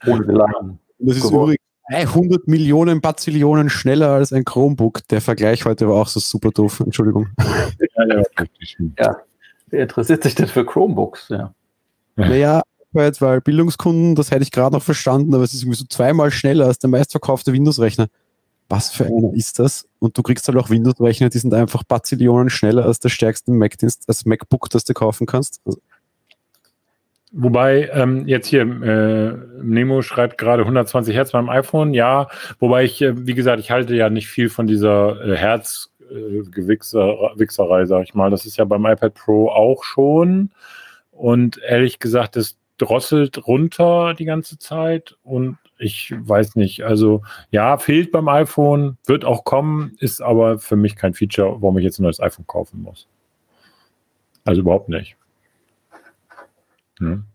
Ohne 0.07 0.25
Geladen. 0.25 0.79
Das 0.99 1.17
ist 1.17 1.23
Geworden. 1.23 1.55
übrigens 1.89 2.13
100 2.13 2.47
Millionen 2.47 3.01
Bazillionen 3.01 3.69
schneller 3.69 4.09
als 4.09 4.31
ein 4.31 4.45
Chromebook. 4.45 5.07
Der 5.09 5.21
Vergleich 5.21 5.65
heute 5.65 5.87
war 5.87 5.95
auch 5.95 6.07
so 6.07 6.19
super 6.19 6.51
doof. 6.51 6.79
Entschuldigung. 6.79 7.29
ja, 7.39 8.05
ja. 8.07 8.23
Ja. 8.97 9.17
Wer 9.71 9.83
interessiert 9.83 10.23
sich 10.23 10.35
denn 10.35 10.47
für 10.47 10.65
Chromebooks? 10.65 11.29
Ja. 11.29 11.53
Naja, 12.15 12.61
jetzt, 12.93 13.21
weil 13.21 13.41
Bildungskunden, 13.41 14.15
das 14.15 14.31
hätte 14.31 14.43
ich 14.43 14.51
gerade 14.51 14.75
noch 14.75 14.83
verstanden, 14.83 15.33
aber 15.33 15.43
es 15.43 15.53
ist 15.53 15.63
irgendwie 15.63 15.77
so 15.77 15.85
zweimal 15.85 16.29
schneller 16.29 16.65
als 16.67 16.77
der 16.77 16.89
meistverkaufte 16.89 17.53
Windows-Rechner. 17.53 18.07
Was 18.69 18.91
für 18.91 19.05
einer 19.05 19.33
ist 19.33 19.59
das? 19.59 19.87
Und 19.99 20.17
du 20.17 20.23
kriegst 20.23 20.47
halt 20.47 20.57
auch 20.57 20.69
Windows-Rechner, 20.69 21.29
die 21.29 21.39
sind 21.39 21.53
einfach 21.53 21.83
Bazillionen 21.83 22.49
schneller 22.49 22.85
als 22.85 22.99
der 22.99 23.09
stärkste 23.09 23.51
Mac-Dienst, 23.51 24.03
das 24.07 24.25
MacBook, 24.25 24.69
das 24.69 24.83
du 24.83 24.93
kaufen 24.93 25.25
kannst. 25.25 25.61
Also, 25.65 25.79
Wobei 27.33 27.89
jetzt 28.25 28.47
hier 28.47 28.63
äh, 28.63 29.63
Nemo 29.63 30.01
schreibt 30.01 30.37
gerade 30.37 30.63
120 30.63 31.15
Hertz 31.15 31.31
beim 31.31 31.47
iPhone, 31.47 31.93
ja. 31.93 32.27
Wobei 32.59 32.83
ich, 32.83 33.01
äh, 33.01 33.25
wie 33.25 33.35
gesagt, 33.35 33.61
ich 33.61 33.71
halte 33.71 33.95
ja 33.95 34.09
nicht 34.09 34.27
viel 34.27 34.49
von 34.49 34.67
dieser 34.67 35.21
äh, 35.25 35.37
Herzgewichserei, 36.11 37.85
sag 37.85 38.03
ich 38.03 38.13
mal. 38.13 38.29
Das 38.29 38.45
ist 38.45 38.57
ja 38.57 38.65
beim 38.65 38.85
iPad 38.85 39.13
Pro 39.13 39.49
auch 39.49 39.83
schon. 39.83 40.51
Und 41.11 41.59
ehrlich 41.59 41.99
gesagt, 41.99 42.35
das 42.35 42.57
drosselt 42.77 43.47
runter 43.47 44.13
die 44.13 44.25
ganze 44.25 44.57
Zeit. 44.57 45.17
Und 45.23 45.57
ich 45.77 46.13
weiß 46.17 46.55
nicht, 46.55 46.83
also 46.83 47.23
ja, 47.49 47.77
fehlt 47.77 48.11
beim 48.11 48.27
iPhone, 48.27 48.97
wird 49.05 49.25
auch 49.25 49.43
kommen, 49.43 49.95
ist 49.99 50.21
aber 50.21 50.59
für 50.59 50.75
mich 50.75 50.95
kein 50.95 51.13
Feature, 51.13 51.61
warum 51.61 51.77
ich 51.77 51.83
jetzt 51.83 51.99
ein 51.99 52.03
neues 52.03 52.19
iPhone 52.19 52.47
kaufen 52.47 52.81
muss. 52.81 53.07
Also 54.43 54.61
überhaupt 54.61 54.89
nicht. 54.89 55.15
Hm. 56.99 57.25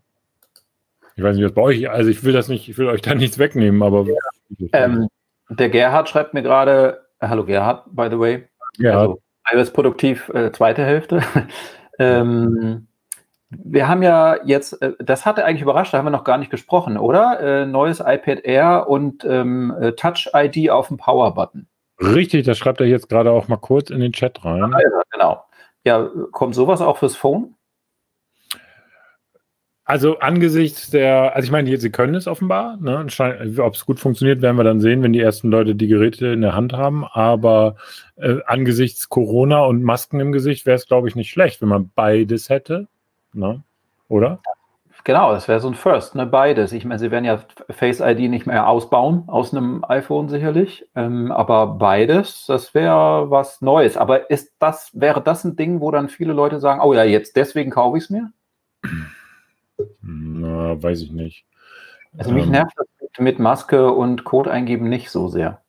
Ich 1.15 1.23
weiß 1.23 1.35
nicht, 1.35 1.45
was 1.45 1.53
bei 1.53 1.61
euch, 1.61 1.89
also 1.89 2.09
ich 2.09 2.23
will 2.23 2.33
das 2.33 2.47
nicht, 2.47 2.69
ich 2.69 2.77
will 2.77 2.87
euch 2.87 3.01
da 3.01 3.15
nichts 3.15 3.39
wegnehmen, 3.39 3.81
aber. 3.81 4.05
Ähm, 4.71 5.07
der 5.49 5.69
Gerhard 5.69 6.09
schreibt 6.09 6.33
mir 6.33 6.43
gerade, 6.43 7.05
äh, 7.19 7.27
hallo 7.27 7.45
Gerhard, 7.45 7.85
by 7.95 8.07
the 8.09 8.19
way. 8.19 8.47
Ja, 8.77 8.99
Also 8.99 9.21
iOS 9.51 9.71
produktiv 9.71 10.29
äh, 10.29 10.51
zweite 10.51 10.83
Hälfte. 10.83 11.21
ähm, 11.99 12.87
wir 13.49 13.87
haben 13.87 14.03
ja 14.03 14.37
jetzt, 14.43 14.81
äh, 14.81 14.93
das 14.99 15.25
hatte 15.25 15.45
eigentlich 15.45 15.61
überrascht, 15.61 15.93
da 15.93 15.99
haben 15.99 16.05
wir 16.05 16.11
noch 16.11 16.23
gar 16.23 16.37
nicht 16.37 16.51
gesprochen, 16.51 16.97
oder? 16.97 17.39
Äh, 17.39 17.65
neues 17.65 17.99
iPad 17.99 18.39
Air 18.43 18.89
und 18.89 19.23
ähm, 19.25 19.75
äh, 19.79 19.93
Touch 19.93 20.29
ID 20.33 20.69
auf 20.69 20.89
dem 20.89 20.97
Power 20.97 21.33
Button. 21.33 21.67
richtig, 21.99 22.45
das 22.45 22.57
schreibt 22.57 22.81
er 22.81 22.87
jetzt 22.87 23.09
gerade 23.09 23.31
auch 23.31 23.47
mal 23.47 23.57
kurz 23.57 23.89
in 23.89 23.99
den 23.99 24.13
Chat 24.13 24.43
rein. 24.43 24.59
Ja, 24.59 25.01
genau. 25.11 25.43
Ja, 25.85 26.09
kommt 26.31 26.55
sowas 26.55 26.81
auch 26.81 26.97
fürs 26.97 27.15
Phone? 27.15 27.55
Also 29.89 30.19
angesichts 30.19 30.89
der, 30.89 31.33
also 31.33 31.45
ich 31.45 31.51
meine, 31.51 31.77
sie 31.77 31.89
können 31.89 32.13
es 32.13 32.27
offenbar. 32.27 32.75
Ne? 32.75 33.07
Ob 33.59 33.73
es 33.73 33.85
gut 33.85 34.01
funktioniert, 34.01 34.41
werden 34.41 34.57
wir 34.57 34.65
dann 34.65 34.81
sehen, 34.81 35.01
wenn 35.01 35.13
die 35.13 35.21
ersten 35.21 35.49
Leute 35.49 35.75
die 35.75 35.87
Geräte 35.87 36.27
in 36.27 36.41
der 36.41 36.53
Hand 36.53 36.73
haben. 36.73 37.05
Aber 37.05 37.77
äh, 38.17 38.39
angesichts 38.45 39.07
Corona 39.07 39.63
und 39.63 39.83
Masken 39.83 40.19
im 40.19 40.33
Gesicht 40.33 40.65
wäre 40.65 40.75
es, 40.75 40.87
glaube 40.87 41.07
ich, 41.07 41.15
nicht 41.15 41.29
schlecht, 41.29 41.61
wenn 41.61 41.69
man 41.69 41.89
beides 41.95 42.49
hätte. 42.49 42.89
Ne? 43.31 43.63
Oder? 44.09 44.41
Genau, 45.05 45.31
das 45.31 45.47
wäre 45.47 45.61
so 45.61 45.69
ein 45.69 45.73
First, 45.73 46.15
ne? 46.15 46.25
Beides. 46.25 46.73
Ich 46.73 46.83
meine, 46.83 46.99
sie 46.99 47.09
werden 47.09 47.23
ja 47.23 47.39
Face 47.69 48.01
ID 48.01 48.29
nicht 48.29 48.45
mehr 48.45 48.67
ausbauen 48.67 49.23
aus 49.27 49.53
einem 49.53 49.85
iPhone 49.87 50.27
sicherlich, 50.27 50.85
ähm, 50.95 51.31
aber 51.31 51.65
beides, 51.65 52.45
das 52.45 52.73
wäre 52.73 53.31
was 53.31 53.61
Neues. 53.61 53.95
Aber 53.95 54.29
ist 54.29 54.53
das, 54.59 54.91
wäre 54.91 55.21
das 55.21 55.45
ein 55.45 55.55
Ding, 55.55 55.79
wo 55.79 55.91
dann 55.91 56.09
viele 56.09 56.33
Leute 56.33 56.59
sagen, 56.59 56.81
oh 56.81 56.93
ja, 56.93 57.05
jetzt 57.05 57.37
deswegen 57.37 57.71
kaufe 57.71 57.97
ich 57.97 58.03
es 58.03 58.09
mir? 58.09 58.33
Na, 60.07 60.81
weiß 60.81 61.01
ich 61.01 61.11
nicht. 61.11 61.45
Also 62.17 62.31
mich 62.31 62.45
ähm, 62.45 62.51
nervt 62.51 62.73
das 62.77 62.87
mit 63.19 63.39
Maske 63.39 63.91
und 63.91 64.23
Code 64.23 64.51
eingeben 64.51 64.89
nicht 64.89 65.09
so 65.09 65.27
sehr. 65.27 65.61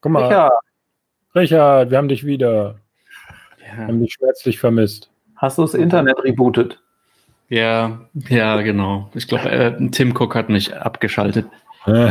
Guck 0.00 0.12
mal. 0.12 0.24
Richard, 0.24 0.52
Richard 1.34 1.90
wir 1.90 1.98
haben 1.98 2.08
dich 2.08 2.26
wieder. 2.26 2.76
Ja. 3.66 3.78
Wir 3.78 3.86
haben 3.88 4.00
dich 4.00 4.12
schmerzlich 4.12 4.58
vermisst. 4.58 5.10
Hast 5.36 5.58
du 5.58 5.62
das 5.62 5.74
Internet 5.74 6.22
rebootet? 6.22 6.80
Ja, 7.48 8.00
ja, 8.28 8.60
genau. 8.62 9.10
Ich 9.14 9.26
glaube, 9.28 9.50
äh, 9.50 9.88
Tim 9.90 10.14
Cook 10.16 10.34
hat 10.34 10.48
mich 10.48 10.74
abgeschaltet. 10.74 11.46
äh, 11.86 12.10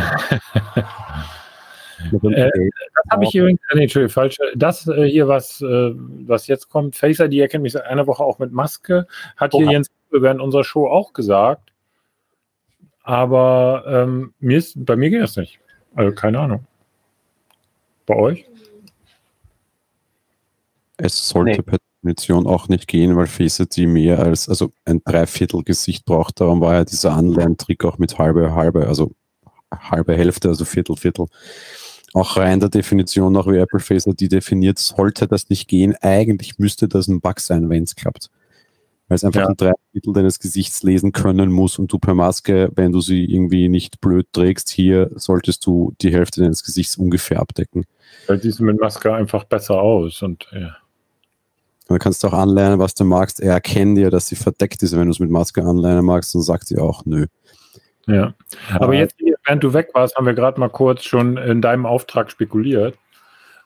das 2.06 2.22
habe 3.12 3.24
ich 3.24 3.36
übrigens, 3.36 3.62
nee, 3.74 3.84
Entschuldigung, 3.84 4.14
falsch. 4.14 4.38
Das 4.56 4.88
äh, 4.88 5.06
hier, 5.06 5.28
was, 5.28 5.62
äh, 5.62 5.92
was 5.96 6.48
jetzt 6.48 6.70
kommt, 6.70 6.96
Face 6.96 7.20
ID 7.20 7.34
erkennt 7.36 7.64
mich 7.64 7.74
seit 7.74 7.86
einer 7.86 8.08
Woche 8.08 8.24
auch 8.24 8.40
mit 8.40 8.52
Maske, 8.52 9.08
hat 9.38 9.54
hier 9.54 9.72
Jens 9.72 9.90
während 10.22 10.42
unserer 10.42 10.64
Show 10.64 10.88
auch 10.88 11.14
gesagt. 11.14 11.72
Aber 13.04 13.84
ähm, 13.88 14.34
mir 14.40 14.58
ist, 14.58 14.74
bei 14.86 14.96
mir 14.96 15.10
geht 15.10 15.22
das 15.22 15.36
nicht. 15.36 15.60
Also 15.94 16.14
keine 16.16 16.40
Ahnung. 16.40 16.66
Bei 18.06 18.16
euch? 18.16 18.46
Es 20.98 21.28
sollte 21.28 21.58
nee. 21.58 21.62
per 21.62 21.78
Definition 22.02 22.48
auch 22.48 22.70
nicht 22.70 22.88
gehen, 22.88 23.16
weil 23.16 23.28
Face 23.28 23.66
mehr 23.78 24.20
als 24.20 24.48
also 24.50 24.72
ein 24.86 25.02
Dreiviertel 25.04 25.64
Gesicht 25.64 26.06
braucht. 26.06 26.40
Darum 26.40 26.62
war 26.62 26.74
ja 26.74 26.86
dieser 26.86 27.14
Anleihen-Trick 27.14 27.84
auch 27.86 27.98
mit 27.98 28.18
halbe, 28.18 28.54
halbe, 28.54 28.88
also 28.88 29.12
halbe 29.72 30.16
Hälfte, 30.16 30.50
also 30.50 30.66
Viertel, 30.66 30.96
Viertel. 30.96 31.28
Auch 32.14 32.38
rein 32.38 32.60
der 32.60 32.70
Definition 32.70 33.34
nach 33.34 33.48
wie 33.48 33.58
Apple 33.58 33.80
Face 33.80 34.06
ID 34.06 34.32
definiert, 34.32 34.78
sollte 34.78 35.28
das 35.28 35.50
nicht 35.50 35.68
gehen. 35.68 35.96
Eigentlich 36.02 36.60
müsste 36.60 36.88
das 36.88 37.08
ein 37.08 37.22
Bug 37.22 37.40
sein, 37.40 37.70
wenn 37.70 37.84
es 37.84 37.96
klappt 37.96 38.30
weil 39.08 39.16
es 39.16 39.24
einfach 39.24 39.42
ja. 39.42 39.48
ein 39.48 39.58
Dreiviertel 39.58 40.14
deines 40.14 40.40
Gesichts 40.40 40.84
lesen 40.84 41.12
können 41.12 41.52
muss 41.52 41.78
und 41.78 41.92
du 41.92 42.00
per 42.00 42.14
Maske, 42.14 42.72
wenn 42.76 42.92
du 42.92 43.02
sie 43.02 43.26
irgendwie 43.26 43.70
nicht 43.70 44.02
blöd 44.02 44.28
trägst, 44.32 44.70
hier 44.70 45.12
solltest 45.16 45.66
du 45.66 45.94
die 46.02 46.12
Hälfte 46.12 46.42
deines 46.42 46.64
Gesichts 46.64 46.98
ungefähr 46.98 47.40
abdecken. 47.40 47.86
Weil 48.28 48.40
die 48.40 48.52
sehen 48.52 48.66
mit 48.66 48.80
Maske 48.80 49.14
einfach 49.14 49.44
besser 49.44 49.82
aus 49.82 50.22
und 50.22 50.48
ja. 50.52 50.78
Du 51.88 51.98
kannst 51.98 52.24
auch 52.26 52.34
anlernen, 52.34 52.80
was 52.80 52.96
du 52.96 53.04
magst. 53.04 53.42
Er 53.42 53.54
erkennt 53.54 53.98
ja, 53.98 54.10
dass 54.10 54.28
sie 54.28 54.38
verdeckt 54.38 54.82
ist. 54.84 54.96
Wenn 54.96 55.06
du 55.06 55.12
es 55.12 55.20
mit 55.20 55.30
Maske 55.30 55.64
anlernen 55.64 56.06
magst, 56.06 56.34
dann 56.34 56.42
sagt 56.42 56.68
sie 56.68 56.78
auch 56.78 57.06
nö. 57.06 57.28
Ja. 58.08 58.34
Aber 58.80 58.94
jetzt, 58.94 59.16
während 59.46 59.64
du 59.64 59.74
weg 59.74 59.90
warst, 59.94 60.16
haben 60.16 60.26
wir 60.26 60.34
gerade 60.34 60.60
mal 60.60 60.70
kurz 60.70 61.04
schon 61.04 61.38
in 61.38 61.62
deinem 61.62 61.86
Auftrag 61.86 62.32
spekuliert. 62.32 62.98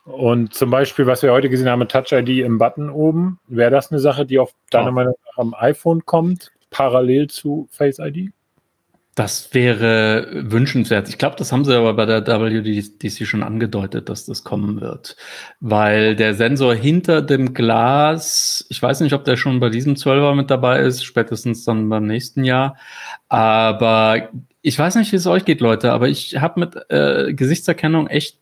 Und 0.08 0.54
zum 0.54 0.70
Beispiel, 0.70 1.06
was 1.06 1.22
wir 1.22 1.34
heute 1.34 1.50
gesehen 1.50 1.68
haben, 1.68 1.86
Touch 1.90 2.14
ID 2.14 2.40
im 2.40 2.58
Button 2.58 2.90
oben, 2.90 3.40
wäre 3.48 3.72
das 3.72 3.92
eine 3.92 4.00
Sache, 4.00 4.26
die 4.26 4.40
auf 4.40 4.54
deiner 4.70 4.90
oh. 4.90 4.94
Meinung 4.94 5.16
nach 5.26 5.38
am 5.38 5.54
iPhone 5.54 6.06
kommt, 6.06 6.52
parallel 6.70 7.30
zu 7.30 7.68
Face 7.72 8.00
ID? 8.00 8.32
Das 9.16 9.54
wäre 9.54 10.28
wünschenswert. 10.32 11.10
Ich 11.10 11.18
glaube, 11.18 11.36
das 11.38 11.52
haben 11.52 11.66
sie 11.66 11.76
aber 11.76 11.94
bei 11.96 12.06
der 12.06 12.24
WDC 12.24 13.26
schon 13.26 13.44
angedeutet, 13.44 14.08
dass 14.08 14.26
das 14.26 14.44
kommen 14.44 14.80
wird. 14.80 15.18
Weil 15.60 16.16
der 16.16 16.36
Sensor 16.36 16.76
hinter 16.76 17.22
dem 17.22 17.54
Glas, 17.54 18.66
ich 18.70 18.82
weiß 18.82 19.02
nicht, 19.02 19.14
ob 19.14 19.26
der 19.26 19.36
schon 19.36 19.60
bei 19.60 19.70
diesem 19.70 19.96
12er 19.96 20.36
mit 20.36 20.52
dabei 20.52 20.82
ist, 20.82 21.04
spätestens 21.04 21.66
dann 21.66 21.90
beim 21.90 22.06
nächsten 22.06 22.44
Jahr. 22.44 22.78
Aber 23.28 24.30
ich 24.62 24.78
weiß 24.78 24.96
nicht, 24.96 25.12
wie 25.12 25.18
es 25.18 25.28
euch 25.28 25.46
geht, 25.46 25.62
Leute, 25.62 25.92
aber 25.92 26.08
ich 26.08 26.38
habe 26.38 26.60
mit 26.60 26.78
äh, 26.90 27.34
Gesichtserkennung 27.34 28.08
echt 28.08 28.38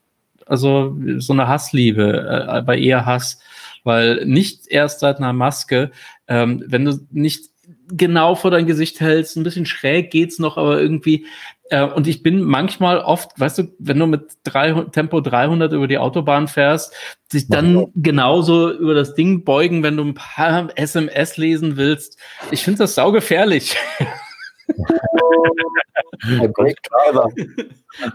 also 0.45 0.95
so 1.17 1.34
eine 1.34 1.47
Hassliebe, 1.47 2.27
äh, 2.27 2.49
aber 2.49 2.77
eher 2.77 3.05
Hass, 3.05 3.39
weil 3.84 4.25
nicht 4.25 4.67
erst 4.67 4.99
seit 4.99 5.17
einer 5.17 5.34
Maske, 5.34 5.91
ähm, 6.27 6.63
wenn 6.67 6.86
du 6.86 6.99
nicht 7.12 7.49
genau 7.88 8.36
vor 8.36 8.51
dein 8.51 8.65
Gesicht 8.65 8.99
hältst, 8.99 9.38
ein 9.38 9.43
bisschen 9.43 9.65
schräg 9.65 10.12
geht's 10.12 10.39
noch, 10.39 10.58
aber 10.58 10.79
irgendwie 10.79 11.25
äh, 11.69 11.84
und 11.84 12.08
ich 12.08 12.21
bin 12.21 12.43
manchmal 12.43 12.99
oft, 12.99 13.39
weißt 13.39 13.58
du, 13.60 13.75
wenn 13.79 13.97
du 13.97 14.05
mit 14.05 14.23
drei, 14.43 14.71
Tempo 14.91 15.21
300 15.21 15.73
über 15.73 15.88
die 15.88 15.97
Autobahn 15.97 16.47
fährst, 16.47 16.93
sich 17.31 17.47
dann 17.47 17.88
genauso 17.95 18.71
über 18.71 18.93
das 18.93 19.15
Ding 19.15 19.43
beugen, 19.43 19.81
wenn 19.81 19.97
du 19.97 20.03
ein 20.03 20.13
paar 20.13 20.69
SMS 20.75 21.38
lesen 21.38 21.77
willst. 21.77 22.17
Ich 22.51 22.63
finde 22.63 22.79
das 22.79 22.95
saugefährlich. 22.95 23.75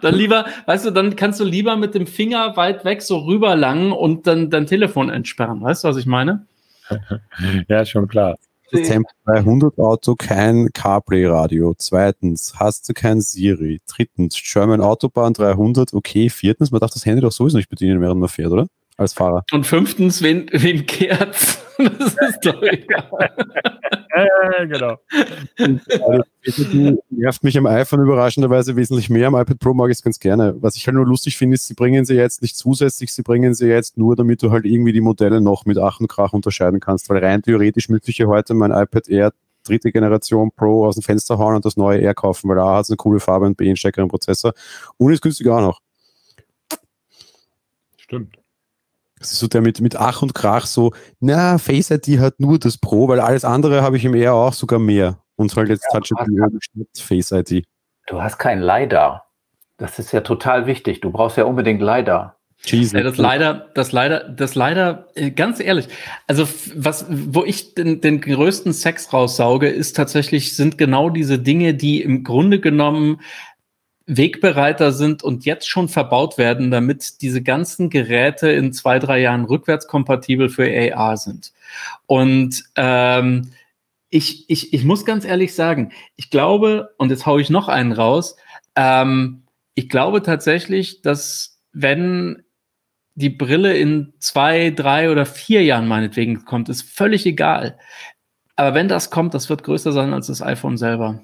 dann 0.03 0.15
lieber, 0.15 0.47
weißt 0.67 0.87
du, 0.87 0.91
dann 0.91 1.17
kannst 1.17 1.41
du 1.41 1.45
lieber 1.45 1.77
mit 1.77 1.95
dem 1.95 2.07
Finger 2.07 2.57
weit 2.57 2.85
weg 2.85 3.03
so 3.03 3.19
rüberlangen 3.19 3.93
und 3.93 4.27
dann 4.27 4.51
dein 4.51 4.67
Telefon 4.67 5.11
entsperren. 5.11 5.63
Weißt 5.63 5.85
du, 5.85 5.89
was 5.89 5.97
ich 5.97 6.07
meine? 6.07 6.47
ja, 7.69 7.85
schon 7.85 8.09
klar. 8.09 8.37
Tempo 8.71 9.11
300 9.27 9.79
Auto 9.79 10.15
kein 10.15 10.69
CarPlay-Radio. 10.73 11.75
Zweitens, 11.77 12.55
hast 12.57 12.89
du 12.89 12.93
kein 12.93 13.21
Siri. 13.21 13.81
Drittens, 13.87 14.41
German 14.41 14.81
Autobahn 14.81 15.33
300, 15.33 15.93
okay. 15.93 16.31
Viertens, 16.31 16.71
man 16.71 16.81
darf 16.81 16.93
das 16.93 17.05
Handy 17.05 17.21
doch 17.21 17.33
sowieso 17.33 17.57
nicht 17.57 17.69
bedienen, 17.69 18.01
während 18.01 18.21
man 18.21 18.29
fährt, 18.29 18.53
oder? 18.53 18.67
Als 18.97 19.13
Fahrer. 19.15 19.45
Und 19.53 19.67
fünftens, 19.67 20.23
wen, 20.23 20.49
wen 20.53 20.87
kehrt's? 20.87 21.59
Das 21.99 22.15
ist 22.31 22.45
doch 22.45 22.63
egal. 22.63 23.31
ja, 24.17 24.65
genau. 24.65 24.97
Nervt 27.11 27.45
mich 27.45 27.57
am 27.57 27.67
iPhone 27.67 28.01
überraschenderweise 28.01 28.77
wesentlich 28.77 29.09
mehr. 29.11 29.29
Am 29.29 29.35
iPad 29.35 29.59
Pro 29.59 29.75
mag 29.75 29.91
ich 29.91 29.99
es 29.99 30.03
ganz 30.03 30.19
gerne. 30.19 30.55
Was 30.61 30.77
ich 30.77 30.87
halt 30.87 30.97
nur 30.97 31.07
lustig 31.07 31.37
finde, 31.37 31.55
ist, 31.55 31.67
sie 31.67 31.75
bringen 31.75 32.05
sie 32.05 32.15
jetzt 32.15 32.43
nicht 32.43 32.57
zusätzlich, 32.57 33.13
sie 33.13 33.23
bringen 33.23 33.55
sie 33.55 33.69
jetzt 33.69 33.97
nur, 33.99 34.17
damit 34.17 34.43
du 34.43 34.51
halt 34.51 34.65
irgendwie 34.65 34.93
die 34.93 35.01
Modelle 35.01 35.41
noch 35.41 35.65
mit 35.65 35.79
Ach 35.79 36.01
und 36.01 36.09
Krach 36.09 36.33
unterscheiden 36.33 36.81
kannst. 36.81 37.09
Weil 37.09 37.25
rein 37.25 37.43
theoretisch 37.43 37.89
müsste 37.89 38.11
ich 38.11 38.19
ja 38.19 38.27
heute 38.27 38.55
mein 38.55 38.73
iPad 38.73 39.09
Air 39.09 39.33
dritte 39.63 39.93
Generation 39.93 40.51
Pro 40.53 40.87
aus 40.87 40.97
dem 40.97 41.03
Fenster 41.03 41.39
hauen 41.39 41.57
und 41.57 41.65
das 41.65 41.77
neue 41.77 42.01
Air 42.01 42.15
kaufen, 42.15 42.49
weil 42.49 42.59
A 42.59 42.77
hat 42.77 42.85
es 42.85 42.91
eine 42.91 42.97
coole 42.97 43.21
Farbe 43.21 43.47
und 43.47 43.57
B 43.57 43.67
einen 43.67 43.77
stärkeren 43.77 44.09
Prozessor 44.09 44.53
und 44.97 45.13
ist 45.13 45.23
günstiger 45.23 45.57
auch 45.57 45.61
noch. 45.61 45.81
Stimmt. 47.99 48.40
Das 49.21 49.33
ist 49.33 49.39
so 49.39 49.49
der 49.49 49.61
mit, 49.61 49.81
mit 49.81 49.97
Ach 49.97 50.23
und 50.23 50.35
Krach 50.35 50.65
so, 50.65 50.93
na, 51.21 51.59
Face 51.59 51.91
ID 51.91 52.19
hat 52.19 52.41
nur 52.41 52.59
das 52.59 52.79
Pro, 52.79 53.07
weil 53.07 53.21
alles 53.21 53.45
andere 53.45 53.83
habe 53.83 53.99
ich 53.99 54.05
im 54.05 54.15
eher 54.15 54.35
auch 54.35 54.55
sogar 54.55 54.79
mehr. 54.79 55.19
Und 55.37 55.55
halt 55.55 55.69
jetzt 55.69 55.87
ja, 55.93 56.01
Touch 56.01 56.11
ID 56.11 56.99
Face 56.99 57.31
ID. 57.31 57.65
Du 58.07 58.23
hast 58.23 58.39
kein 58.39 58.61
LiDAR. 58.61 59.27
Das 59.77 59.99
ist 59.99 60.13
ja 60.13 60.23
total 60.23 60.67
wichtig. 60.67 61.01
Du 61.01 61.11
brauchst 61.11 61.37
ja 61.37 61.45
unbedingt 61.45 61.81
LiDAR. 61.83 62.37
Jesus. 62.65 62.93
Ja, 62.93 63.03
das 63.03 63.17
leider, 63.17 63.71
das 63.75 63.93
leider, 63.93 64.21
das 64.29 64.55
leider, 64.55 65.07
äh, 65.15 65.31
ganz 65.31 65.61
ehrlich. 65.61 65.89
Also 66.27 66.47
was, 66.75 67.07
wo 67.09 67.45
ich 67.45 67.75
den, 67.75 68.01
den 68.01 68.21
größten 68.21 68.73
Sex 68.73 69.13
raussauge, 69.13 69.69
ist 69.69 69.97
tatsächlich 69.97 70.57
sind 70.57 70.77
genau 70.77 71.09
diese 71.09 71.39
Dinge, 71.39 71.75
die 71.75 72.03
im 72.03 72.23
Grunde 72.23 72.61
genommen 72.61 73.21
Wegbereiter 74.17 74.91
sind 74.91 75.23
und 75.23 75.45
jetzt 75.45 75.69
schon 75.69 75.89
verbaut 75.89 76.37
werden, 76.37 76.73
damit 76.73 77.23
diese 77.23 77.43
ganzen 77.43 77.91
Geräte 77.91 78.51
in 78.51 78.73
zwei, 78.73 78.99
drei 78.99 79.21
Jahren 79.21 79.45
rückwärtskompatibel 79.45 80.49
für 80.49 80.67
AR 80.95 81.17
sind. 81.17 81.53
Und 82.07 82.65
ähm, 82.75 83.53
ich, 84.09 84.51
ich, 84.51 84.73
ich 84.73 84.85
muss 84.85 85.05
ganz 85.05 85.25
ehrlich 85.25 85.55
sagen, 85.55 85.93
ich 86.17 86.31
glaube, 86.31 86.91
und 86.99 87.11
jetzt 87.11 87.25
haue 87.25 87.41
ich 87.41 87.51
noch 87.51 87.69
einen 87.69 87.93
raus, 87.93 88.35
ähm, 88.75 89.45
ich 89.75 89.89
glaube 89.89 90.23
tatsächlich, 90.23 91.03
dass 91.03 91.61
wenn 91.73 92.43
die 93.15 93.31
Brille 93.31 93.77
in 93.77 94.13
zwei, 94.19 94.71
drei 94.71 95.13
oder 95.13 95.25
vier 95.25 95.63
Jahren 95.63 95.87
meinetwegen 95.87 96.45
kommt, 96.45 96.69
ist 96.69 96.83
völlig 96.83 97.27
egal. 97.27 97.79
Aber 98.57 98.75
wenn 98.75 98.89
das 98.89 99.11
kommt, 99.11 99.35
das 99.35 99.49
wird 99.49 99.63
größer 99.63 99.93
sein 99.93 100.13
als 100.13 100.27
das 100.27 100.43
iPhone 100.43 100.77
selber. 100.77 101.23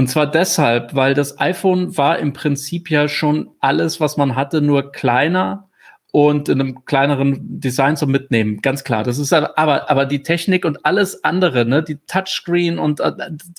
Und 0.00 0.06
zwar 0.06 0.30
deshalb, 0.30 0.94
weil 0.94 1.12
das 1.12 1.38
iPhone 1.40 1.94
war 1.98 2.18
im 2.20 2.32
Prinzip 2.32 2.90
ja 2.90 3.06
schon 3.06 3.50
alles, 3.60 4.00
was 4.00 4.16
man 4.16 4.34
hatte, 4.34 4.62
nur 4.62 4.92
kleiner 4.92 5.68
und 6.10 6.48
in 6.48 6.58
einem 6.58 6.86
kleineren 6.86 7.60
Design 7.60 7.98
zum 7.98 8.10
Mitnehmen, 8.10 8.62
ganz 8.62 8.82
klar. 8.82 9.04
Das 9.04 9.18
ist 9.18 9.30
aber, 9.34 9.90
aber 9.90 10.06
die 10.06 10.22
Technik 10.22 10.64
und 10.64 10.86
alles 10.86 11.22
andere, 11.22 11.66
ne, 11.66 11.82
die 11.82 11.98
Touchscreen 12.06 12.78
und 12.78 13.00
äh, 13.00 13.12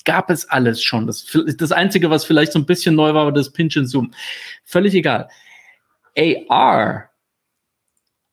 gab 0.04 0.30
es 0.30 0.50
alles 0.50 0.82
schon. 0.82 1.06
Das, 1.06 1.24
das 1.58 1.70
Einzige, 1.70 2.10
was 2.10 2.24
vielleicht 2.24 2.50
so 2.50 2.58
ein 2.58 2.66
bisschen 2.66 2.96
neu 2.96 3.14
war, 3.14 3.26
war 3.26 3.32
das 3.32 3.52
Pinch 3.52 3.76
and 3.76 3.88
Zoom. 3.88 4.10
Völlig 4.64 4.94
egal. 4.94 5.28
AR 6.18 7.08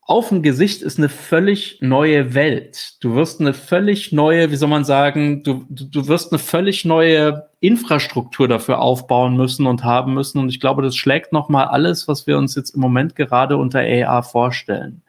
auf 0.01 0.29
dem 0.29 0.41
Gesicht 0.41 0.81
ist 0.81 0.97
eine 0.97 1.09
völlig 1.09 1.77
neue 1.81 2.33
Welt. 2.33 2.95
Du 3.01 3.13
wirst 3.13 3.39
eine 3.39 3.53
völlig 3.53 4.11
neue, 4.11 4.49
wie 4.49 4.55
soll 4.55 4.67
man 4.67 4.83
sagen, 4.83 5.43
du, 5.43 5.67
du 5.69 6.07
wirst 6.07 6.31
eine 6.31 6.39
völlig 6.39 6.83
neue 6.83 7.48
Infrastruktur 7.61 8.47
dafür 8.47 8.79
aufbauen 8.79 9.35
müssen 9.35 9.67
und 9.67 9.83
haben 9.83 10.13
müssen. 10.13 10.39
Und 10.39 10.49
ich 10.49 10.59
glaube, 10.59 10.81
das 10.81 10.95
schlägt 10.95 11.33
nochmal 11.33 11.65
alles, 11.65 12.07
was 12.07 12.25
wir 12.25 12.37
uns 12.37 12.55
jetzt 12.55 12.71
im 12.71 12.81
Moment 12.81 13.15
gerade 13.15 13.57
unter 13.57 13.81
AR 13.81 14.23
vorstellen. 14.23 15.01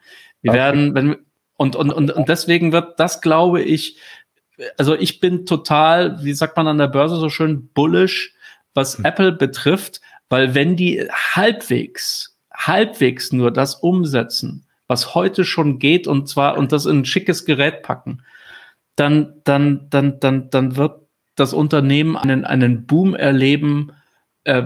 Wir 0.42 0.50
okay. 0.50 0.58
werden, 0.58 0.94
wenn, 0.94 1.16
und, 1.56 1.76
und, 1.76 1.92
und, 1.92 2.10
und 2.10 2.28
deswegen 2.28 2.72
wird 2.72 2.98
das, 2.98 3.20
glaube 3.20 3.62
ich, 3.62 3.98
also 4.76 4.94
ich 4.94 5.20
bin 5.20 5.46
total, 5.46 6.22
wie 6.24 6.32
sagt 6.32 6.56
man 6.56 6.66
an 6.66 6.78
der 6.78 6.88
Börse 6.88 7.16
so 7.16 7.28
schön, 7.28 7.68
bullish, 7.68 8.34
was 8.74 8.98
hm. 8.98 9.04
Apple 9.04 9.32
betrifft, 9.32 10.00
weil 10.28 10.54
wenn 10.54 10.76
die 10.76 11.08
halbwegs, 11.10 12.38
halbwegs 12.52 13.32
nur 13.32 13.50
das 13.50 13.76
umsetzen, 13.76 14.66
was 14.86 15.14
heute 15.14 15.44
schon 15.44 15.78
geht 15.78 16.06
und 16.06 16.28
zwar 16.28 16.58
und 16.58 16.72
das 16.72 16.86
in 16.86 17.00
ein 17.00 17.04
schickes 17.04 17.44
Gerät 17.44 17.82
packen, 17.82 18.22
dann, 18.96 19.40
dann, 19.44 19.86
dann, 19.88 20.18
dann, 20.20 20.50
dann 20.50 20.76
wird 20.76 21.00
das 21.40 21.52
Unternehmen 21.52 22.16
einen, 22.16 22.44
einen 22.44 22.86
Boom 22.86 23.14
erleben, 23.14 23.92
äh, 24.44 24.62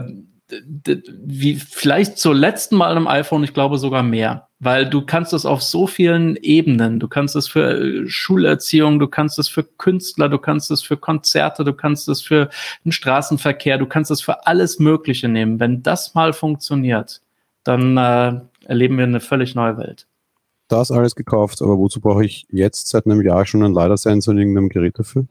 wie 1.25 1.55
vielleicht 1.57 2.19
zur 2.19 2.35
letzten 2.35 2.77
Mal 2.77 2.97
im 2.97 3.09
iPhone, 3.09 3.45
ich 3.45 3.55
glaube 3.55 3.79
sogar 3.79 4.03
mehr, 4.03 4.49
weil 4.59 4.89
du 4.89 5.03
kannst 5.03 5.33
es 5.33 5.47
auf 5.47 5.63
so 5.63 5.87
vielen 5.87 6.37
Ebenen, 6.37 7.01
du 7.01 7.09
kannst 7.09 7.35
es 7.35 7.49
für 7.49 7.81
äh, 7.81 8.09
Schulerziehung, 8.09 8.99
du 8.99 9.09
kannst 9.09 9.39
es 9.39 9.49
für 9.49 9.65
Künstler, 9.65 10.29
du 10.29 10.39
kannst 10.39 10.71
es 10.71 10.83
für 10.83 10.97
Konzerte, 10.97 11.65
du 11.65 11.73
kannst 11.73 12.09
es 12.09 12.21
für 12.21 12.51
den 12.85 12.93
Straßenverkehr, 12.93 13.79
du 13.79 13.87
kannst 13.87 14.11
es 14.11 14.21
für 14.21 14.47
alles 14.47 14.79
Mögliche 14.79 15.29
nehmen. 15.29 15.61
Wenn 15.61 15.83
das 15.83 16.15
mal 16.15 16.33
funktioniert, 16.33 17.23
dann 17.65 17.97
äh, 17.97 18.41
erleben 18.67 18.99
wir 18.99 19.05
eine 19.05 19.21
völlig 19.21 19.55
neue 19.55 19.79
Welt 19.79 20.07
das 20.75 20.91
alles 20.91 21.15
gekauft, 21.15 21.63
aber 21.63 21.79
wozu 21.79 22.01
brauche 22.01 22.25
ich 22.25 22.47
jetzt 22.51 22.89
seit 22.89 23.07
einem 23.07 23.23
Jahr 23.23 23.47
schon 23.47 23.63
einen 23.63 23.75
LiDAR-Sensor 23.75 24.33
in 24.33 24.39
irgendeinem 24.39 24.69
Gerät 24.69 24.99
dafür? 24.99 25.27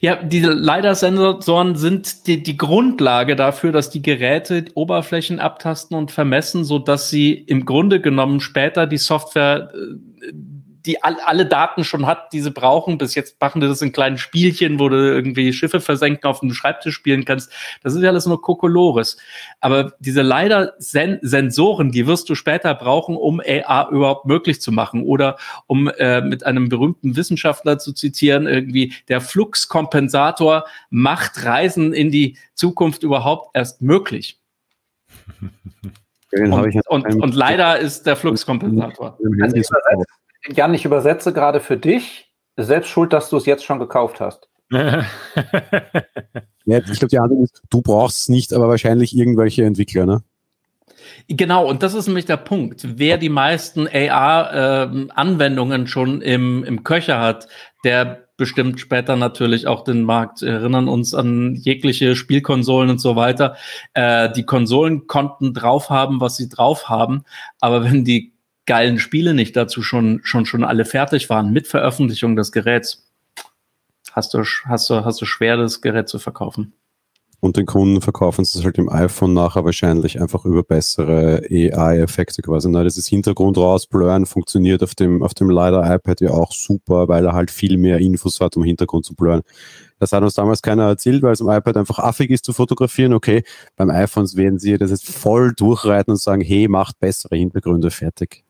Ja, 0.00 0.22
diese 0.22 0.52
LiDAR-Sensoren 0.52 1.76
sind 1.76 2.26
die, 2.26 2.42
die 2.42 2.56
Grundlage 2.56 3.36
dafür, 3.36 3.72
dass 3.72 3.90
die 3.90 4.02
Geräte 4.02 4.64
Oberflächen 4.74 5.40
abtasten 5.40 5.96
und 5.96 6.10
vermessen, 6.10 6.64
so 6.64 6.78
dass 6.78 7.10
sie 7.10 7.32
im 7.32 7.64
Grunde 7.64 8.00
genommen 8.00 8.40
später 8.40 8.86
die 8.86 8.98
Software 8.98 9.72
äh, 9.74 10.32
die 10.86 11.02
all, 11.02 11.16
alle 11.24 11.46
Daten 11.46 11.84
schon 11.84 12.06
hat, 12.06 12.32
die 12.32 12.40
sie 12.40 12.50
brauchen. 12.50 12.98
Bis 12.98 13.14
jetzt 13.14 13.40
machen 13.40 13.60
die 13.60 13.66
das 13.66 13.82
in 13.82 13.92
kleinen 13.92 14.18
Spielchen, 14.18 14.78
wo 14.78 14.88
du 14.88 14.96
irgendwie 14.96 15.52
Schiffe 15.52 15.80
versenken 15.80 16.28
auf 16.28 16.40
dem 16.40 16.52
Schreibtisch 16.52 16.94
spielen 16.94 17.24
kannst. 17.24 17.52
Das 17.82 17.94
ist 17.94 18.02
ja 18.02 18.08
alles 18.08 18.26
nur 18.26 18.40
Kokolores. 18.40 19.18
Aber 19.60 19.92
diese 19.98 20.22
leider 20.22 20.74
Sen 20.78 21.18
Sensoren, 21.22 21.90
die 21.90 22.06
wirst 22.06 22.28
du 22.28 22.34
später 22.34 22.74
brauchen, 22.74 23.16
um 23.16 23.40
AR 23.40 23.90
überhaupt 23.90 24.26
möglich 24.26 24.60
zu 24.60 24.72
machen. 24.72 25.04
Oder 25.04 25.36
um 25.66 25.88
äh, 25.88 26.20
mit 26.20 26.46
einem 26.46 26.68
berühmten 26.68 27.16
Wissenschaftler 27.16 27.78
zu 27.78 27.92
zitieren, 27.92 28.46
irgendwie 28.46 28.94
der 29.08 29.20
Fluxkompensator 29.20 30.64
macht 30.90 31.44
Reisen 31.44 31.92
in 31.92 32.10
die 32.10 32.36
Zukunft 32.54 33.02
überhaupt 33.02 33.50
erst 33.54 33.82
möglich. 33.82 34.38
Und, 36.32 36.86
und, 36.86 37.22
und, 37.22 37.34
leider 37.34 37.80
ist 37.80 38.06
der 38.06 38.14
Fluxkompensator. 38.14 39.18
Jan, 40.48 40.74
ich 40.74 40.84
übersetze 40.84 41.32
gerade 41.32 41.60
für 41.60 41.76
dich, 41.76 42.32
selbst 42.56 42.88
schuld, 42.88 43.12
dass 43.12 43.30
du 43.30 43.36
es 43.36 43.46
jetzt 43.46 43.64
schon 43.64 43.78
gekauft 43.78 44.20
hast. 44.20 44.48
ja, 44.70 45.04
ich 46.66 46.84
glaube, 46.84 47.08
die 47.08 47.18
Antwort 47.18 47.42
ist, 47.42 47.62
du 47.70 47.82
brauchst 47.82 48.18
es 48.18 48.28
nicht, 48.28 48.52
aber 48.52 48.68
wahrscheinlich 48.68 49.16
irgendwelche 49.16 49.64
Entwickler, 49.64 50.06
ne? 50.06 50.22
Genau, 51.28 51.68
und 51.68 51.82
das 51.82 51.94
ist 51.94 52.06
nämlich 52.06 52.26
der 52.26 52.36
Punkt. 52.36 52.86
Wer 52.98 53.18
die 53.18 53.28
meisten 53.28 53.88
AR-Anwendungen 53.88 55.82
ähm, 55.82 55.86
schon 55.86 56.22
im, 56.22 56.62
im 56.64 56.84
Köcher 56.84 57.20
hat, 57.20 57.48
der 57.84 58.28
bestimmt 58.36 58.80
später 58.80 59.16
natürlich 59.16 59.66
auch 59.66 59.84
den 59.84 60.02
Markt. 60.02 60.42
erinnern 60.42 60.88
uns 60.88 61.14
an 61.14 61.56
jegliche 61.56 62.16
Spielkonsolen 62.16 62.90
und 62.90 62.98
so 62.98 63.16
weiter. 63.16 63.56
Äh, 63.92 64.30
die 64.32 64.44
Konsolen 64.44 65.06
konnten 65.06 65.52
drauf 65.52 65.90
haben, 65.90 66.20
was 66.20 66.36
sie 66.36 66.48
drauf 66.48 66.88
haben, 66.88 67.24
aber 67.60 67.84
wenn 67.84 68.04
die 68.04 68.32
geilen 68.66 68.98
Spiele 68.98 69.34
nicht 69.34 69.56
dazu 69.56 69.82
schon, 69.82 70.20
schon, 70.22 70.46
schon 70.46 70.64
alle 70.64 70.84
fertig 70.84 71.28
waren 71.30 71.52
mit 71.52 71.66
Veröffentlichung 71.66 72.36
des 72.36 72.52
Geräts, 72.52 73.10
hast 74.12 74.34
du, 74.34 74.44
hast 74.64 74.90
du, 74.90 75.04
hast 75.04 75.20
du 75.20 75.26
schwer, 75.26 75.56
das 75.56 75.80
Gerät 75.80 76.08
zu 76.08 76.18
verkaufen. 76.18 76.72
Und 77.40 77.56
den 77.56 77.64
Kunden 77.64 78.02
verkaufen 78.02 78.44
sie 78.44 78.58
es 78.58 78.64
halt 78.64 78.76
im 78.76 78.90
iPhone 78.90 79.32
nachher 79.32 79.64
wahrscheinlich 79.64 80.20
einfach 80.20 80.44
über 80.44 80.62
bessere 80.62 81.42
AI-Effekte 81.50 82.42
quasi. 82.42 82.68
Na, 82.68 82.84
dieses 82.84 83.06
Hintergrund 83.06 83.56
rausblurren 83.56 84.26
funktioniert 84.26 84.82
auf 84.82 84.94
dem, 84.94 85.22
auf 85.22 85.32
dem 85.32 85.48
LiDAR-iPad 85.48 86.20
ja 86.20 86.30
auch 86.30 86.52
super, 86.52 87.08
weil 87.08 87.24
er 87.24 87.32
halt 87.32 87.50
viel 87.50 87.78
mehr 87.78 87.98
Infos 87.98 88.40
hat, 88.40 88.58
um 88.58 88.64
Hintergrund 88.64 89.06
zu 89.06 89.14
blurren. 89.14 89.40
Das 89.98 90.12
hat 90.12 90.22
uns 90.22 90.34
damals 90.34 90.60
keiner 90.60 90.84
erzählt, 90.84 91.22
weil 91.22 91.32
es 91.32 91.40
im 91.40 91.48
iPad 91.48 91.78
einfach 91.78 91.98
affig 91.98 92.30
ist 92.30 92.44
zu 92.44 92.52
fotografieren. 92.52 93.14
Okay, 93.14 93.42
beim 93.76 93.90
iPhones 93.90 94.36
werden 94.36 94.58
sie 94.58 94.76
das 94.76 94.90
jetzt 94.90 95.06
voll 95.06 95.52
durchreiten 95.54 96.12
und 96.12 96.16
sagen, 96.18 96.42
hey, 96.42 96.68
macht 96.68 96.98
bessere 97.00 97.36
Hintergründe 97.36 97.90
fertig. 97.90 98.44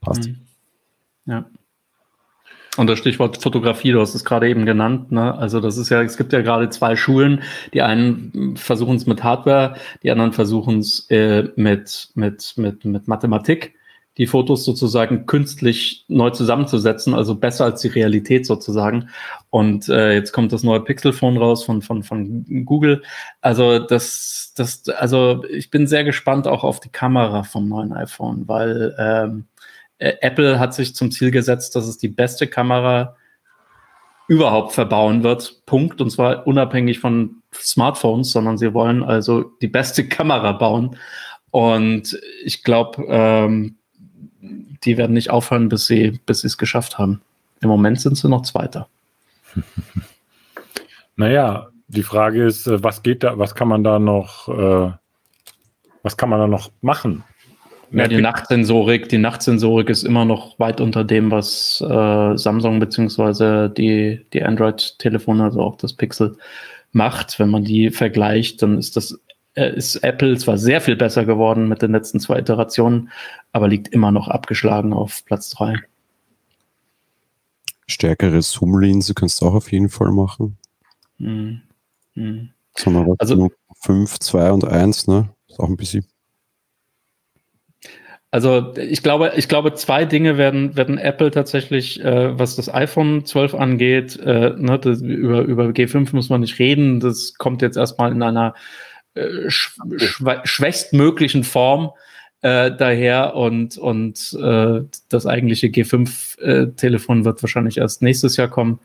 Passt. 0.00 0.28
Mhm. 0.28 0.36
Ja. 1.26 1.44
Und 2.76 2.86
das 2.86 2.98
Stichwort 2.98 3.42
Fotografie, 3.42 3.92
du 3.92 4.00
hast 4.00 4.14
es 4.14 4.24
gerade 4.24 4.48
eben 4.48 4.64
genannt. 4.64 5.10
Ne? 5.10 5.36
Also 5.36 5.60
das 5.60 5.76
ist 5.76 5.90
ja, 5.90 6.02
es 6.02 6.16
gibt 6.16 6.32
ja 6.32 6.40
gerade 6.40 6.70
zwei 6.70 6.94
Schulen. 6.94 7.42
Die 7.74 7.82
einen 7.82 8.56
versuchen 8.56 8.96
es 8.96 9.06
mit 9.06 9.24
Hardware, 9.24 9.74
die 10.02 10.10
anderen 10.10 10.32
versuchen 10.32 10.78
es 10.78 11.10
äh, 11.10 11.48
mit, 11.56 12.10
mit, 12.14 12.54
mit, 12.56 12.84
mit 12.84 13.08
Mathematik 13.08 13.74
die 14.18 14.26
Fotos 14.26 14.64
sozusagen 14.64 15.24
künstlich 15.26 16.04
neu 16.08 16.30
zusammenzusetzen, 16.30 17.14
also 17.14 17.36
besser 17.36 17.64
als 17.64 17.80
die 17.80 17.88
Realität 17.88 18.44
sozusagen. 18.44 19.08
Und 19.50 19.88
äh, 19.88 20.12
jetzt 20.12 20.32
kommt 20.32 20.52
das 20.52 20.62
neue 20.62 20.80
Pixel-Phone 20.80 21.38
raus 21.38 21.64
von, 21.64 21.80
von, 21.80 22.02
von 22.02 22.44
Google. 22.66 23.02
Also 23.40 23.78
das, 23.78 24.52
das, 24.56 24.88
also 24.88 25.44
ich 25.48 25.70
bin 25.70 25.86
sehr 25.86 26.04
gespannt 26.04 26.48
auch 26.48 26.64
auf 26.64 26.80
die 26.80 26.90
Kamera 26.90 27.44
vom 27.44 27.68
neuen 27.68 27.92
iPhone, 27.92 28.46
weil 28.46 28.94
ähm, 28.98 29.46
Apple 30.00 30.58
hat 30.58 30.74
sich 30.74 30.94
zum 30.94 31.10
Ziel 31.10 31.30
gesetzt, 31.30 31.76
dass 31.76 31.86
es 31.86 31.98
die 31.98 32.08
beste 32.08 32.46
Kamera 32.46 33.16
überhaupt 34.28 34.72
verbauen 34.72 35.22
wird. 35.22 35.66
Punkt. 35.66 36.00
Und 36.00 36.10
zwar 36.10 36.46
unabhängig 36.46 37.00
von 37.00 37.42
Smartphones, 37.52 38.32
sondern 38.32 38.58
sie 38.58 38.72
wollen 38.72 39.02
also 39.02 39.42
die 39.60 39.68
beste 39.68 40.08
Kamera 40.08 40.52
bauen. 40.52 40.96
Und 41.50 42.18
ich 42.44 42.62
glaube, 42.62 43.04
ähm, 43.08 43.76
die 44.40 44.96
werden 44.96 45.12
nicht 45.12 45.30
aufhören, 45.30 45.68
bis 45.68 45.86
sie 45.86 46.20
bis 46.26 46.44
es 46.44 46.56
geschafft 46.56 46.96
haben. 46.96 47.20
Im 47.60 47.68
Moment 47.68 48.00
sind 48.00 48.16
sie 48.16 48.28
noch 48.28 48.42
Zweiter. 48.42 48.88
naja, 51.16 51.68
die 51.88 52.04
Frage 52.04 52.44
ist, 52.44 52.66
äh, 52.66 52.82
was 52.82 53.02
geht 53.02 53.22
da, 53.24 53.36
was 53.38 53.54
kann 53.54 53.68
man 53.68 53.84
da 53.84 53.98
noch, 53.98 54.48
äh, 54.48 54.92
was 56.02 56.16
kann 56.16 56.30
man 56.30 56.38
da 56.38 56.46
noch 56.46 56.70
machen? 56.80 57.24
Ja, 57.92 58.06
die 58.06 58.20
Nachtsensorik, 58.20 59.08
die 59.08 59.18
Nachtsensorik 59.18 59.88
ist 59.88 60.04
immer 60.04 60.24
noch 60.24 60.58
weit 60.58 60.80
unter 60.80 61.02
dem, 61.02 61.30
was 61.30 61.80
äh, 61.80 62.36
Samsung 62.36 62.78
beziehungsweise 62.78 63.68
die, 63.68 64.24
die 64.32 64.44
Android-Telefone, 64.44 65.42
also 65.42 65.60
auch 65.60 65.76
das 65.76 65.92
Pixel, 65.92 66.36
macht. 66.92 67.38
Wenn 67.38 67.50
man 67.50 67.64
die 67.64 67.90
vergleicht, 67.90 68.62
dann 68.62 68.78
ist 68.78 68.96
das 68.96 69.18
äh, 69.54 69.74
ist 69.74 69.96
Apple 69.96 70.36
zwar 70.38 70.58
sehr 70.58 70.80
viel 70.80 70.96
besser 70.96 71.24
geworden 71.24 71.68
mit 71.68 71.82
den 71.82 71.92
letzten 71.92 72.20
zwei 72.20 72.38
Iterationen, 72.38 73.10
aber 73.52 73.68
liegt 73.68 73.88
immer 73.88 74.12
noch 74.12 74.28
abgeschlagen 74.28 74.92
auf 74.92 75.24
Platz 75.24 75.50
3. 75.50 75.76
Stärkere 77.86 78.40
Zoom-Linse 78.40 79.14
kannst 79.14 79.40
du 79.40 79.46
auch 79.46 79.54
auf 79.54 79.72
jeden 79.72 79.88
Fall 79.88 80.12
machen. 80.12 80.56
Hm. 81.18 81.62
Hm. 82.14 82.50
also 83.18 83.50
5, 83.80 84.18
2 84.20 84.52
und 84.52 84.64
1, 84.64 85.08
ne? 85.08 85.30
Ist 85.48 85.58
auch 85.58 85.68
ein 85.68 85.76
bisschen. 85.76 86.06
Also 88.32 88.72
ich 88.76 89.02
glaube, 89.02 89.32
ich 89.36 89.48
glaube, 89.48 89.74
zwei 89.74 90.04
Dinge 90.04 90.38
werden, 90.38 90.76
werden 90.76 90.98
Apple 90.98 91.32
tatsächlich, 91.32 92.00
äh, 92.04 92.38
was 92.38 92.54
das 92.54 92.72
iPhone 92.72 93.24
12 93.24 93.54
angeht, 93.54 94.20
äh, 94.20 94.50
ne, 94.56 94.78
das, 94.78 95.00
über, 95.00 95.40
über 95.40 95.64
G5 95.66 96.14
muss 96.14 96.28
man 96.28 96.40
nicht 96.40 96.60
reden. 96.60 97.00
Das 97.00 97.34
kommt 97.34 97.60
jetzt 97.60 97.76
erstmal 97.76 98.12
in 98.12 98.22
einer 98.22 98.54
äh, 99.14 99.48
schwächstmöglichen 99.48 101.42
Form 101.42 101.90
äh, 102.42 102.70
daher 102.74 103.36
und, 103.36 103.76
und 103.76 104.32
äh, 104.40 104.80
das 105.10 105.26
eigentliche 105.26 105.66
G5-Telefon 105.66 107.20
äh, 107.20 107.24
wird 107.24 107.42
wahrscheinlich 107.42 107.76
erst 107.78 108.00
nächstes 108.00 108.36
Jahr 108.38 108.48
kommen. 108.48 108.80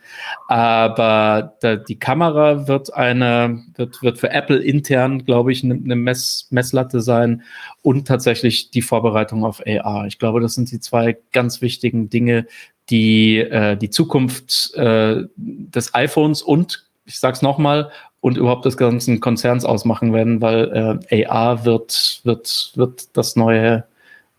Aber 0.48 1.56
da, 1.62 1.78
die 1.78 1.98
Kamera 1.98 2.68
wird 2.68 2.94
eine, 2.94 3.64
wird, 3.76 4.02
wird 4.02 4.18
für 4.18 4.32
Apple 4.32 4.58
intern, 4.58 5.24
glaube 5.24 5.54
ich, 5.54 5.64
eine 5.64 5.76
ne 5.76 5.96
Mess, 5.96 6.48
Messlatte 6.50 7.00
sein 7.00 7.44
und 7.82 8.08
tatsächlich 8.08 8.72
die 8.72 8.82
Vorbereitung 8.82 9.46
auf 9.46 9.62
AR. 9.66 10.06
Ich 10.08 10.20
glaube, 10.20 10.42
das 10.42 10.56
sind 10.56 10.72
die 10.72 10.82
zwei 10.82 11.18
ganz 11.32 11.62
wichtigen 11.62 12.10
Dinge, 12.10 12.48
die 12.90 13.38
äh, 13.38 13.78
die 13.78 13.90
Zukunft 13.90 14.74
äh, 14.76 15.24
des 15.38 15.94
iPhones 15.94 16.42
und 16.42 16.86
ich 17.06 17.20
sag's 17.20 17.42
nochmal, 17.42 17.92
und 18.26 18.38
überhaupt 18.38 18.66
des 18.66 18.76
ganzen 18.76 19.20
Konzerns 19.20 19.66
ausmachen 19.66 20.12
werden, 20.12 20.42
weil 20.42 21.00
äh, 21.12 21.28
AR 21.28 21.64
wird, 21.64 22.22
wird, 22.24 22.72
wird 22.74 23.16
das 23.16 23.36
neue, 23.36 23.84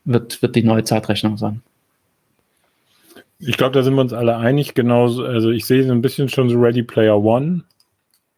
wird, 0.04 0.42
wird 0.42 0.56
die 0.56 0.64
neue 0.64 0.82
Zeitrechnung 0.82 1.36
sein. 1.36 1.62
Ich 3.38 3.56
glaube, 3.56 3.74
da 3.74 3.84
sind 3.84 3.94
wir 3.94 4.00
uns 4.00 4.12
alle 4.12 4.38
einig. 4.38 4.74
Genauso, 4.74 5.24
also 5.24 5.52
ich 5.52 5.66
sehe 5.66 5.84
so 5.84 5.92
ein 5.92 6.02
bisschen 6.02 6.28
schon 6.28 6.48
so 6.50 6.58
Ready 6.58 6.82
Player 6.82 7.16
One. 7.16 7.62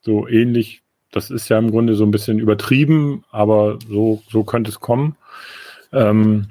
So 0.03 0.29
ähnlich. 0.29 0.83
Das 1.13 1.31
ist 1.31 1.49
ja 1.49 1.59
im 1.59 1.71
Grunde 1.71 1.95
so 1.95 2.05
ein 2.05 2.11
bisschen 2.11 2.39
übertrieben, 2.39 3.25
aber 3.31 3.79
so, 3.89 4.23
so 4.29 4.45
könnte 4.45 4.71
es 4.71 4.81
kommen. 4.81 5.17
Ähm, 5.95 6.49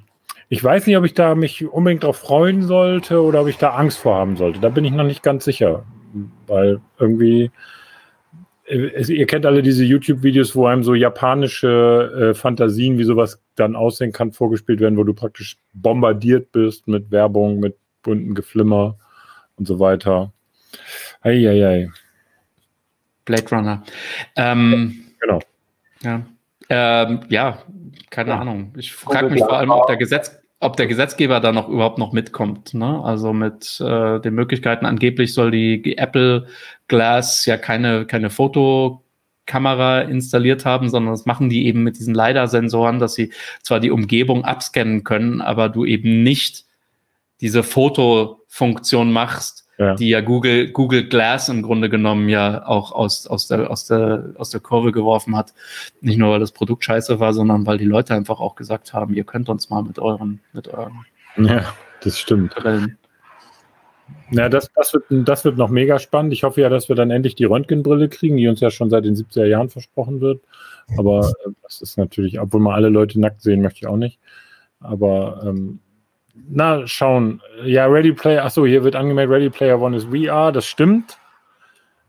ich 0.50 0.64
weiß 0.64 0.88
nicht, 0.88 0.98
ob 0.98 1.06
ich 1.06 1.14
da 1.14 1.36
mich 1.36 1.68
unbedingt 1.68 2.02
darauf 2.02 2.18
freuen 2.18 2.64
sollte 2.64 3.22
oder 3.22 3.42
ob 3.42 3.48
ich 3.48 3.60
da 3.60 3.76
Angst 3.76 4.00
vor 4.00 4.16
haben 4.16 4.38
sollte. 4.38 4.60
Da 4.60 4.70
bin 4.70 4.86
ich 4.86 4.92
noch 4.92 5.04
nicht 5.04 5.22
ganz 5.22 5.46
sicher, 5.46 5.86
weil 6.48 6.82
irgendwie 6.98 7.52
äh, 8.68 9.02
ihr 9.12 9.26
kennt 9.26 9.46
alle 9.46 9.62
diese 9.62 9.84
YouTube-Videos, 9.84 10.56
wo 10.56 10.68
einem 10.68 10.84
so 10.84 10.94
japanische 10.94 12.32
äh, 12.32 12.34
Fantasien, 12.34 12.98
wie 12.98 13.04
sowas 13.04 13.42
dann 13.56 13.76
aussehen 13.76 14.12
kann, 14.12 14.32
vorgespielt 14.32 14.80
werden, 14.80 14.98
wo 14.98 15.04
du 15.04 15.14
praktisch 15.14 15.58
bombardiert 15.74 16.52
bist 16.52 16.88
mit 16.88 17.12
Werbung, 17.12 17.60
mit 17.60 17.78
bunten 18.04 18.36
Geflimmer 18.36 18.98
und 19.56 19.68
so 19.68 19.80
weiter. 19.80 20.32
Eieiei. 21.22 21.90
Blade 23.26 23.50
Runner. 23.52 23.84
Ähm, 24.36 25.06
genau. 25.20 25.40
Ja. 26.02 26.26
Ähm, 26.70 27.22
ja, 27.30 27.60
keine 28.10 28.32
ja. 28.32 28.40
Ahnung. 28.40 28.74
Ich 28.78 28.94
frage 28.94 29.30
mich 29.30 29.40
vor 29.40 29.58
allem, 29.58 29.70
ob 29.70 29.88
der 29.88 29.98
Gesetz, 29.98 30.38
ob 30.60 30.76
der 30.76 30.88
Gesetzgeber 30.88 31.40
da 31.40 31.52
noch 31.52 31.70
überhaupt 31.70 32.00
noch 32.00 32.14
mitkommt. 32.14 32.74
Ne? 32.74 33.02
Also 33.04 33.34
mit 33.34 33.80
äh, 33.80 34.20
den 34.20 34.34
Möglichkeiten, 34.34 34.86
angeblich 34.86 35.34
soll 35.34 35.52
die 35.52 35.98
Apple 35.98 36.48
Glass 36.88 37.46
ja 37.46 37.58
keine, 37.58 38.06
keine 38.06 38.30
Fotokamera 38.30 40.02
installiert 40.02 40.66
haben, 40.66 40.90
sondern 40.90 41.14
das 41.14 41.26
machen 41.26 41.50
die 41.50 41.68
eben 41.68 41.84
mit 41.84 42.00
diesen 42.00 42.16
LiDAR-Sensoren, 42.16 43.00
dass 43.00 43.14
sie 43.14 43.32
zwar 43.62 43.80
die 43.80 43.92
Umgebung 43.92 44.46
abscannen 44.46 45.04
können, 45.04 45.42
aber 45.42 45.70
du 45.70 45.86
eben 45.86 46.24
nicht 46.24 46.66
diese 47.40 47.62
Fotofunktion 47.62 49.12
machst, 49.12 49.57
ja. 49.78 49.96
die 49.96 50.10
ja 50.10 50.22
Google, 50.22 50.72
Google 50.72 51.08
Glass 51.08 51.50
im 51.50 51.62
Grunde 51.62 51.90
genommen 51.90 52.30
ja 52.30 52.66
auch 52.66 52.92
aus, 52.92 53.28
aus, 53.28 53.48
der, 53.48 53.70
aus, 53.70 53.86
der, 53.86 54.34
aus 54.38 54.50
der 54.50 54.60
Kurve 54.60 54.92
geworfen 54.92 55.36
hat. 55.36 55.54
Nicht 56.02 56.18
nur, 56.18 56.32
weil 56.32 56.40
das 56.40 56.52
Produkt 56.52 56.84
scheiße 56.84 57.20
war, 57.20 57.34
sondern 57.34 57.66
weil 57.66 57.78
die 57.78 57.86
Leute 57.86 58.14
einfach 58.14 58.40
auch 58.40 58.56
gesagt 58.56 58.94
haben, 58.94 59.14
ihr 59.14 59.24
könnt 59.24 59.50
uns 59.50 59.70
mal 59.70 59.84
mit 59.84 60.00
euren, 60.00 60.40
mit 60.54 60.68
euren 60.68 61.06
ja, 61.38 61.74
das 62.02 62.20
stimmt. 62.20 62.56
Brillen. 62.56 62.98
Ja, 64.32 64.50
das, 64.50 64.70
das, 64.74 64.94
wird, 64.94 65.06
das 65.10 65.46
wird 65.46 65.58
noch 65.58 65.70
mega 65.70 66.00
spannend. 66.00 66.34
Ich 66.34 66.44
hoffe 66.44 66.62
ja, 66.62 66.70
dass 66.70 66.90
wir 66.90 66.96
dann 66.96 67.12
endlich 67.12 67.36
die 67.36 67.46
Röntgenbrille 67.46 68.10
kriegen, 68.10 68.38
die 68.38 68.48
uns 68.48 68.60
ja 68.60 68.72
schon 68.72 68.90
seit 68.90 69.06
den 69.06 69.16
70er 69.16 69.46
Jahren 69.46 69.70
versprochen 69.70 70.22
wird. 70.22 70.42
Aber 70.98 71.32
äh, 71.46 71.52
das 71.64 71.82
ist 71.82 71.98
natürlich, 71.98 72.40
obwohl 72.40 72.62
man 72.62 72.74
alle 72.74 72.90
Leute 72.90 73.20
nackt 73.20 73.42
sehen 73.42 73.62
möchte 73.62 73.80
ich 73.80 73.88
auch 73.88 73.98
nicht. 73.98 74.20
Aber 74.80 75.44
ähm, 75.46 75.80
na, 76.50 76.86
schauen. 76.88 77.42
Ja, 77.66 77.86
Ready 77.86 78.14
Player, 78.14 78.44
achso, 78.46 78.66
hier 78.66 78.84
wird 78.84 78.96
angemeldet, 78.96 79.36
Ready 79.36 79.50
Player 79.50 79.80
One 79.80 79.98
ist 79.98 80.06
VR, 80.06 80.52
das 80.52 80.66
stimmt. 80.66 81.18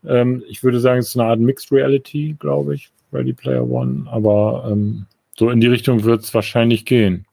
Ähm, 0.04 0.42
ich 0.48 0.62
würde 0.62 0.80
sagen, 0.80 1.00
es 1.00 1.08
ist 1.08 1.18
eine 1.18 1.28
Art 1.28 1.40
Mixed 1.40 1.72
Reality, 1.72 2.36
glaube 2.38 2.74
ich, 2.74 2.90
Ready 3.12 3.32
Player 3.32 3.68
One, 3.68 4.06
aber 4.10 4.68
ähm, 4.70 5.06
so 5.36 5.50
in 5.50 5.60
die 5.60 5.66
Richtung 5.66 6.04
wird 6.04 6.22
es 6.22 6.34
wahrscheinlich 6.34 6.84
gehen. 6.84 7.26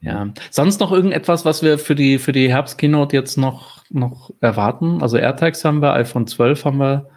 Ja, 0.00 0.28
sonst 0.50 0.80
noch 0.80 0.92
irgendetwas, 0.92 1.46
was 1.46 1.62
wir 1.62 1.78
für 1.78 1.94
die, 1.94 2.18
für 2.18 2.32
die 2.32 2.50
Herbst-Keynote 2.50 3.16
jetzt 3.16 3.38
noch, 3.38 3.82
noch 3.88 4.30
erwarten? 4.40 5.00
Also 5.00 5.16
AirTags 5.16 5.64
haben 5.64 5.80
wir, 5.80 5.94
iPhone 5.94 6.26
12 6.26 6.64
haben 6.66 6.78
wir. 6.78 7.08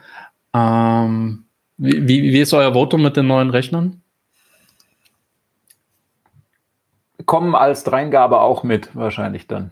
Ähm, 0.53 1.43
wie, 1.75 2.23
wie 2.23 2.39
ist 2.39 2.53
euer 2.53 2.73
Votum 2.73 3.03
mit 3.03 3.17
den 3.17 3.28
neuen 3.28 3.49
Rechnern? 3.49 4.01
Kommen 7.26 7.55
als 7.55 7.84
Dreingabe 7.84 8.41
auch 8.41 8.63
mit, 8.63 8.95
wahrscheinlich 8.95 9.47
dann. 9.47 9.72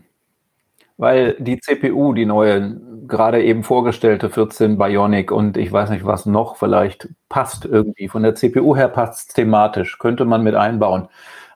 Weil 0.98 1.36
die 1.38 1.60
CPU, 1.60 2.14
die 2.14 2.26
neue, 2.26 2.80
gerade 3.06 3.42
eben 3.44 3.62
vorgestellte 3.62 4.30
14 4.30 4.78
Bionic 4.78 5.30
und 5.30 5.56
ich 5.56 5.70
weiß 5.70 5.90
nicht 5.90 6.04
was 6.06 6.26
noch, 6.26 6.56
vielleicht 6.56 7.08
passt 7.28 7.64
irgendwie. 7.66 8.08
Von 8.08 8.22
der 8.22 8.34
CPU 8.34 8.74
her 8.74 8.88
passt 8.88 9.28
es 9.28 9.34
thematisch, 9.34 9.98
könnte 9.98 10.24
man 10.24 10.42
mit 10.42 10.54
einbauen. 10.54 11.08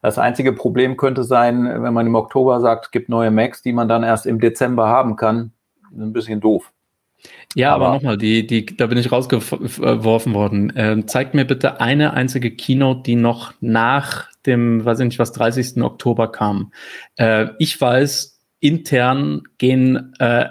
Das 0.03 0.19
einzige 0.19 0.53
Problem 0.53 0.97
könnte 0.97 1.25
sein, 1.25 1.65
wenn 1.83 1.93
man 1.93 2.07
im 2.07 2.15
Oktober 2.15 2.61
sagt, 2.61 2.87
es 2.87 2.91
gibt 2.91 3.09
neue 3.09 3.31
Macs, 3.31 3.63
die 3.63 3.73
man 3.73 3.89
dann 3.89 4.03
erst 4.03 4.27
im 4.27 4.41
Dezember 4.41 4.89
haben 4.89 5.17
kann. 5.17 5.53
Ein 5.93 6.13
bisschen 6.13 6.41
doof. 6.41 6.73
Ja, 7.55 7.75
aber, 7.75 7.87
aber 7.87 7.95
nochmal, 7.97 8.19
die, 8.19 8.47
die, 8.47 8.65
da 8.65 8.87
bin 8.87 8.99
ich 8.99 9.11
rausgeworfen 9.11 10.35
worden. 10.35 10.73
Ähm, 10.77 11.09
zeigt 11.09 11.35
mir 11.35 11.45
bitte 11.45 11.81
eine 11.81 12.15
einzige 12.15 12.51
Keynote, 12.51 13.03
die 13.03 13.17
noch 13.17 13.55
nach 13.61 14.29
dem, 14.47 14.85
weiß 14.85 15.01
ich 15.01 15.07
nicht 15.07 15.19
was, 15.19 15.33
30. 15.33 15.83
Oktober 15.83 16.31
kam. 16.31 16.73
Äh, 17.17 17.49
ich 17.59 17.81
weiß, 17.81 18.39
intern 18.61 19.43
gehen 19.59 20.15
äh, 20.19 20.47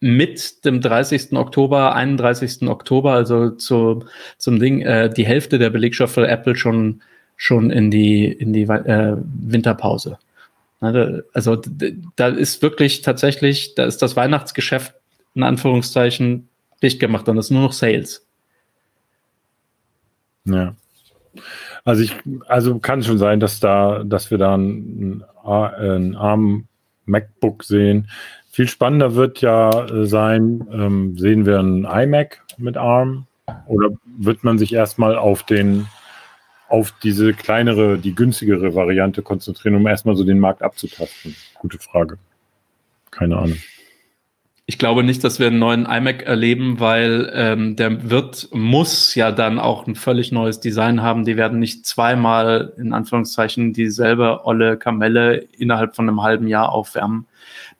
mit 0.00 0.64
dem 0.64 0.80
30. 0.80 1.32
Oktober, 1.32 1.94
31. 1.94 2.68
Oktober, 2.68 3.12
also 3.12 3.50
zu, 3.50 4.04
zum 4.36 4.58
Ding, 4.58 4.82
äh, 4.82 5.08
die 5.08 5.26
Hälfte 5.26 5.58
der 5.58 5.70
Belegschaft 5.70 6.14
für 6.14 6.26
Apple 6.26 6.56
schon, 6.56 7.02
schon 7.36 7.70
in 7.70 7.90
die, 7.90 8.26
in 8.26 8.52
die 8.52 8.62
äh, 8.62 9.16
Winterpause. 9.16 10.18
Also 10.80 11.62
da 12.16 12.26
ist 12.26 12.60
wirklich 12.60 13.02
tatsächlich, 13.02 13.76
da 13.76 13.84
ist 13.84 14.02
das 14.02 14.16
Weihnachtsgeschäft 14.16 14.94
in 15.34 15.42
Anführungszeichen 15.42 16.48
dicht 16.82 17.00
gemacht, 17.00 17.26
dann 17.28 17.38
ist 17.38 17.50
nur 17.50 17.62
noch 17.62 17.72
Sales. 17.72 18.26
Ja. 20.44 20.74
Also 21.84 22.02
ich, 22.02 22.14
also 22.46 22.78
kann 22.78 23.02
schon 23.02 23.18
sein, 23.18 23.40
dass 23.40 23.60
da, 23.60 24.04
dass 24.04 24.30
wir 24.30 24.38
da 24.38 24.56
ein, 24.56 25.24
ein 25.44 26.16
ARM 26.16 26.68
MacBook 27.06 27.64
sehen. 27.64 28.08
Viel 28.50 28.68
spannender 28.68 29.14
wird 29.14 29.40
ja 29.40 29.86
sein, 30.04 30.66
ähm, 30.70 31.16
sehen 31.16 31.46
wir 31.46 31.58
ein 31.58 31.84
iMac 31.84 32.42
mit 32.58 32.76
ARM 32.76 33.26
oder 33.66 33.90
wird 34.18 34.44
man 34.44 34.58
sich 34.58 34.72
erstmal 34.72 35.16
auf 35.16 35.42
den 35.44 35.86
auf 36.68 36.90
diese 37.02 37.34
kleinere, 37.34 37.98
die 37.98 38.14
günstigere 38.14 38.74
Variante 38.74 39.20
konzentrieren, 39.20 39.74
um 39.74 39.86
erstmal 39.86 40.16
so 40.16 40.24
den 40.24 40.38
Markt 40.38 40.62
abzutasten? 40.62 41.36
Gute 41.58 41.78
Frage. 41.78 42.16
Keine 43.10 43.36
Ahnung. 43.36 43.58
Ich 44.72 44.78
glaube 44.78 45.04
nicht, 45.04 45.22
dass 45.22 45.38
wir 45.38 45.48
einen 45.48 45.58
neuen 45.58 45.84
iMac 45.84 46.22
erleben, 46.22 46.80
weil 46.80 47.30
ähm, 47.34 47.76
der 47.76 48.08
wird, 48.08 48.48
muss 48.52 49.14
ja 49.14 49.30
dann 49.30 49.58
auch 49.58 49.86
ein 49.86 49.96
völlig 49.96 50.32
neues 50.32 50.60
Design 50.60 51.02
haben. 51.02 51.26
Die 51.26 51.36
werden 51.36 51.58
nicht 51.58 51.84
zweimal 51.84 52.72
in 52.78 52.94
Anführungszeichen 52.94 53.74
dieselbe 53.74 54.46
olle 54.46 54.78
Kamelle 54.78 55.46
innerhalb 55.58 55.94
von 55.94 56.08
einem 56.08 56.22
halben 56.22 56.48
Jahr 56.48 56.72
aufwärmen 56.72 57.26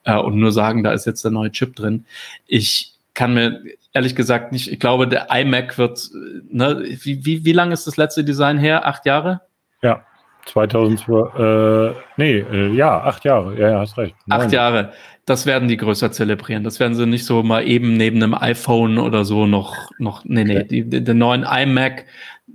äh, 0.03 0.15
und 0.15 0.35
nur 0.35 0.51
sagen, 0.51 0.83
da 0.83 0.91
ist 0.91 1.07
jetzt 1.07 1.23
der 1.23 1.31
neue 1.31 1.51
Chip 1.51 1.75
drin. 1.75 2.05
Ich 2.45 2.93
kann 3.15 3.33
mir 3.33 3.63
ehrlich 3.91 4.15
gesagt 4.15 4.51
nicht, 4.51 4.71
ich 4.71 4.79
glaube, 4.79 5.07
der 5.07 5.29
iMac 5.31 5.79
wird, 5.79 6.11
ne, 6.51 6.83
wie, 7.01 7.25
wie, 7.25 7.43
wie 7.43 7.53
lange 7.53 7.73
ist 7.73 7.87
das 7.87 7.97
letzte 7.97 8.23
Design 8.23 8.59
her? 8.59 8.85
Acht 8.85 9.07
Jahre? 9.07 9.41
Ja. 9.81 10.05
2002, 10.45 11.39
äh, 11.39 11.93
nee, 12.17 12.39
äh, 12.39 12.73
ja, 12.73 13.01
acht 13.01 13.23
Jahre, 13.23 13.57
ja, 13.57 13.69
ja, 13.69 13.79
hast 13.79 13.97
recht. 13.97 14.15
Neun. 14.25 14.41
Acht 14.41 14.51
Jahre 14.51 14.91
das 15.25 15.45
werden 15.45 15.69
die 15.69 15.77
größer 15.77 16.11
zelebrieren. 16.11 16.63
Das 16.63 16.79
werden 16.79 16.95
sie 16.95 17.05
nicht 17.05 17.25
so 17.25 17.43
mal 17.43 17.65
eben 17.65 17.95
neben 17.95 18.21
einem 18.21 18.33
iPhone 18.33 18.97
oder 18.97 19.23
so 19.23 19.45
noch, 19.45 19.91
noch, 19.97 20.25
nee, 20.25 20.43
nee, 20.43 20.63
die, 20.63 20.83
den 20.83 21.17
neuen 21.17 21.43
iMac, 21.43 22.05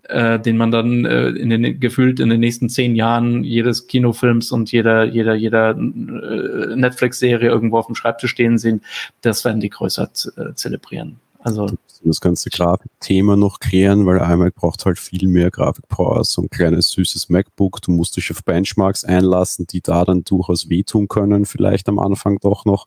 äh, 0.09 0.39
den 0.39 0.59
man 0.59 0.71
dann 0.71 1.07
äh, 1.07 1.29
in 1.29 1.49
den, 1.49 1.81
gefühlt 1.81 2.21
in 2.21 2.29
den 2.29 2.41
nächsten 2.41 2.69
zehn 2.69 2.95
Jahren 2.95 3.43
jedes 3.43 3.87
Kinofilms 3.87 4.53
und 4.53 4.71
jeder, 4.71 5.05
jeder, 5.05 5.35
jeder 5.35 5.71
äh, 5.71 6.77
Netflix-Serie 6.77 7.49
irgendwo 7.49 7.79
auf 7.79 7.87
dem 7.87 7.95
Schreibtisch 7.95 8.33
stehen 8.33 8.59
sehen, 8.59 8.83
das 9.23 9.45
werden 9.47 9.61
die 9.61 9.71
größer 9.71 10.11
äh, 10.37 10.55
zelebrieren. 10.55 11.21
Also 11.41 11.69
das 12.05 12.21
ganze 12.21 12.51
Grafikthema 12.51 13.37
noch 13.37 13.61
klären, 13.61 14.07
weil 14.07 14.19
iMac 14.19 14.55
braucht 14.55 14.85
halt 14.85 14.99
viel 14.99 15.29
mehr 15.29 15.51
Grafikpower, 15.51 16.25
so 16.25 16.43
ein 16.43 16.51
kleines 16.51 16.91
süßes 16.91 17.29
MacBook. 17.29 17.83
Du 17.83 17.91
musst 17.91 18.17
dich 18.17 18.31
auf 18.31 18.45
Benchmarks 18.45 19.05
einlassen, 19.05 19.67
die 19.67 19.81
da 19.81 20.05
dann 20.05 20.25
durchaus 20.25 20.69
wehtun 20.69 21.09
können, 21.09 21.45
vielleicht 21.45 21.89
am 21.89 21.99
Anfang 21.99 22.39
doch 22.41 22.65
noch. 22.65 22.87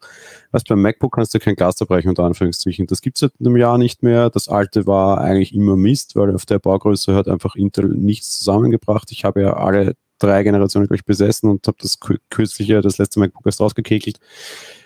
Weißt, 0.51 0.67
beim 0.67 0.81
MacBook 0.81 1.15
kannst 1.15 1.33
du 1.33 1.39
kein 1.39 1.55
Glas 1.55 1.75
zerbrechen, 1.75 2.09
unter 2.09 2.23
Anführungszeichen. 2.23 2.87
Das 2.87 3.01
gibt 3.01 3.17
es 3.17 3.21
seit 3.21 3.33
einem 3.39 3.57
Jahr 3.57 3.77
nicht 3.77 4.03
mehr. 4.03 4.29
Das 4.29 4.47
alte 4.47 4.87
war 4.87 5.19
eigentlich 5.19 5.53
immer 5.53 5.75
Mist, 5.75 6.15
weil 6.15 6.33
auf 6.33 6.45
der 6.45 6.59
Baugröße 6.59 7.13
hat 7.15 7.27
einfach 7.27 7.55
Intel 7.55 7.89
nichts 7.89 8.37
zusammengebracht. 8.39 9.11
Ich 9.11 9.25
habe 9.25 9.41
ja 9.41 9.53
alle 9.53 9.95
drei 10.21 10.43
Generationen 10.43 10.87
gleich 10.87 11.03
besessen 11.03 11.49
und 11.49 11.67
habe 11.67 11.77
das 11.81 11.99
kürzliche, 12.29 12.81
das 12.81 12.97
letzte 12.97 13.19
MacBook 13.19 13.45
erst 13.45 13.61
rausgekekelt. 13.61 14.19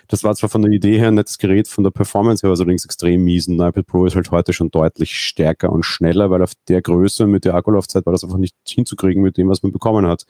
Das 0.08 0.22
war 0.22 0.34
zwar 0.36 0.48
von 0.48 0.62
der 0.62 0.70
Idee 0.70 0.98
her 0.98 1.08
ein 1.08 1.14
nettes 1.14 1.38
Gerät, 1.38 1.66
von 1.66 1.82
der 1.82 1.90
Performance 1.90 2.42
her, 2.42 2.50
aber 2.50 2.58
allerdings 2.58 2.84
extrem 2.84 3.24
mies. 3.24 3.48
Ein 3.48 3.54
iPad 3.54 3.86
Pro 3.86 4.06
ist 4.06 4.14
halt 4.14 4.30
heute 4.30 4.52
schon 4.52 4.70
deutlich 4.70 5.18
stärker 5.18 5.70
und 5.72 5.84
schneller, 5.84 6.30
weil 6.30 6.42
auf 6.42 6.52
der 6.68 6.80
Größe 6.80 7.26
mit 7.26 7.44
der 7.44 7.54
Akkulaufzeit 7.54 8.06
war 8.06 8.12
das 8.12 8.22
einfach 8.22 8.38
nicht 8.38 8.54
hinzukriegen 8.68 9.22
mit 9.22 9.36
dem, 9.36 9.48
was 9.48 9.62
man 9.62 9.72
bekommen 9.72 10.06
hat. 10.06 10.24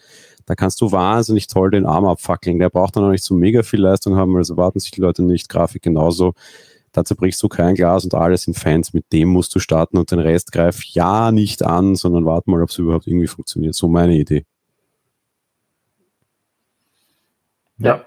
Da 0.46 0.54
kannst 0.54 0.80
du 0.80 0.92
wahnsinnig 0.92 1.46
toll 1.48 1.70
den 1.70 1.84
Arm 1.84 2.06
abfackeln. 2.06 2.58
Der 2.58 2.70
braucht 2.70 2.96
dann 2.96 3.04
auch 3.04 3.10
nicht 3.10 3.24
so 3.24 3.34
mega 3.34 3.62
viel 3.62 3.80
Leistung 3.80 4.16
haben, 4.16 4.34
also 4.36 4.56
warten 4.56 4.80
sich 4.80 4.92
die 4.92 5.00
Leute 5.00 5.22
nicht. 5.22 5.48
Grafik 5.48 5.82
genauso. 5.82 6.32
Da 6.92 7.04
zerbrichst 7.04 7.42
du 7.42 7.48
kein 7.48 7.74
Glas 7.74 8.04
und 8.04 8.14
alle 8.14 8.38
sind 8.38 8.56
Fans. 8.56 8.94
Mit 8.94 9.12
dem 9.12 9.28
musst 9.28 9.54
du 9.54 9.58
starten 9.58 9.98
und 9.98 10.10
den 10.10 10.18
Rest 10.20 10.52
greif 10.52 10.82
ja 10.84 11.30
nicht 11.30 11.62
an, 11.62 11.94
sondern 11.94 12.24
warte 12.24 12.50
mal, 12.50 12.62
ob 12.62 12.70
es 12.70 12.78
überhaupt 12.78 13.06
irgendwie 13.06 13.26
funktioniert. 13.26 13.74
So 13.74 13.88
meine 13.88 14.16
Idee. 14.16 14.46
Ja, 17.78 18.06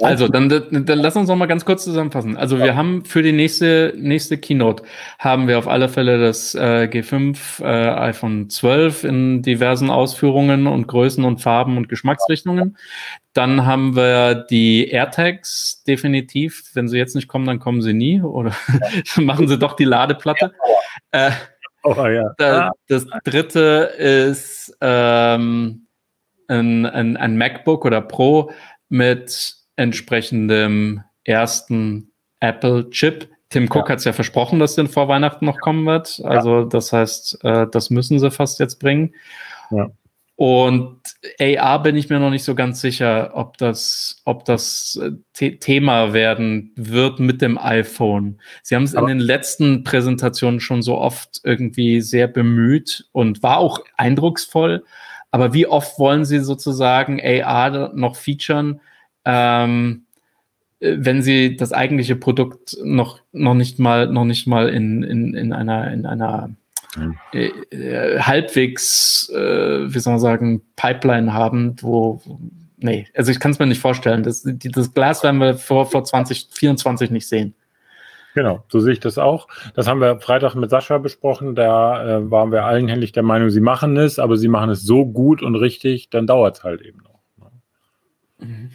Also, 0.00 0.28
dann, 0.28 0.48
dann 0.48 0.98
lass 0.98 1.16
uns 1.16 1.28
noch 1.28 1.36
mal 1.36 1.46
ganz 1.46 1.64
kurz 1.64 1.84
zusammenfassen. 1.84 2.36
Also, 2.36 2.58
wir 2.58 2.76
haben 2.76 3.04
für 3.04 3.22
die 3.22 3.32
nächste, 3.32 3.94
nächste 3.96 4.38
Keynote 4.38 4.84
haben 5.18 5.48
wir 5.48 5.58
auf 5.58 5.68
alle 5.68 5.88
Fälle 5.88 6.20
das 6.20 6.54
äh, 6.54 6.88
G5 6.90 7.62
äh, 7.62 8.10
iPhone 8.10 8.50
12 8.50 9.04
in 9.04 9.42
diversen 9.42 9.90
Ausführungen 9.90 10.66
und 10.66 10.86
Größen 10.86 11.24
und 11.24 11.40
Farben 11.40 11.76
und 11.76 11.88
Geschmacksrichtungen. 11.88 12.76
Dann 13.32 13.64
haben 13.64 13.96
wir 13.96 14.34
die 14.34 14.88
AirTags 14.88 15.82
definitiv. 15.84 16.70
Wenn 16.74 16.88
sie 16.88 16.98
jetzt 16.98 17.14
nicht 17.14 17.28
kommen, 17.28 17.46
dann 17.46 17.58
kommen 17.58 17.82
sie 17.82 17.94
nie 17.94 18.20
oder 18.20 18.52
machen 19.16 19.48
sie 19.48 19.58
doch 19.58 19.74
die 19.74 19.84
Ladeplatte. 19.84 20.52
Äh, 21.10 21.30
oh, 21.82 22.06
ja. 22.06 22.34
da, 22.38 22.72
das 22.88 23.06
dritte 23.24 23.92
ist 23.98 24.76
ähm, 24.80 25.86
ein, 26.52 26.86
ein, 26.86 27.16
ein 27.16 27.36
MacBook 27.36 27.84
oder 27.84 28.00
Pro 28.00 28.52
mit 28.88 29.56
entsprechendem 29.76 31.02
ersten 31.24 32.12
Apple-Chip. 32.40 33.28
Tim 33.48 33.64
Cook 33.64 33.88
ja. 33.88 33.90
hat 33.90 33.98
es 33.98 34.04
ja 34.04 34.12
versprochen, 34.12 34.58
dass 34.58 34.74
den 34.74 34.88
vor 34.88 35.08
Weihnachten 35.08 35.44
noch 35.44 35.58
kommen 35.58 35.86
wird. 35.86 36.20
Also 36.24 36.60
ja. 36.60 36.64
das 36.64 36.92
heißt, 36.92 37.44
äh, 37.44 37.66
das 37.70 37.90
müssen 37.90 38.18
sie 38.18 38.30
fast 38.30 38.58
jetzt 38.60 38.76
bringen. 38.80 39.14
Ja. 39.70 39.90
Und 40.36 41.00
AR 41.38 41.82
bin 41.82 41.94
ich 41.94 42.08
mir 42.08 42.18
noch 42.18 42.30
nicht 42.30 42.42
so 42.42 42.54
ganz 42.54 42.80
sicher, 42.80 43.30
ob 43.34 43.58
das, 43.58 44.22
ob 44.24 44.44
das 44.44 44.98
äh, 45.38 45.56
Thema 45.58 46.14
werden 46.14 46.72
wird 46.74 47.20
mit 47.20 47.42
dem 47.42 47.58
iPhone. 47.58 48.40
Sie 48.62 48.74
haben 48.74 48.82
es 48.82 48.94
in 48.94 49.06
den 49.06 49.20
letzten 49.20 49.84
Präsentationen 49.84 50.58
schon 50.58 50.82
so 50.82 50.98
oft 50.98 51.40
irgendwie 51.44 52.00
sehr 52.00 52.26
bemüht 52.26 53.04
und 53.12 53.42
war 53.42 53.58
auch 53.58 53.80
eindrucksvoll. 53.96 54.84
Aber 55.32 55.54
wie 55.54 55.66
oft 55.66 55.98
wollen 55.98 56.24
Sie 56.24 56.38
sozusagen 56.40 57.20
AR 57.20 57.92
noch 57.94 58.16
featuren, 58.16 58.80
ähm, 59.24 60.04
wenn 60.78 61.22
Sie 61.22 61.56
das 61.56 61.72
eigentliche 61.72 62.16
Produkt 62.16 62.76
noch, 62.84 63.18
noch 63.32 63.54
nicht 63.54 63.78
mal, 63.78 64.08
noch 64.08 64.24
nicht 64.24 64.46
mal 64.46 64.68
in, 64.68 65.02
in, 65.02 65.34
in 65.34 65.52
einer, 65.52 65.92
in 65.92 66.06
einer 66.06 66.50
äh, 67.32 67.46
äh, 67.46 68.20
halbwegs, 68.20 69.30
äh, 69.30 69.94
wie 69.94 69.98
soll 69.98 70.14
man 70.14 70.20
sagen, 70.20 70.62
Pipeline 70.76 71.32
haben, 71.32 71.76
wo, 71.80 72.20
nee, 72.76 73.06
also 73.16 73.30
ich 73.30 73.40
kann 73.40 73.52
es 73.52 73.58
mir 73.58 73.66
nicht 73.66 73.80
vorstellen. 73.80 74.22
Das, 74.22 74.42
das 74.44 74.92
Glas 74.92 75.22
werden 75.22 75.40
wir 75.40 75.54
vor, 75.54 75.86
vor 75.86 76.04
2024 76.04 77.10
nicht 77.10 77.26
sehen. 77.26 77.54
Genau, 78.34 78.64
so 78.68 78.80
sehe 78.80 78.94
ich 78.94 79.00
das 79.00 79.18
auch. 79.18 79.48
Das 79.74 79.86
haben 79.86 80.00
wir 80.00 80.18
Freitag 80.20 80.54
mit 80.54 80.70
Sascha 80.70 80.98
besprochen. 80.98 81.54
Da 81.54 82.18
äh, 82.18 82.30
waren 82.30 82.50
wir 82.50 82.64
allenhändig 82.64 83.12
der 83.12 83.22
Meinung, 83.22 83.50
sie 83.50 83.60
machen 83.60 83.96
es, 83.96 84.18
aber 84.18 84.36
sie 84.36 84.48
machen 84.48 84.70
es 84.70 84.82
so 84.82 85.04
gut 85.04 85.42
und 85.42 85.54
richtig, 85.54 86.08
dann 86.10 86.26
dauert 86.26 86.56
es 86.56 86.64
halt 86.64 86.80
eben 86.80 87.02
noch. 87.02 87.20
Ne? 88.40 88.70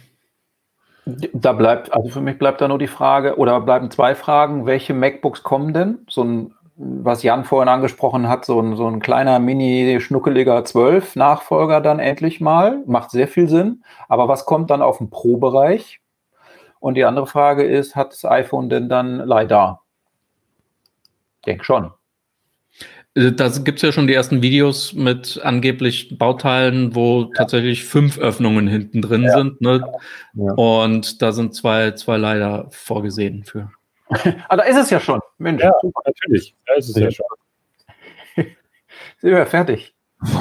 Da 1.32 1.52
bleibt, 1.52 1.92
also 1.92 2.08
für 2.08 2.20
mich 2.20 2.38
bleibt 2.38 2.60
da 2.60 2.68
nur 2.68 2.78
die 2.78 2.86
Frage, 2.86 3.36
oder 3.36 3.60
bleiben 3.60 3.90
zwei 3.90 4.14
Fragen, 4.14 4.66
welche 4.66 4.94
MacBooks 4.94 5.42
kommen 5.42 5.72
denn? 5.72 5.98
So 6.08 6.22
ein, 6.22 6.54
was 6.76 7.22
Jan 7.24 7.44
vorhin 7.44 7.68
angesprochen 7.68 8.28
hat, 8.28 8.44
so 8.44 8.60
ein, 8.60 8.76
so 8.76 8.86
ein 8.86 9.00
kleiner 9.00 9.40
mini-schnuckeliger 9.40 10.64
12 10.64 11.16
Nachfolger 11.16 11.80
dann 11.80 11.98
endlich 11.98 12.40
mal, 12.40 12.84
macht 12.86 13.10
sehr 13.10 13.26
viel 13.26 13.48
Sinn. 13.48 13.82
Aber 14.08 14.28
was 14.28 14.44
kommt 14.44 14.70
dann 14.70 14.82
auf 14.82 14.98
den 14.98 15.10
Pro-Bereich? 15.10 16.00
Und 16.80 16.94
die 16.94 17.04
andere 17.04 17.26
Frage 17.26 17.64
ist, 17.64 17.96
hat 17.96 18.12
das 18.12 18.24
iPhone 18.24 18.68
denn 18.68 18.88
dann 18.88 19.18
LiDAR? 19.26 19.82
Ich 21.40 21.42
denke 21.46 21.64
schon. 21.64 21.92
Äh, 23.14 23.32
da 23.32 23.48
gibt 23.48 23.78
es 23.78 23.82
ja 23.82 23.92
schon 23.92 24.06
die 24.06 24.14
ersten 24.14 24.42
Videos 24.42 24.92
mit 24.92 25.40
angeblich 25.42 26.18
Bauteilen, 26.18 26.94
wo 26.94 27.22
ja. 27.22 27.28
tatsächlich 27.34 27.84
fünf 27.84 28.18
Öffnungen 28.18 28.68
hinten 28.68 29.02
drin 29.02 29.22
ja. 29.22 29.36
sind. 29.36 29.60
Ne? 29.60 29.84
Ja. 30.34 30.52
Und 30.52 31.20
da 31.22 31.32
sind 31.32 31.54
zwei, 31.54 31.92
zwei 31.92 32.16
leider 32.16 32.68
vorgesehen 32.70 33.44
für. 33.44 33.70
ah, 34.48 34.56
da 34.56 34.62
ist 34.62 34.76
es 34.76 34.90
ja 34.90 35.00
schon. 35.00 35.20
Mensch, 35.38 35.62
ja, 35.62 35.72
super. 35.82 36.00
natürlich. 36.04 36.54
Da 36.66 36.74
ist 36.74 36.88
es 36.88 36.96
ja, 36.96 37.10
schon. 37.10 37.26
Sind 39.18 39.30
wir 39.30 39.46
fertig. 39.46 39.94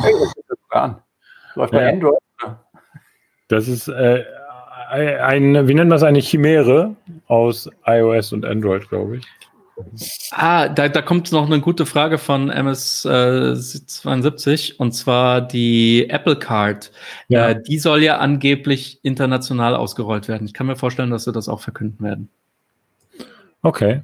Läuft 1.55 1.71
bei 1.71 1.89
Android. 1.89 2.19
Das 3.47 3.67
ist 3.67 3.87
äh, 3.87 4.23
ein, 4.89 5.67
wie 5.67 5.73
nennen 5.73 5.89
wir 5.89 5.95
es, 5.95 6.03
eine 6.03 6.19
Chimäre 6.19 6.95
aus 7.27 7.67
iOS 7.85 8.31
und 8.33 8.45
Android, 8.45 8.87
glaube 8.89 9.17
ich. 9.17 9.25
Ah, 10.31 10.69
da, 10.69 10.89
da 10.89 11.03
kommt 11.03 11.31
noch 11.31 11.45
eine 11.45 11.61
gute 11.61 11.85
Frage 11.85 12.17
von 12.17 12.51
MS72 12.51 14.71
äh, 14.71 14.73
und 14.77 14.93
zwar 14.93 15.41
die 15.41 16.09
Apple 16.09 16.37
Card. 16.37 16.91
Ja. 17.27 17.49
Äh, 17.49 17.61
die 17.61 17.77
soll 17.77 18.01
ja 18.01 18.17
angeblich 18.17 18.99
international 19.03 19.75
ausgerollt 19.75 20.27
werden. 20.27 20.47
Ich 20.47 20.55
kann 20.55 20.65
mir 20.65 20.75
vorstellen, 20.75 21.11
dass 21.11 21.25
sie 21.25 21.31
das 21.31 21.47
auch 21.47 21.61
verkünden 21.61 22.03
werden. 22.03 22.29
Okay. 23.61 24.01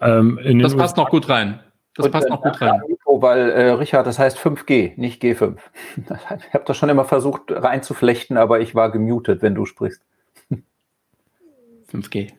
Ähm, 0.00 0.58
das 0.60 0.76
passt 0.76 0.96
noch 0.96 1.10
gut 1.10 1.28
rein. 1.28 1.60
Das 1.94 2.06
und, 2.06 2.12
passt 2.12 2.28
noch 2.28 2.42
gut 2.42 2.60
rein. 2.60 2.80
Weil, 3.22 3.50
äh, 3.50 3.70
Richard, 3.70 4.06
das 4.06 4.18
heißt 4.18 4.38
5G, 4.38 4.94
nicht 4.96 5.22
G5. 5.22 5.56
Ich 5.96 6.54
habe 6.54 6.64
das 6.64 6.76
schon 6.76 6.88
immer 6.88 7.04
versucht 7.04 7.42
reinzuflechten, 7.50 8.36
aber 8.36 8.60
ich 8.60 8.74
war 8.74 8.90
gemutet, 8.90 9.42
wenn 9.42 9.54
du 9.54 9.66
sprichst. 9.66 10.02
5G. 11.90 12.32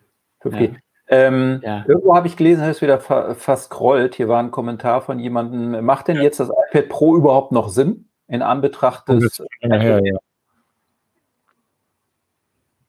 5G. 0.43 0.71
Ja. 0.71 0.75
Ähm, 1.07 1.61
ja. 1.63 1.85
Irgendwo 1.87 2.15
habe 2.15 2.27
ich 2.27 2.35
gelesen, 2.35 2.61
habe 2.61 2.71
es 2.71 2.81
wieder 2.81 2.99
ver 2.99 3.35
verscrollt. 3.35 4.15
Hier 4.15 4.27
war 4.27 4.41
ein 4.41 4.51
Kommentar 4.51 5.01
von 5.01 5.19
jemandem. 5.19 5.85
Macht 5.85 6.07
denn 6.07 6.17
ja. 6.17 6.23
jetzt 6.23 6.39
das 6.39 6.49
iPad 6.49 6.89
Pro 6.89 7.15
überhaupt 7.15 7.51
noch 7.51 7.69
Sinn 7.69 8.09
in 8.27 8.41
Anbetracht 8.41 9.07
des. 9.07 9.41
Ja, 9.61 9.99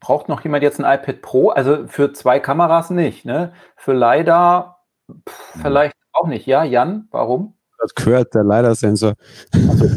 Braucht 0.01 0.29
noch 0.29 0.43
jemand 0.43 0.63
jetzt 0.63 0.81
ein 0.81 0.85
iPad 0.85 1.21
Pro? 1.21 1.49
Also 1.49 1.87
für 1.89 2.13
zwei 2.13 2.39
Kameras 2.39 2.91
nicht, 2.91 3.25
ne? 3.25 3.53
Für 3.77 3.93
leider 3.93 4.79
pff, 5.29 5.55
hm. 5.55 5.61
vielleicht 5.63 5.97
auch 6.13 6.27
nicht. 6.27 6.47
Ja, 6.47 6.65
Jan, 6.65 7.09
warum? 7.11 7.55
Das 7.87 7.95
gehört 7.95 8.35
der 8.35 8.43
LiDAR-Sensor. 8.43 9.15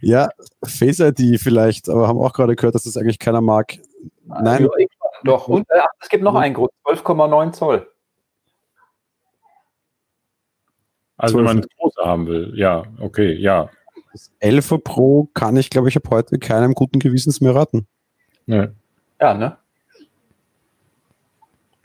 ja, 0.00 0.28
Face 0.64 0.98
ID 0.98 1.40
vielleicht, 1.40 1.88
aber 1.88 2.08
haben 2.08 2.18
auch 2.18 2.32
gerade 2.32 2.56
gehört, 2.56 2.74
dass 2.74 2.82
das 2.82 2.96
eigentlich 2.96 3.20
keiner 3.20 3.40
mag. 3.40 3.78
Nein. 4.24 4.68
Ich 4.78 4.88
doch, 5.22 5.46
und 5.46 5.70
äh, 5.70 5.80
es 6.00 6.08
gibt 6.08 6.24
noch 6.24 6.34
einen 6.34 6.54
Grund, 6.54 6.70
12,9 6.84 7.52
Zoll. 7.52 7.88
Also 11.16 11.38
wenn 11.38 11.44
man 11.44 11.60
große 11.60 12.00
haben 12.04 12.26
will, 12.26 12.52
ja, 12.56 12.82
okay, 12.98 13.34
ja. 13.34 13.70
Das 14.12 14.32
11 14.40 14.82
Pro 14.82 15.28
kann 15.34 15.56
ich, 15.56 15.70
glaube 15.70 15.88
ich, 15.88 15.96
ab 15.96 16.08
heute 16.10 16.38
keinem 16.38 16.74
guten 16.74 16.98
Gewissens 16.98 17.40
mehr 17.40 17.54
raten. 17.54 17.86
Nee. 18.46 18.68
Ja, 19.20 19.34
ne? 19.34 19.58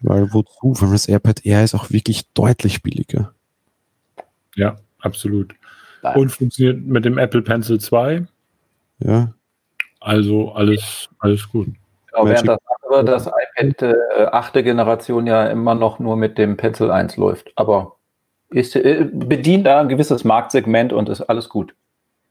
Weil 0.02 0.34
wozu? 0.34 0.74
Weil 0.82 0.92
das 0.92 1.08
AirPad 1.08 1.46
Air 1.46 1.64
ist 1.64 1.76
auch 1.76 1.92
wirklich 1.92 2.32
deutlich 2.34 2.82
billiger. 2.82 3.33
Ja, 4.56 4.76
absolut. 5.00 5.54
Nein. 6.02 6.18
Und 6.18 6.30
funktioniert 6.30 6.82
mit 6.86 7.06
dem 7.06 7.18
Apple 7.18 7.42
Pencil 7.42 7.80
2. 7.80 8.26
Ja. 9.00 9.34
Also 10.00 10.52
alles, 10.52 11.10
alles 11.20 11.50
gut. 11.50 11.68
Genau, 12.12 12.26
während 12.26 12.48
das 12.48 12.60
andere, 12.82 13.06
das 13.06 13.28
iPad 13.28 13.82
äh, 13.82 14.26
achte 14.26 14.64
Generation 14.64 15.26
ja 15.26 15.48
immer 15.48 15.76
noch 15.76 16.00
nur 16.00 16.18
mit 16.18 16.38
dem 16.38 16.58
Pencil 16.58 16.92
1 16.92 17.18
läuft. 17.18 17.52
Aber 17.56 17.96
ist, 18.50 18.76
äh, 18.76 19.10
bedient 19.12 19.66
da 19.66 19.80
ein 19.80 19.90
gewisses 19.90 20.24
Marktsegment 20.24 20.94
und 20.94 21.10
ist 21.10 21.22
alles 21.22 21.50
gut. 21.50 21.74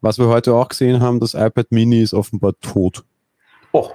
Was 0.03 0.19
wir 0.19 0.29
heute 0.29 0.55
auch 0.55 0.69
gesehen 0.69 1.01
haben, 1.01 1.21
das 1.21 1.35
iPad 1.35 1.71
Mini 1.71 2.03
ist 2.03 2.15
offenbar 2.15 2.53
tot. 2.61 3.05
Oh. 3.73 3.91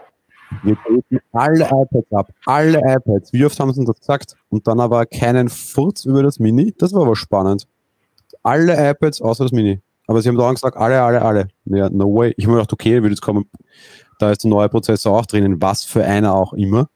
Wir 0.64 0.78
treten 0.86 1.20
alle 1.34 1.66
iPads 1.66 2.12
ab. 2.14 2.32
Alle 2.46 2.80
iPads. 2.80 3.34
Wie 3.34 3.46
oft 3.46 3.60
haben 3.60 3.74
sie 3.74 3.84
das 3.86 4.00
gesagt? 4.00 4.36
Und 4.50 4.66
dann 4.68 4.80
aber 4.80 5.06
keinen 5.06 5.50
Furz 5.50 6.06
über 6.06 6.24
das 6.24 6.40
Mini. 6.40 6.74
Das 6.78 6.94
war 6.94 7.02
aber 7.04 7.16
spannend. 7.18 7.68
Alle 8.48 8.92
iPads 8.92 9.22
außer 9.22 9.44
das 9.44 9.52
Mini. 9.52 9.82
Aber 10.08 10.22
sie 10.22 10.30
haben 10.30 10.38
da 10.38 10.50
gesagt, 10.52 10.78
alle, 10.78 11.02
alle, 11.02 11.22
alle. 11.22 11.48
Ja, 11.66 11.90
no 11.90 12.06
way. 12.16 12.34
Ich 12.38 12.46
habe 12.46 12.54
mir 12.54 12.60
gedacht, 12.60 12.74
okay, 12.74 13.04
wird 13.04 13.12
jetzt 13.12 13.22
kommen 13.22 13.46
da 14.20 14.32
ist 14.32 14.44
der 14.44 14.50
neue 14.50 14.70
Prozessor 14.70 15.18
auch 15.18 15.26
drinnen, 15.26 15.62
was 15.62 15.84
für 15.84 16.04
einer 16.04 16.34
auch 16.34 16.54
immer. 16.54 16.90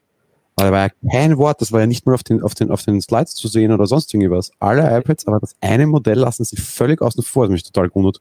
Aber 0.55 0.65
da 0.67 0.71
war 0.71 0.79
ja 0.87 0.89
kein 1.11 1.37
Wort, 1.37 1.61
das 1.61 1.71
war 1.71 1.79
ja 1.81 1.87
nicht 1.87 2.05
mal 2.05 2.13
auf 2.13 2.23
den, 2.23 2.41
auf 2.41 2.55
den, 2.55 2.71
auf 2.71 2.83
den 2.83 3.01
Slides 3.01 3.35
zu 3.35 3.47
sehen 3.47 3.71
oder 3.71 3.85
sonst 3.87 4.13
irgendwas. 4.13 4.51
Alle 4.59 4.97
iPads, 4.99 5.27
aber 5.27 5.39
das 5.39 5.55
eine 5.61 5.87
Modell 5.87 6.19
lassen 6.19 6.43
sie 6.43 6.57
völlig 6.57 7.01
außen 7.01 7.23
vor, 7.23 7.45
das 7.45 7.51
mich 7.51 7.63
total 7.63 7.89
gewundert. 7.89 8.19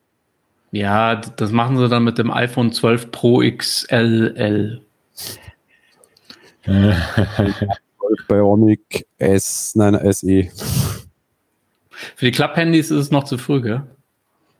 Ja, 0.73 1.17
das 1.17 1.51
machen 1.51 1.79
sie 1.79 1.89
dann 1.89 2.05
mit 2.05 2.19
dem 2.19 2.31
iPhone 2.31 2.73
12 2.73 3.11
Pro 3.11 3.43
XLL. 3.43 4.81
Bionic 8.29 9.07
S, 9.19 9.73
nein, 9.75 9.99
SE. 10.13 10.49
Für 12.17 12.27
die 12.27 12.33
Klapp-Handys 12.33 12.91
ist 12.91 12.99
es 12.99 13.11
noch 13.11 13.25
zu 13.25 13.39
früh, 13.39 13.61
gell? 13.61 13.83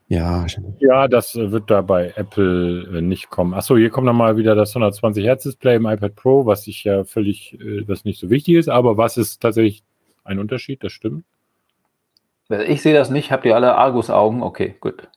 Ja, 0.09 0.45
ja, 0.81 1.07
das 1.07 1.37
wird 1.37 1.71
da 1.71 1.83
bei 1.83 2.13
Apple 2.17 2.99
äh, 2.99 3.01
nicht 3.01 3.31
kommen. 3.31 3.55
Achso, 3.55 3.77
hier 3.77 3.91
kommt 3.91 4.07
nochmal 4.07 4.37
wieder 4.37 4.57
das 4.57 4.71
120 4.71 5.25
Hertz 5.25 5.45
Display 5.45 5.77
im 5.77 5.87
iPad 5.87 6.17
Pro, 6.17 6.47
was 6.47 6.67
ich 6.67 6.83
ja 6.83 7.05
völlig, 7.05 7.55
äh, 7.61 7.87
was 7.87 8.05
nicht 8.05 8.19
so 8.19 8.29
wichtig 8.29 8.57
ist, 8.57 8.69
aber 8.69 8.97
was 8.97 9.17
ist 9.17 9.41
tatsächlich 9.41 9.85
ein 10.25 10.41
Unterschied, 10.41 10.83
das 10.83 10.91
stimmt. 10.91 11.25
Ich 12.67 12.83
sehe 12.83 12.93
das 12.93 13.11
nicht, 13.11 13.31
habt 13.31 13.45
ihr 13.45 13.55
alle 13.55 13.77
Argus-Augen? 13.77 14.43
Okay, 14.43 14.75
gut. 14.81 15.09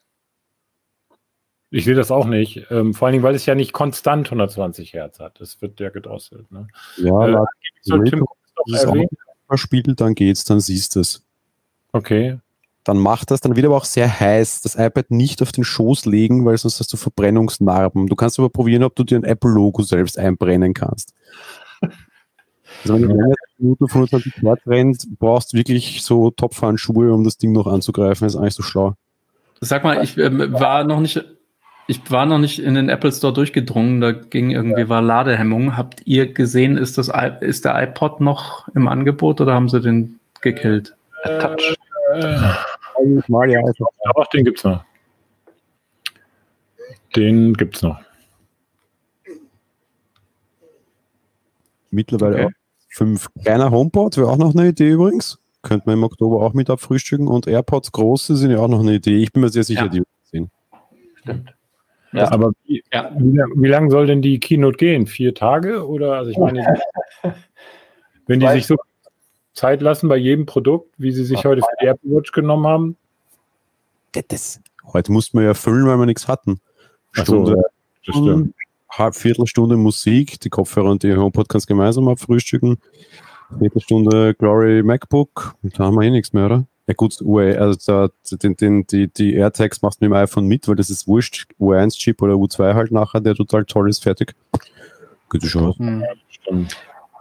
Ich 1.70 1.84
sehe 1.84 1.96
das 1.96 2.12
auch 2.12 2.26
nicht. 2.26 2.70
Ähm, 2.70 2.94
vor 2.94 3.06
allen 3.06 3.14
Dingen, 3.14 3.24
weil 3.24 3.34
es 3.34 3.46
ja 3.46 3.56
nicht 3.56 3.72
konstant 3.72 4.28
120 4.28 4.92
Hertz 4.92 5.18
hat. 5.18 5.40
Das 5.40 5.60
wird 5.60 5.80
ja 5.80 5.90
gedrosselt. 5.90 6.52
Ne? 6.52 6.68
Ja, 6.98 7.26
Äh, 7.26 7.32
äh, 7.32 7.44
soll 7.82 8.04
Tim 8.04 8.24
das 8.68 8.82
ist 8.82 8.86
auch 8.86 8.94
ein 8.94 9.58
Spiel, 9.58 9.82
dann 9.82 10.14
geht's, 10.14 10.44
dann 10.44 10.60
siehst 10.60 10.94
du 10.94 11.00
es. 11.00 11.23
Okay. 11.94 12.38
Dann 12.82 12.98
macht 12.98 13.30
das, 13.30 13.40
dann 13.40 13.54
wird 13.54 13.64
aber 13.64 13.76
auch 13.76 13.84
sehr 13.84 14.20
heiß. 14.20 14.60
Das 14.62 14.74
iPad 14.74 15.10
nicht 15.10 15.40
auf 15.40 15.52
den 15.52 15.64
Schoß 15.64 16.04
legen, 16.06 16.44
weil 16.44 16.58
sonst 16.58 16.80
hast 16.80 16.92
du 16.92 16.96
Verbrennungsnarben. 16.96 18.08
Du 18.08 18.16
kannst 18.16 18.38
aber 18.38 18.50
probieren, 18.50 18.82
ob 18.82 18.96
du 18.96 19.04
dir 19.04 19.16
ein 19.16 19.24
Apple-Logo 19.24 19.82
selbst 19.82 20.18
einbrennen 20.18 20.74
kannst. 20.74 21.14
Also 22.82 22.94
wenn 22.94 23.02
du 23.02 23.14
eine 23.14 23.34
Minute 23.58 23.88
25 23.88 24.34
Grad 24.34 24.58
rennst, 24.66 25.08
brauchst 25.18 25.52
du 25.52 25.56
wirklich 25.56 26.02
so 26.02 26.32
Topfhandschuhe, 26.32 27.14
um 27.14 27.22
das 27.22 27.38
Ding 27.38 27.52
noch 27.52 27.68
anzugreifen. 27.68 28.26
Das 28.26 28.34
ist 28.34 28.40
eigentlich 28.40 28.54
so 28.54 28.64
schlau. 28.64 28.94
Sag 29.60 29.84
mal, 29.84 30.02
ich 30.02 30.18
ähm, 30.18 30.52
war 30.52 30.82
noch 30.82 31.00
nicht, 31.00 31.24
ich 31.86 32.10
war 32.10 32.26
noch 32.26 32.38
nicht 32.38 32.58
in 32.58 32.74
den 32.74 32.88
Apple 32.88 33.12
Store 33.12 33.32
durchgedrungen. 33.32 34.00
Da 34.00 34.10
ging 34.10 34.50
irgendwie 34.50 34.88
war 34.88 35.00
Ladehemmung. 35.00 35.76
Habt 35.76 36.02
ihr 36.06 36.34
gesehen, 36.34 36.76
ist 36.76 36.98
das 36.98 37.10
ist 37.40 37.64
der 37.64 37.80
iPod 37.80 38.20
noch 38.20 38.66
im 38.74 38.88
Angebot 38.88 39.40
oder 39.40 39.54
haben 39.54 39.68
sie 39.68 39.80
den 39.80 40.18
gekillt? 40.40 40.96
Touch. 41.24 41.76
Äh, 42.14 42.38
Mal 43.28 43.50
ja, 43.50 43.60
also 43.60 43.86
doch, 44.16 44.26
den 44.28 44.44
gibt's 44.44 44.62
noch. 44.64 44.84
Den 47.16 47.54
gibt's 47.54 47.82
noch. 47.82 48.00
mittlerweile 51.90 52.34
Okay. 52.34 52.44
auch 52.46 52.50
fünf. 52.90 53.28
Kleiner 53.42 53.70
HomePod 53.70 54.16
wäre 54.16 54.28
auch 54.28 54.36
noch 54.36 54.54
eine 54.54 54.68
Idee 54.68 54.90
übrigens. 54.90 55.38
Könnte 55.62 55.84
man 55.86 55.96
im 55.98 56.04
Oktober 56.04 56.44
auch 56.44 56.52
mit 56.52 56.68
abfrühstücken. 56.68 57.28
Und 57.28 57.46
AirPods 57.46 57.92
große 57.92 58.36
sind 58.36 58.50
ja 58.50 58.58
auch 58.58 58.68
noch 58.68 58.80
eine 58.80 58.94
Idee. 58.94 59.16
Ich 59.16 59.32
bin 59.32 59.42
mir 59.42 59.48
sehr 59.48 59.64
sicher, 59.64 59.82
Ja. 59.84 59.88
die 59.88 60.02
sehen. 60.24 60.50
Stimmt. 61.20 61.54
Ja, 62.12 62.30
aber 62.30 62.52
wie, 62.64 62.82
Ja. 62.92 63.10
wie, 63.18 63.36
lang- 63.36 63.52
wie 63.56 63.68
lang 63.68 63.90
soll 63.90 64.06
denn 64.06 64.22
die 64.22 64.38
Keynote 64.38 64.76
gehen? 64.76 65.06
Vier 65.06 65.34
Tage? 65.34 65.86
Oder 65.86 66.12
also 66.14 66.30
ich 66.30 66.36
meine, 66.38 66.64
wenn 68.26 68.40
die 68.40 68.48
sich 68.48 68.66
so 68.66 68.76
Zeit 69.54 69.80
lassen 69.80 70.08
bei 70.08 70.16
jedem 70.16 70.46
Produkt, 70.46 70.92
wie 70.98 71.12
sie 71.12 71.24
sich 71.24 71.44
heute 71.44 71.62
für 71.62 71.76
die 71.80 71.86
Apple 71.86 72.10
Watch 72.10 72.32
genommen 72.32 72.66
haben. 72.66 72.96
Das, 74.28 74.60
heute 74.92 75.12
mussten 75.12 75.38
wir 75.38 75.46
ja 75.46 75.54
füllen, 75.54 75.86
weil 75.86 75.98
wir 75.98 76.06
nichts 76.06 76.28
hatten. 76.28 76.60
Ach 77.16 77.26
so, 77.26 77.44
Stunde, 77.44 77.50
ja, 77.52 77.62
das 78.06 78.16
stimmt. 78.16 78.54
halb 78.90 79.14
Viertelstunde 79.14 79.76
Musik, 79.76 80.40
die 80.40 80.50
Kopfhörer 80.50 80.90
und 80.90 81.02
die 81.02 81.14
HomePod 81.16 81.48
kannst 81.48 81.66
gemeinsam 81.66 82.08
abfrühstücken. 82.08 82.78
Viertelstunde 83.58 84.34
Glory 84.34 84.82
MacBook, 84.82 85.54
da 85.62 85.84
haben 85.84 85.96
wir 85.96 86.02
eh 86.02 86.10
nichts 86.10 86.32
mehr, 86.32 86.46
oder? 86.46 86.66
Ja 86.86 86.94
gut, 86.94 87.20
UE, 87.22 87.58
also 87.58 87.78
da, 87.86 88.36
den, 88.36 88.56
den, 88.56 88.86
die, 88.86 89.08
die 89.08 89.34
AirTags 89.34 89.80
machst 89.80 90.00
du 90.00 90.04
mit 90.04 90.10
dem 90.10 90.22
iPhone 90.22 90.46
mit, 90.46 90.68
weil 90.68 90.76
das 90.76 90.90
ist 90.90 91.08
wurscht, 91.08 91.46
U1-Chip 91.58 92.20
oder 92.20 92.34
U2 92.34 92.74
halt 92.74 92.92
nachher, 92.92 93.20
der 93.20 93.34
total 93.34 93.64
toll 93.64 93.88
ist, 93.88 94.02
fertig. 94.02 94.34
Gute 95.28 95.46
Chance. 95.46 95.78
stimmt. 96.28 96.76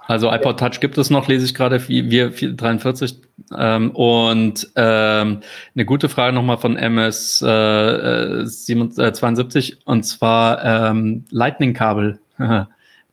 Also 0.08 0.32
iPod 0.32 0.60
Touch 0.60 0.80
gibt 0.82 0.98
es 0.98 1.10
noch, 1.10 1.28
lese 1.28 1.46
ich 1.46 1.54
gerade, 1.54 1.88
wir 1.88 2.12
wir- 2.12 2.54
43. 2.56 3.22
Ähm, 3.58 3.92
und 3.92 4.70
ähm, 4.76 5.40
eine 5.76 5.86
gute 5.86 6.10
Frage 6.10 6.36
nochmal 6.36 6.58
von 6.58 6.76
MS 6.76 7.42
äh, 7.42 8.42
äh, 8.42 8.46
77, 8.46 9.04
äh, 9.04 9.14
72 9.14 9.78
und 9.86 10.04
zwar 10.04 10.64
ähm, 10.64 11.26
Lightning-Kabel. 11.30 12.20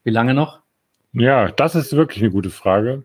Wie 0.04 0.10
lange 0.10 0.34
noch? 0.34 0.60
Ja, 1.12 1.50
das 1.52 1.74
ist 1.74 1.94
wirklich 1.94 2.22
eine 2.22 2.32
gute 2.32 2.50
Frage. 2.50 3.04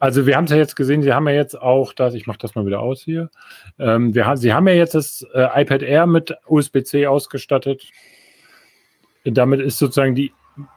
Also 0.00 0.26
wir 0.26 0.36
haben 0.36 0.44
es 0.44 0.50
ja 0.50 0.56
jetzt 0.56 0.76
gesehen, 0.76 1.02
Sie 1.02 1.12
haben 1.12 1.26
ja 1.28 1.34
jetzt 1.34 1.60
auch 1.60 1.92
das, 1.92 2.14
ich 2.14 2.26
mache 2.26 2.38
das 2.38 2.54
mal 2.54 2.64
wieder 2.66 2.80
aus 2.80 3.02
hier. 3.02 3.30
Ähm, 3.78 4.14
wir 4.14 4.36
Sie 4.36 4.52
haben 4.52 4.68
ja 4.68 4.74
jetzt 4.74 4.94
das 4.94 5.26
äh, 5.34 5.62
iPad 5.62 5.82
Air 5.82 6.06
mit 6.06 6.34
USB-C 6.46 7.06
ausgestattet. 7.06 7.82
Damit 9.24 9.60
ist 9.60 9.78
sozusagen 9.78 10.14
die 10.14 10.32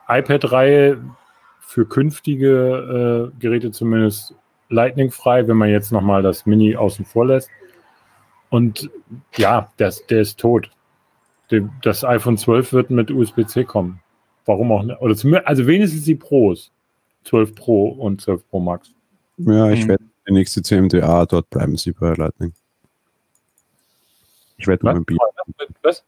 iPad-Reihe 0.08 0.98
für 1.72 1.86
künftige 1.86 3.32
äh, 3.34 3.40
Geräte 3.40 3.72
zumindest 3.72 4.36
Lightning-frei, 4.68 5.48
wenn 5.48 5.56
man 5.56 5.70
jetzt 5.70 5.94
nochmal 5.94 6.22
das 6.22 6.46
Mini 6.46 6.76
außen 6.76 7.06
vor 7.06 7.28
lässt. 7.28 7.50
Und 8.50 8.90
ja, 9.38 9.72
das, 9.78 10.06
der 10.08 10.20
ist 10.20 10.38
tot. 10.38 10.70
Das 11.82 12.04
iPhone 12.04 12.38
12 12.38 12.74
wird 12.74 12.90
mit 12.90 13.10
USB-C 13.10 13.64
kommen. 13.64 14.02
Warum 14.46 14.70
auch 14.74 14.84
nicht? 14.84 15.00
Oder 15.00 15.16
zumindest, 15.16 15.48
also 15.48 15.66
wenigstens 15.66 16.04
die 16.04 16.16
Pros. 16.16 16.72
12 17.24 17.56
Pro 17.56 17.88
und 17.88 18.20
12 18.20 18.50
Pro 18.50 18.60
Max. 18.60 18.92
Ja, 19.38 19.72
ich 19.72 19.86
Mhm. 19.86 19.90
werde 19.90 20.04
die 20.28 20.34
nächste 20.34 20.62
CMDA, 20.62 21.26
dort 21.26 21.50
bleiben 21.50 21.78
sie 21.78 21.94
bei 21.94 22.14
Lightning. 22.16 22.52
Ich 24.58 24.68
wette 24.68 24.88
um 24.88 24.96
ein 24.98 25.06
Bier. 25.06 25.20
Was? 25.84 26.04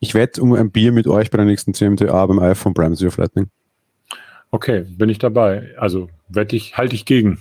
Ich 0.00 0.14
wette 0.14 0.40
um 0.40 0.54
ein 0.54 0.70
Bier 0.70 0.92
mit 0.92 1.06
euch 1.06 1.30
bei 1.30 1.36
der 1.36 1.46
nächsten 1.46 1.74
CMDA 1.74 2.24
beim 2.24 2.38
iPhone 2.38 2.72
bleiben 2.72 2.94
sie 2.94 3.06
auf 3.06 3.18
Lightning. 3.18 3.50
Okay, 4.50 4.86
bin 4.88 5.08
ich 5.08 5.18
dabei. 5.18 5.74
Also 5.78 6.08
wette 6.28 6.56
ich, 6.56 6.76
halte 6.76 6.94
ich 6.94 7.04
gegen. 7.04 7.40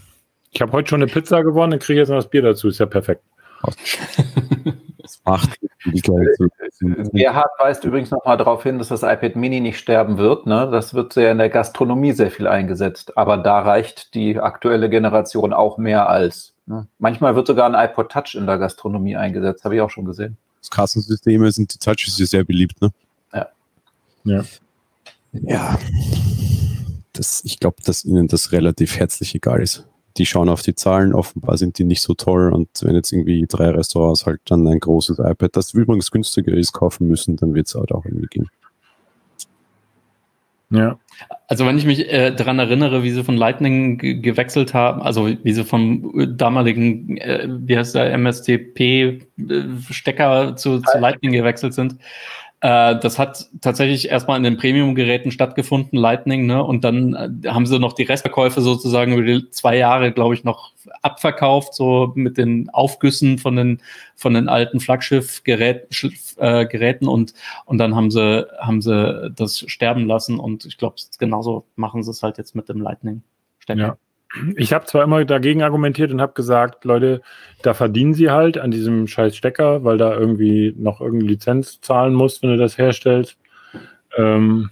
Ich 0.51 0.61
habe 0.61 0.71
heute 0.71 0.89
schon 0.89 1.01
eine 1.01 1.11
Pizza 1.11 1.43
gewonnen, 1.43 1.71
dann 1.71 1.79
kriege 1.79 1.99
ich 1.99 1.99
jetzt 1.99 2.09
noch 2.09 2.17
das 2.17 2.29
Bier 2.29 2.41
dazu. 2.41 2.67
Ist 2.67 2.79
ja 2.79 2.85
perfekt. 2.85 3.23
Das 4.97 5.21
macht 5.23 5.57
die. 5.61 6.01
Gerhard 7.13 7.51
weist 7.59 7.83
übrigens 7.85 8.11
nochmal 8.11 8.37
darauf 8.37 8.63
hin, 8.63 8.77
dass 8.77 8.89
das 8.89 9.03
iPad 9.03 9.35
Mini 9.35 9.61
nicht 9.61 9.79
sterben 9.79 10.17
wird. 10.17 10.45
Ne? 10.45 10.69
Das 10.71 10.93
wird 10.93 11.15
ja 11.15 11.31
in 11.31 11.37
der 11.37 11.49
Gastronomie 11.49 12.11
sehr 12.11 12.29
viel 12.29 12.47
eingesetzt. 12.47 13.17
Aber 13.17 13.37
da 13.37 13.59
reicht 13.59 14.13
die 14.13 14.37
aktuelle 14.37 14.89
Generation 14.89 15.53
auch 15.53 15.77
mehr 15.77 16.09
als. 16.09 16.53
Ne? 16.65 16.87
Manchmal 16.99 17.35
wird 17.35 17.47
sogar 17.47 17.73
ein 17.73 17.89
iPod 17.89 18.11
Touch 18.11 18.35
in 18.35 18.45
der 18.45 18.57
Gastronomie 18.57 19.15
eingesetzt, 19.15 19.63
habe 19.63 19.75
ich 19.75 19.81
auch 19.81 19.89
schon 19.89 20.05
gesehen. 20.05 20.37
Das 20.59 20.69
Kassensysteme 20.69 21.51
sind 21.51 21.73
die 21.73 21.79
Touches 21.79 22.17
sehr 22.17 22.43
beliebt, 22.43 22.81
ne? 22.81 22.91
Ja. 23.33 23.47
Ja. 24.25 24.43
Ja. 25.31 25.79
Das, 27.17 27.41
ich 27.43 27.59
glaube, 27.59 27.77
dass 27.83 28.05
ihnen 28.05 28.27
das 28.27 28.51
relativ 28.51 28.97
herzlich 28.97 29.35
egal 29.35 29.61
ist. 29.61 29.87
Die 30.17 30.25
schauen 30.25 30.49
auf 30.49 30.61
die 30.61 30.75
Zahlen, 30.75 31.13
offenbar 31.13 31.57
sind 31.57 31.77
die 31.77 31.83
nicht 31.83 32.01
so 32.01 32.13
toll 32.13 32.53
und 32.53 32.69
wenn 32.81 32.95
jetzt 32.95 33.11
irgendwie 33.11 33.45
drei 33.47 33.69
Restaurants 33.69 34.25
halt 34.25 34.41
dann 34.45 34.67
ein 34.67 34.79
großes 34.79 35.19
iPad, 35.19 35.55
das 35.55 35.73
übrigens 35.73 36.11
günstiger 36.11 36.53
ist, 36.53 36.73
kaufen 36.73 37.07
müssen, 37.07 37.35
dann 37.35 37.53
wird 37.53 37.67
es 37.67 37.75
halt 37.75 37.91
auch 37.91 38.05
irgendwie 38.05 38.27
gehen. 38.27 38.49
Ja. 40.69 40.99
Also 41.47 41.65
wenn 41.65 41.77
ich 41.77 41.85
mich 41.85 42.11
äh, 42.11 42.35
daran 42.35 42.59
erinnere, 42.59 43.01
wie 43.03 43.11
sie 43.11 43.23
von 43.23 43.37
Lightning 43.37 43.97
ge- 43.99 44.19
gewechselt 44.19 44.73
haben, 44.73 45.01
also 45.01 45.29
wie 45.43 45.53
sie 45.53 45.63
vom 45.63 46.19
äh, 46.19 46.27
damaligen, 46.27 47.15
äh, 47.17 47.47
wie 47.47 47.77
heißt 47.77 47.95
der, 47.95 48.11
MSTP-Stecker 48.17 50.57
zu, 50.57 50.81
zu 50.81 50.97
Lightning 50.99 51.31
gewechselt 51.31 51.73
sind, 51.73 51.95
äh, 52.67 52.99
das 52.99 53.17
hat 53.17 53.49
tatsächlich 53.61 54.09
erstmal 54.09 54.35
in 54.35 54.43
den 54.43 54.57
Premium-Geräten 54.57 55.31
stattgefunden, 55.31 55.97
Lightning, 55.97 56.47
ne? 56.47 56.61
Und 56.61 56.83
dann 56.83 57.13
äh, 57.13 57.47
haben 57.47 57.65
sie 57.65 57.79
noch 57.79 57.93
die 57.93 58.03
Restverkäufe 58.03 58.59
sozusagen 58.59 59.13
über 59.13 59.21
die 59.21 59.49
zwei 59.51 59.77
Jahre, 59.77 60.11
glaube 60.11 60.33
ich, 60.33 60.43
noch 60.43 60.73
abverkauft, 61.01 61.73
so 61.73 62.11
mit 62.15 62.37
den 62.37 62.69
Aufgüssen 62.69 63.37
von 63.37 63.55
den 63.55 63.81
von 64.17 64.33
den 64.33 64.49
alten 64.49 64.81
Flaggschiff-Geräten 64.81 66.11
äh, 66.39 66.65
Geräten 66.65 67.07
und 67.07 67.33
und 67.63 67.77
dann 67.77 67.95
haben 67.95 68.11
sie, 68.11 68.45
haben 68.59 68.81
sie 68.81 69.31
das 69.33 69.59
sterben 69.67 70.05
lassen 70.05 70.37
und 70.37 70.65
ich 70.65 70.77
glaube, 70.77 70.95
genauso 71.19 71.63
machen 71.77 72.03
sie 72.03 72.11
es 72.11 72.21
halt 72.21 72.37
jetzt 72.37 72.53
mit 72.53 72.67
dem 72.67 72.81
Lightning-Stecker. 72.81 73.79
Ja. 73.79 73.97
Ich 74.55 74.73
habe 74.73 74.85
zwar 74.85 75.03
immer 75.03 75.23
dagegen 75.25 75.63
argumentiert 75.63 76.11
und 76.11 76.21
habe 76.21 76.33
gesagt, 76.33 76.85
Leute, 76.85 77.21
da 77.61 77.73
verdienen 77.73 78.13
sie 78.13 78.29
halt 78.29 78.57
an 78.57 78.71
diesem 78.71 79.07
scheiß 79.07 79.35
Stecker, 79.35 79.83
weil 79.83 79.97
da 79.97 80.13
irgendwie 80.13 80.75
noch 80.77 81.01
irgendeine 81.01 81.31
Lizenz 81.31 81.79
zahlen 81.81 82.13
musst, 82.13 82.43
wenn 82.43 82.49
du 82.49 82.57
das 82.57 82.77
herstellst. 82.77 83.37
Ähm, 84.17 84.69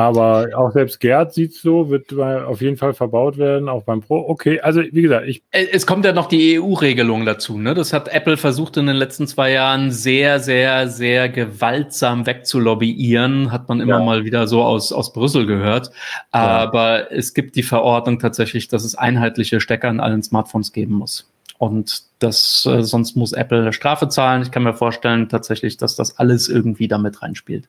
aber 0.00 0.48
auch 0.56 0.72
selbst 0.72 1.00
Gerd 1.00 1.32
sieht 1.34 1.52
es 1.52 1.62
so, 1.62 1.90
wird 1.90 2.12
auf 2.12 2.60
jeden 2.60 2.76
Fall 2.76 2.94
verbaut 2.94 3.38
werden, 3.38 3.68
auch 3.68 3.82
beim 3.84 4.00
Pro. 4.00 4.18
Okay, 4.28 4.60
also 4.60 4.80
wie 4.82 5.02
gesagt, 5.02 5.26
ich 5.26 5.42
Äh, 5.50 5.66
Es 5.72 5.86
kommt 5.86 6.04
ja 6.04 6.12
noch 6.12 6.26
die 6.26 6.58
EU-Regelung 6.58 7.24
dazu. 7.26 7.58
Ne? 7.58 7.74
Das 7.74 7.92
hat 7.92 8.08
Apple 8.08 8.36
versucht 8.36 8.76
in 8.76 8.86
den 8.86 8.96
letzten 8.96 9.26
zwei 9.26 9.52
Jahren 9.52 9.90
sehr, 9.90 10.40
sehr, 10.40 10.88
sehr 10.88 11.28
gewaltsam 11.28 12.26
wegzulobbyieren. 12.26 13.52
Hat 13.52 13.68
man 13.68 13.80
immer 13.80 13.98
Ja. 13.98 14.04
mal 14.04 14.24
wieder 14.24 14.46
so 14.46 14.62
aus, 14.62 14.92
aus 14.92 15.12
Brüssel 15.12 15.46
gehört. 15.46 15.90
Aber 16.30 17.12
es 17.12 17.34
gibt 17.34 17.56
die 17.56 17.62
Verordnung 17.62 18.18
tatsächlich, 18.18 18.68
dass 18.68 18.84
es 18.84 18.94
einheitliche 18.94 19.60
Stecker 19.60 19.88
in 19.88 20.00
allen 20.00 20.22
Smartphones 20.22 20.72
geben 20.72 20.94
muss. 20.94 21.30
Und 21.58 22.04
das, 22.20 22.66
äh, 22.70 22.82
sonst 22.82 23.16
muss 23.16 23.32
Apple 23.32 23.72
Strafe 23.74 24.08
zahlen. 24.08 24.42
Ich 24.42 24.50
kann 24.50 24.62
mir 24.62 24.72
vorstellen 24.74 25.28
tatsächlich, 25.28 25.76
dass 25.76 25.94
das 25.94 26.18
alles 26.18 26.48
irgendwie 26.48 26.88
damit 26.88 27.20
reinspielt. 27.22 27.68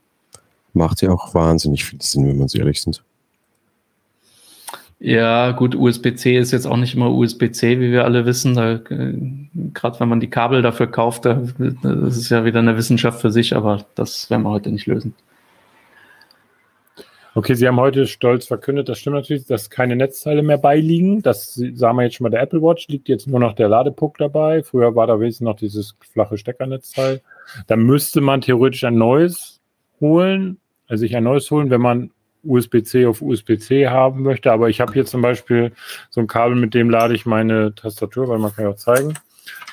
Macht 0.73 1.01
ja 1.01 1.11
auch 1.11 1.33
wahnsinnig 1.33 1.83
viel 1.83 2.01
Sinn, 2.01 2.27
wenn 2.27 2.35
wir 2.37 2.43
uns 2.43 2.55
ehrlich 2.55 2.81
sind. 2.81 3.03
Ja, 5.03 5.51
gut, 5.53 5.73
USB-C 5.73 6.37
ist 6.37 6.51
jetzt 6.51 6.67
auch 6.67 6.77
nicht 6.77 6.93
immer 6.93 7.09
USB-C, 7.11 7.79
wie 7.79 7.91
wir 7.91 8.05
alle 8.05 8.27
wissen. 8.27 8.55
Äh, 8.55 8.79
Gerade 9.73 9.99
wenn 9.99 10.09
man 10.09 10.19
die 10.19 10.29
Kabel 10.29 10.61
dafür 10.61 10.85
kauft, 10.85 11.25
da, 11.25 11.41
das 11.81 12.17
ist 12.17 12.29
ja 12.29 12.45
wieder 12.45 12.59
eine 12.59 12.77
Wissenschaft 12.77 13.19
für 13.19 13.31
sich, 13.31 13.55
aber 13.55 13.83
das 13.95 14.29
werden 14.29 14.43
wir 14.43 14.51
heute 14.51 14.69
nicht 14.69 14.85
lösen. 14.85 15.15
Okay, 17.33 17.55
Sie 17.55 17.67
haben 17.67 17.79
heute 17.79 18.05
stolz 18.05 18.45
verkündet, 18.45 18.89
das 18.89 18.99
stimmt 18.99 19.15
natürlich, 19.15 19.47
dass 19.47 19.71
keine 19.71 19.95
Netzteile 19.95 20.43
mehr 20.43 20.59
beiliegen. 20.59 21.23
Das 21.23 21.55
sagen 21.55 21.97
wir 21.97 22.03
jetzt 22.03 22.17
schon 22.17 22.25
mal, 22.25 22.29
der 22.29 22.41
Apple 22.41 22.61
Watch 22.61 22.87
liegt 22.89 23.09
jetzt 23.09 23.25
nur 23.25 23.39
noch 23.39 23.53
der 23.53 23.69
Ladepuck 23.69 24.19
dabei. 24.19 24.61
Früher 24.61 24.95
war 24.95 25.07
da 25.07 25.19
wenigstens 25.19 25.45
noch 25.45 25.55
dieses 25.55 25.95
flache 26.11 26.37
Steckernetzteil. 26.37 27.21
Da 27.65 27.75
müsste 27.75 28.21
man 28.21 28.41
theoretisch 28.41 28.83
ein 28.83 28.99
neues 28.99 29.61
holen, 29.99 30.59
sich 30.97 31.15
ein 31.15 31.23
neues 31.23 31.49
holen, 31.51 31.69
wenn 31.69 31.81
man 31.81 32.11
USB-C 32.43 33.05
auf 33.05 33.21
USB-C 33.21 33.87
haben 33.87 34.23
möchte. 34.23 34.51
Aber 34.51 34.69
ich 34.69 34.81
habe 34.81 34.93
hier 34.93 35.05
zum 35.05 35.21
Beispiel 35.21 35.71
so 36.09 36.21
ein 36.21 36.27
Kabel, 36.27 36.55
mit 36.55 36.73
dem 36.73 36.89
lade 36.89 37.13
ich 37.13 37.25
meine 37.25 37.75
Tastatur, 37.75 38.27
weil 38.27 38.39
man 38.39 38.53
kann 38.53 38.65
ja 38.65 38.71
auch 38.71 38.75
zeigen. 38.75 39.13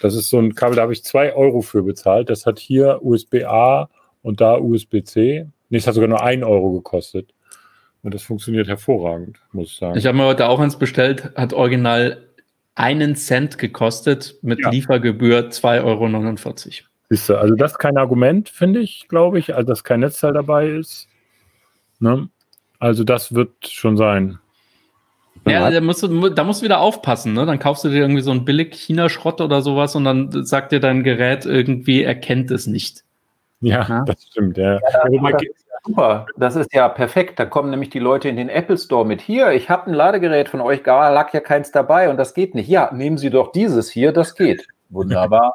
Das 0.00 0.14
ist 0.14 0.28
so 0.28 0.38
ein 0.38 0.54
Kabel, 0.54 0.76
da 0.76 0.82
habe 0.82 0.92
ich 0.92 1.04
zwei 1.04 1.34
Euro 1.34 1.62
für 1.62 1.82
bezahlt. 1.82 2.30
Das 2.30 2.46
hat 2.46 2.58
hier 2.58 3.00
USB-A 3.02 3.88
und 4.22 4.40
da 4.40 4.56
USB-C. 4.56 5.46
Nee, 5.70 5.78
es 5.78 5.86
hat 5.86 5.94
sogar 5.94 6.08
nur 6.08 6.22
ein 6.22 6.44
Euro 6.44 6.72
gekostet. 6.72 7.32
Und 8.02 8.14
das 8.14 8.22
funktioniert 8.22 8.68
hervorragend, 8.68 9.38
muss 9.52 9.72
ich 9.72 9.76
sagen. 9.76 9.98
Ich 9.98 10.06
habe 10.06 10.16
mir 10.16 10.24
heute 10.24 10.48
auch 10.48 10.60
eins 10.60 10.78
bestellt, 10.78 11.32
hat 11.34 11.52
original 11.52 12.24
einen 12.74 13.16
Cent 13.16 13.58
gekostet, 13.58 14.36
mit 14.42 14.60
ja. 14.60 14.70
Liefergebühr 14.70 15.50
2,49 15.50 15.82
Euro. 15.84 16.87
Siehst 17.10 17.28
du, 17.28 17.36
also 17.36 17.54
das 17.54 17.72
ist 17.72 17.78
kein 17.78 17.96
Argument, 17.96 18.48
finde 18.48 18.80
ich, 18.80 19.08
glaube 19.08 19.38
ich, 19.38 19.54
also 19.54 19.68
dass 19.68 19.84
kein 19.84 20.00
Netzteil 20.00 20.34
dabei 20.34 20.68
ist. 20.68 21.08
Ne? 22.00 22.28
Also 22.78 23.04
das 23.04 23.34
wird 23.34 23.66
schon 23.66 23.96
sein. 23.96 24.38
Ja, 25.46 25.70
da 25.70 25.80
musst, 25.80 26.02
du, 26.02 26.28
da 26.28 26.44
musst 26.44 26.60
du 26.60 26.64
wieder 26.64 26.80
aufpassen, 26.80 27.32
ne? 27.32 27.46
Dann 27.46 27.58
kaufst 27.58 27.84
du 27.84 27.88
dir 27.88 28.00
irgendwie 28.00 28.20
so 28.20 28.30
einen 28.30 28.44
billig 28.44 28.74
China-Schrott 28.74 29.40
oder 29.40 29.62
sowas 29.62 29.94
und 29.96 30.04
dann 30.04 30.44
sagt 30.44 30.72
dir 30.72 30.80
dein 30.80 31.04
Gerät 31.04 31.46
irgendwie, 31.46 32.02
erkennt 32.02 32.50
es 32.50 32.66
nicht. 32.66 33.04
Ja, 33.60 33.86
ja? 33.88 34.04
das 34.04 34.26
stimmt. 34.26 34.58
Ja. 34.58 34.74
ja 34.74 34.80
das 34.80 35.42
ist 35.42 35.54
super, 35.84 36.26
das 36.36 36.56
ist 36.56 36.74
ja 36.74 36.88
perfekt. 36.88 37.38
Da 37.38 37.46
kommen 37.46 37.70
nämlich 37.70 37.90
die 37.90 37.98
Leute 37.98 38.28
in 38.28 38.36
den 38.36 38.48
Apple 38.48 38.76
Store 38.76 39.06
mit. 39.06 39.20
Hier, 39.20 39.52
ich 39.52 39.70
habe 39.70 39.86
ein 39.86 39.94
Ladegerät 39.94 40.48
von 40.48 40.60
euch, 40.60 40.82
da 40.82 41.08
lag 41.08 41.32
ja 41.32 41.40
keins 41.40 41.70
dabei 41.70 42.10
und 42.10 42.16
das 42.16 42.34
geht 42.34 42.54
nicht. 42.54 42.68
Ja, 42.68 42.90
nehmen 42.92 43.16
Sie 43.16 43.30
doch 43.30 43.52
dieses 43.52 43.90
hier, 43.90 44.12
das 44.12 44.34
geht. 44.34 44.66
Wunderbar. 44.90 45.54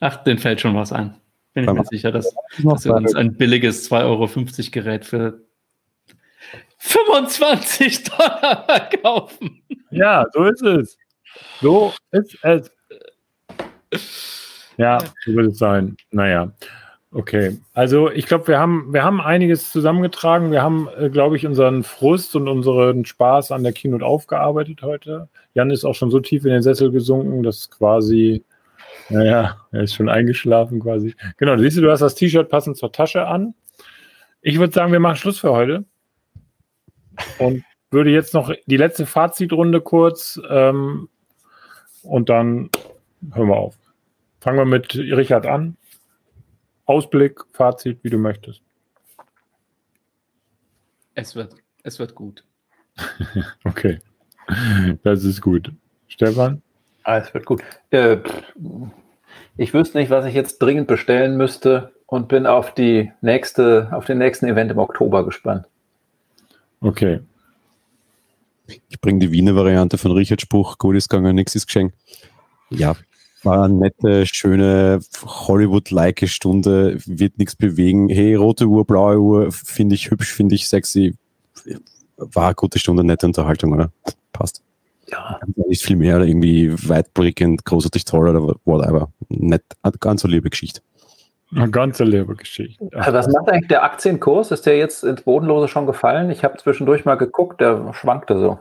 Ach, 0.00 0.16
den 0.24 0.38
fällt 0.38 0.60
schon 0.60 0.74
was 0.74 0.92
ein. 0.92 1.14
Bin 1.54 1.64
ich 1.64 1.70
mir 1.70 1.84
sicher, 1.84 2.10
dass, 2.10 2.34
dass 2.62 2.84
wir 2.84 2.94
uns 2.94 3.14
ein 3.14 3.34
billiges 3.34 3.90
2,50 3.90 4.04
Euro 4.04 4.70
Gerät 4.70 5.04
für 5.04 5.42
25 6.78 8.04
Dollar 8.04 8.64
verkaufen. 8.66 9.62
Ja, 9.90 10.24
so 10.32 10.44
ist 10.44 10.62
es. 10.62 10.98
So 11.60 11.92
ist 12.10 12.36
es. 12.42 12.70
Ja, 14.78 14.98
so 15.24 15.34
wird 15.34 15.52
es 15.52 15.58
sein. 15.58 15.96
Naja. 16.10 16.52
Okay, 17.14 17.58
also 17.74 18.10
ich 18.10 18.24
glaube, 18.26 18.48
wir 18.48 18.58
haben, 18.58 18.92
wir 18.94 19.04
haben 19.04 19.20
einiges 19.20 19.70
zusammengetragen. 19.70 20.50
Wir 20.50 20.62
haben, 20.62 20.88
äh, 20.98 21.10
glaube 21.10 21.36
ich, 21.36 21.46
unseren 21.46 21.82
Frust 21.82 22.34
und 22.36 22.48
unseren 22.48 23.04
Spaß 23.04 23.52
an 23.52 23.62
der 23.62 23.74
Keynote 23.74 24.04
aufgearbeitet 24.04 24.80
heute. 24.80 25.28
Jan 25.52 25.70
ist 25.70 25.84
auch 25.84 25.94
schon 25.94 26.10
so 26.10 26.20
tief 26.20 26.46
in 26.46 26.52
den 26.52 26.62
Sessel 26.62 26.90
gesunken, 26.90 27.42
dass 27.42 27.70
quasi, 27.70 28.44
naja, 29.12 29.66
er 29.70 29.82
ist 29.82 29.94
schon 29.94 30.08
eingeschlafen 30.08 30.80
quasi. 30.80 31.14
Genau, 31.36 31.56
siehst 31.56 31.76
du, 31.76 31.82
du 31.82 31.90
hast 31.90 32.00
das 32.00 32.14
T-Shirt 32.14 32.48
passend 32.48 32.76
zur 32.76 32.92
Tasche 32.92 33.26
an. 33.26 33.54
Ich 34.40 34.58
würde 34.58 34.72
sagen, 34.72 34.92
wir 34.92 35.00
machen 35.00 35.16
Schluss 35.16 35.38
für 35.38 35.52
heute. 35.52 35.84
Und 37.38 37.64
würde 37.90 38.10
jetzt 38.10 38.34
noch 38.34 38.52
die 38.66 38.76
letzte 38.76 39.06
Fazitrunde 39.06 39.80
kurz 39.80 40.40
ähm, 40.48 41.08
und 42.02 42.28
dann 42.28 42.70
hören 43.32 43.48
wir 43.48 43.56
auf. 43.56 43.76
Fangen 44.40 44.58
wir 44.58 44.64
mit 44.64 44.94
Richard 44.96 45.46
an. 45.46 45.76
Ausblick, 46.86 47.40
Fazit, 47.52 48.02
wie 48.02 48.10
du 48.10 48.18
möchtest. 48.18 48.62
Es 51.14 51.36
wird, 51.36 51.54
es 51.84 51.98
wird 51.98 52.14
gut. 52.14 52.44
okay, 53.64 54.00
das 55.02 55.24
ist 55.24 55.40
gut. 55.40 55.70
Stefan? 56.08 56.62
Ah, 57.04 57.18
es 57.18 57.32
wird 57.32 57.44
gut. 57.46 57.62
Äh, 57.90 58.18
ich 59.56 59.74
wüsste 59.74 59.98
nicht, 59.98 60.10
was 60.10 60.24
ich 60.24 60.34
jetzt 60.34 60.58
dringend 60.58 60.86
bestellen 60.86 61.36
müsste 61.36 61.92
und 62.06 62.28
bin 62.28 62.46
auf 62.46 62.74
die 62.74 63.12
nächste, 63.20 63.88
auf 63.92 64.04
den 64.04 64.18
nächsten 64.18 64.46
Event 64.46 64.70
im 64.70 64.78
Oktober 64.78 65.24
gespannt. 65.24 65.66
Okay. 66.80 67.20
Ich 68.66 69.00
bringe 69.00 69.18
die 69.18 69.32
Wiener 69.32 69.54
Variante 69.54 69.98
von 69.98 70.12
Richard 70.12 70.40
Spruch, 70.40 70.78
gut 70.78 70.96
ist 70.96 71.08
gegangen, 71.08 71.34
nichts 71.34 71.54
ist 71.54 71.66
geschenkt. 71.66 71.94
Ja, 72.70 72.96
war 73.42 73.64
eine 73.64 73.74
nette, 73.74 74.24
schöne, 74.26 75.00
Hollywood-like 75.24 76.28
Stunde, 76.28 76.98
wird 77.06 77.38
nichts 77.38 77.56
bewegen. 77.56 78.08
Hey, 78.08 78.34
rote 78.34 78.66
Uhr, 78.66 78.86
blaue 78.86 79.18
Uhr, 79.18 79.52
finde 79.52 79.94
ich 79.94 80.10
hübsch, 80.10 80.32
finde 80.32 80.54
ich 80.54 80.68
sexy. 80.68 81.14
War 82.16 82.46
eine 82.46 82.54
gute 82.54 82.78
Stunde, 82.78 83.04
nette 83.04 83.26
Unterhaltung, 83.26 83.72
oder? 83.72 83.90
Passt. 84.32 84.62
Ja. 85.10 85.40
Nicht 85.68 85.84
viel 85.84 85.96
mehr, 85.96 86.20
irgendwie 86.20 86.72
weitblickend, 86.88 87.64
großartig 87.64 88.04
toll 88.04 88.28
oder 88.28 88.54
whatever. 88.64 89.12
Nett, 89.28 89.62
ganz 90.00 90.22
so 90.22 90.28
liebe 90.28 90.48
Geschichte. 90.48 90.80
Eine 91.54 91.70
ganze 91.70 92.04
Lebergeschichte. 92.04 92.88
Also 92.92 93.12
was 93.12 93.28
macht 93.28 93.50
eigentlich 93.50 93.68
der 93.68 93.82
Aktienkurs? 93.82 94.50
Ist 94.50 94.64
der 94.64 94.78
jetzt 94.78 95.04
ins 95.04 95.22
Bodenlose 95.22 95.68
schon 95.68 95.86
gefallen? 95.86 96.30
Ich 96.30 96.44
habe 96.44 96.56
zwischendurch 96.56 97.04
mal 97.04 97.16
geguckt, 97.16 97.60
der 97.60 97.92
schwankte 97.92 98.38
so. 98.38 98.58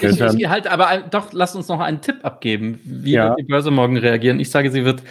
Ich, 0.00 0.18
ich 0.18 0.48
halt, 0.48 0.66
aber 0.66 1.02
doch, 1.10 1.32
lass 1.32 1.54
uns 1.54 1.68
noch 1.68 1.80
einen 1.80 2.00
Tipp 2.00 2.20
abgeben, 2.22 2.80
wie 2.84 3.12
ja. 3.12 3.28
wird 3.28 3.40
die 3.40 3.44
Börse 3.44 3.70
morgen 3.70 3.98
reagieren. 3.98 4.40
Ich 4.40 4.50
sage, 4.50 4.70
sie 4.70 4.86
wird 4.86 5.02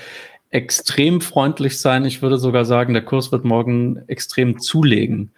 extrem 0.50 1.22
freundlich 1.22 1.80
sein. 1.80 2.06
Ich 2.06 2.24
würde 2.24 2.40
sogar 2.40 2.66
sagen, 2.66 2.94
der 2.94 3.06
Kurs 3.06 3.32
wird 3.32 3.46
morgen 3.46 4.02
extrem 4.08 4.60
zulegen. 4.60 5.32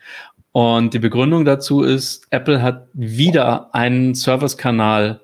Und 0.54 0.94
die 0.94 1.00
Begründung 1.00 1.44
dazu 1.44 1.82
ist, 1.82 2.28
Apple 2.30 2.62
hat 2.62 2.88
wieder 2.94 3.76
einen 3.76 4.16
Servicekanal 4.16 5.20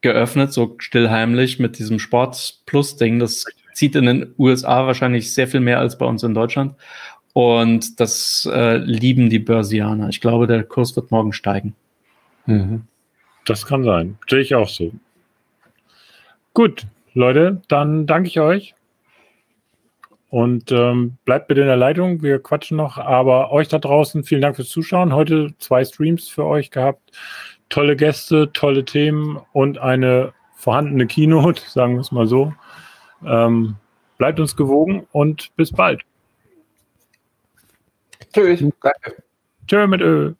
geöffnet, 0.00 0.52
so 0.52 0.76
stillheimlich 0.78 1.58
mit 1.58 1.78
diesem 1.78 1.98
Sport 1.98 2.60
Plus 2.66 2.96
Ding. 2.96 3.18
Das 3.18 3.44
zieht 3.74 3.94
in 3.94 4.06
den 4.06 4.34
USA 4.38 4.86
wahrscheinlich 4.86 5.32
sehr 5.32 5.48
viel 5.48 5.60
mehr 5.60 5.78
als 5.78 5.98
bei 5.98 6.06
uns 6.06 6.22
in 6.22 6.34
Deutschland. 6.34 6.74
Und 7.32 8.00
das 8.00 8.48
äh, 8.52 8.78
lieben 8.78 9.30
die 9.30 9.38
Börsianer. 9.38 10.08
Ich 10.08 10.20
glaube, 10.20 10.46
der 10.46 10.64
Kurs 10.64 10.96
wird 10.96 11.10
morgen 11.10 11.32
steigen. 11.32 11.74
Mhm. 12.46 12.82
Das 13.44 13.66
kann 13.66 13.84
sein. 13.84 14.18
Sehe 14.28 14.40
ich 14.40 14.54
auch 14.54 14.68
so. 14.68 14.92
Gut, 16.54 16.86
Leute, 17.14 17.62
dann 17.68 18.06
danke 18.06 18.28
ich 18.28 18.40
euch. 18.40 18.74
Und 20.30 20.72
ähm, 20.72 21.16
bleibt 21.24 21.48
bitte 21.48 21.60
in 21.62 21.66
der 21.68 21.76
Leitung. 21.76 22.22
Wir 22.22 22.38
quatschen 22.38 22.76
noch. 22.76 22.98
Aber 22.98 23.52
euch 23.52 23.68
da 23.68 23.78
draußen, 23.78 24.24
vielen 24.24 24.42
Dank 24.42 24.56
fürs 24.56 24.68
Zuschauen. 24.68 25.14
Heute 25.14 25.54
zwei 25.58 25.84
Streams 25.84 26.28
für 26.28 26.44
euch 26.44 26.70
gehabt. 26.70 27.12
Tolle 27.68 27.96
Gäste, 27.96 28.50
tolle 28.52 28.84
Themen 28.84 29.40
und 29.52 29.78
eine 29.78 30.32
vorhandene 30.54 31.06
Keynote, 31.06 31.62
sagen 31.68 31.94
wir 31.94 32.00
es 32.00 32.12
mal 32.12 32.26
so. 32.26 32.52
Ähm, 33.24 33.76
bleibt 34.16 34.40
uns 34.40 34.56
gewogen 34.56 35.06
und 35.12 35.54
bis 35.56 35.72
bald. 35.72 36.02
Tschüss. 38.32 38.60
Danke. 38.82 39.22
Tschö 39.66 39.86
mit 39.86 40.00
Ö. 40.00 40.34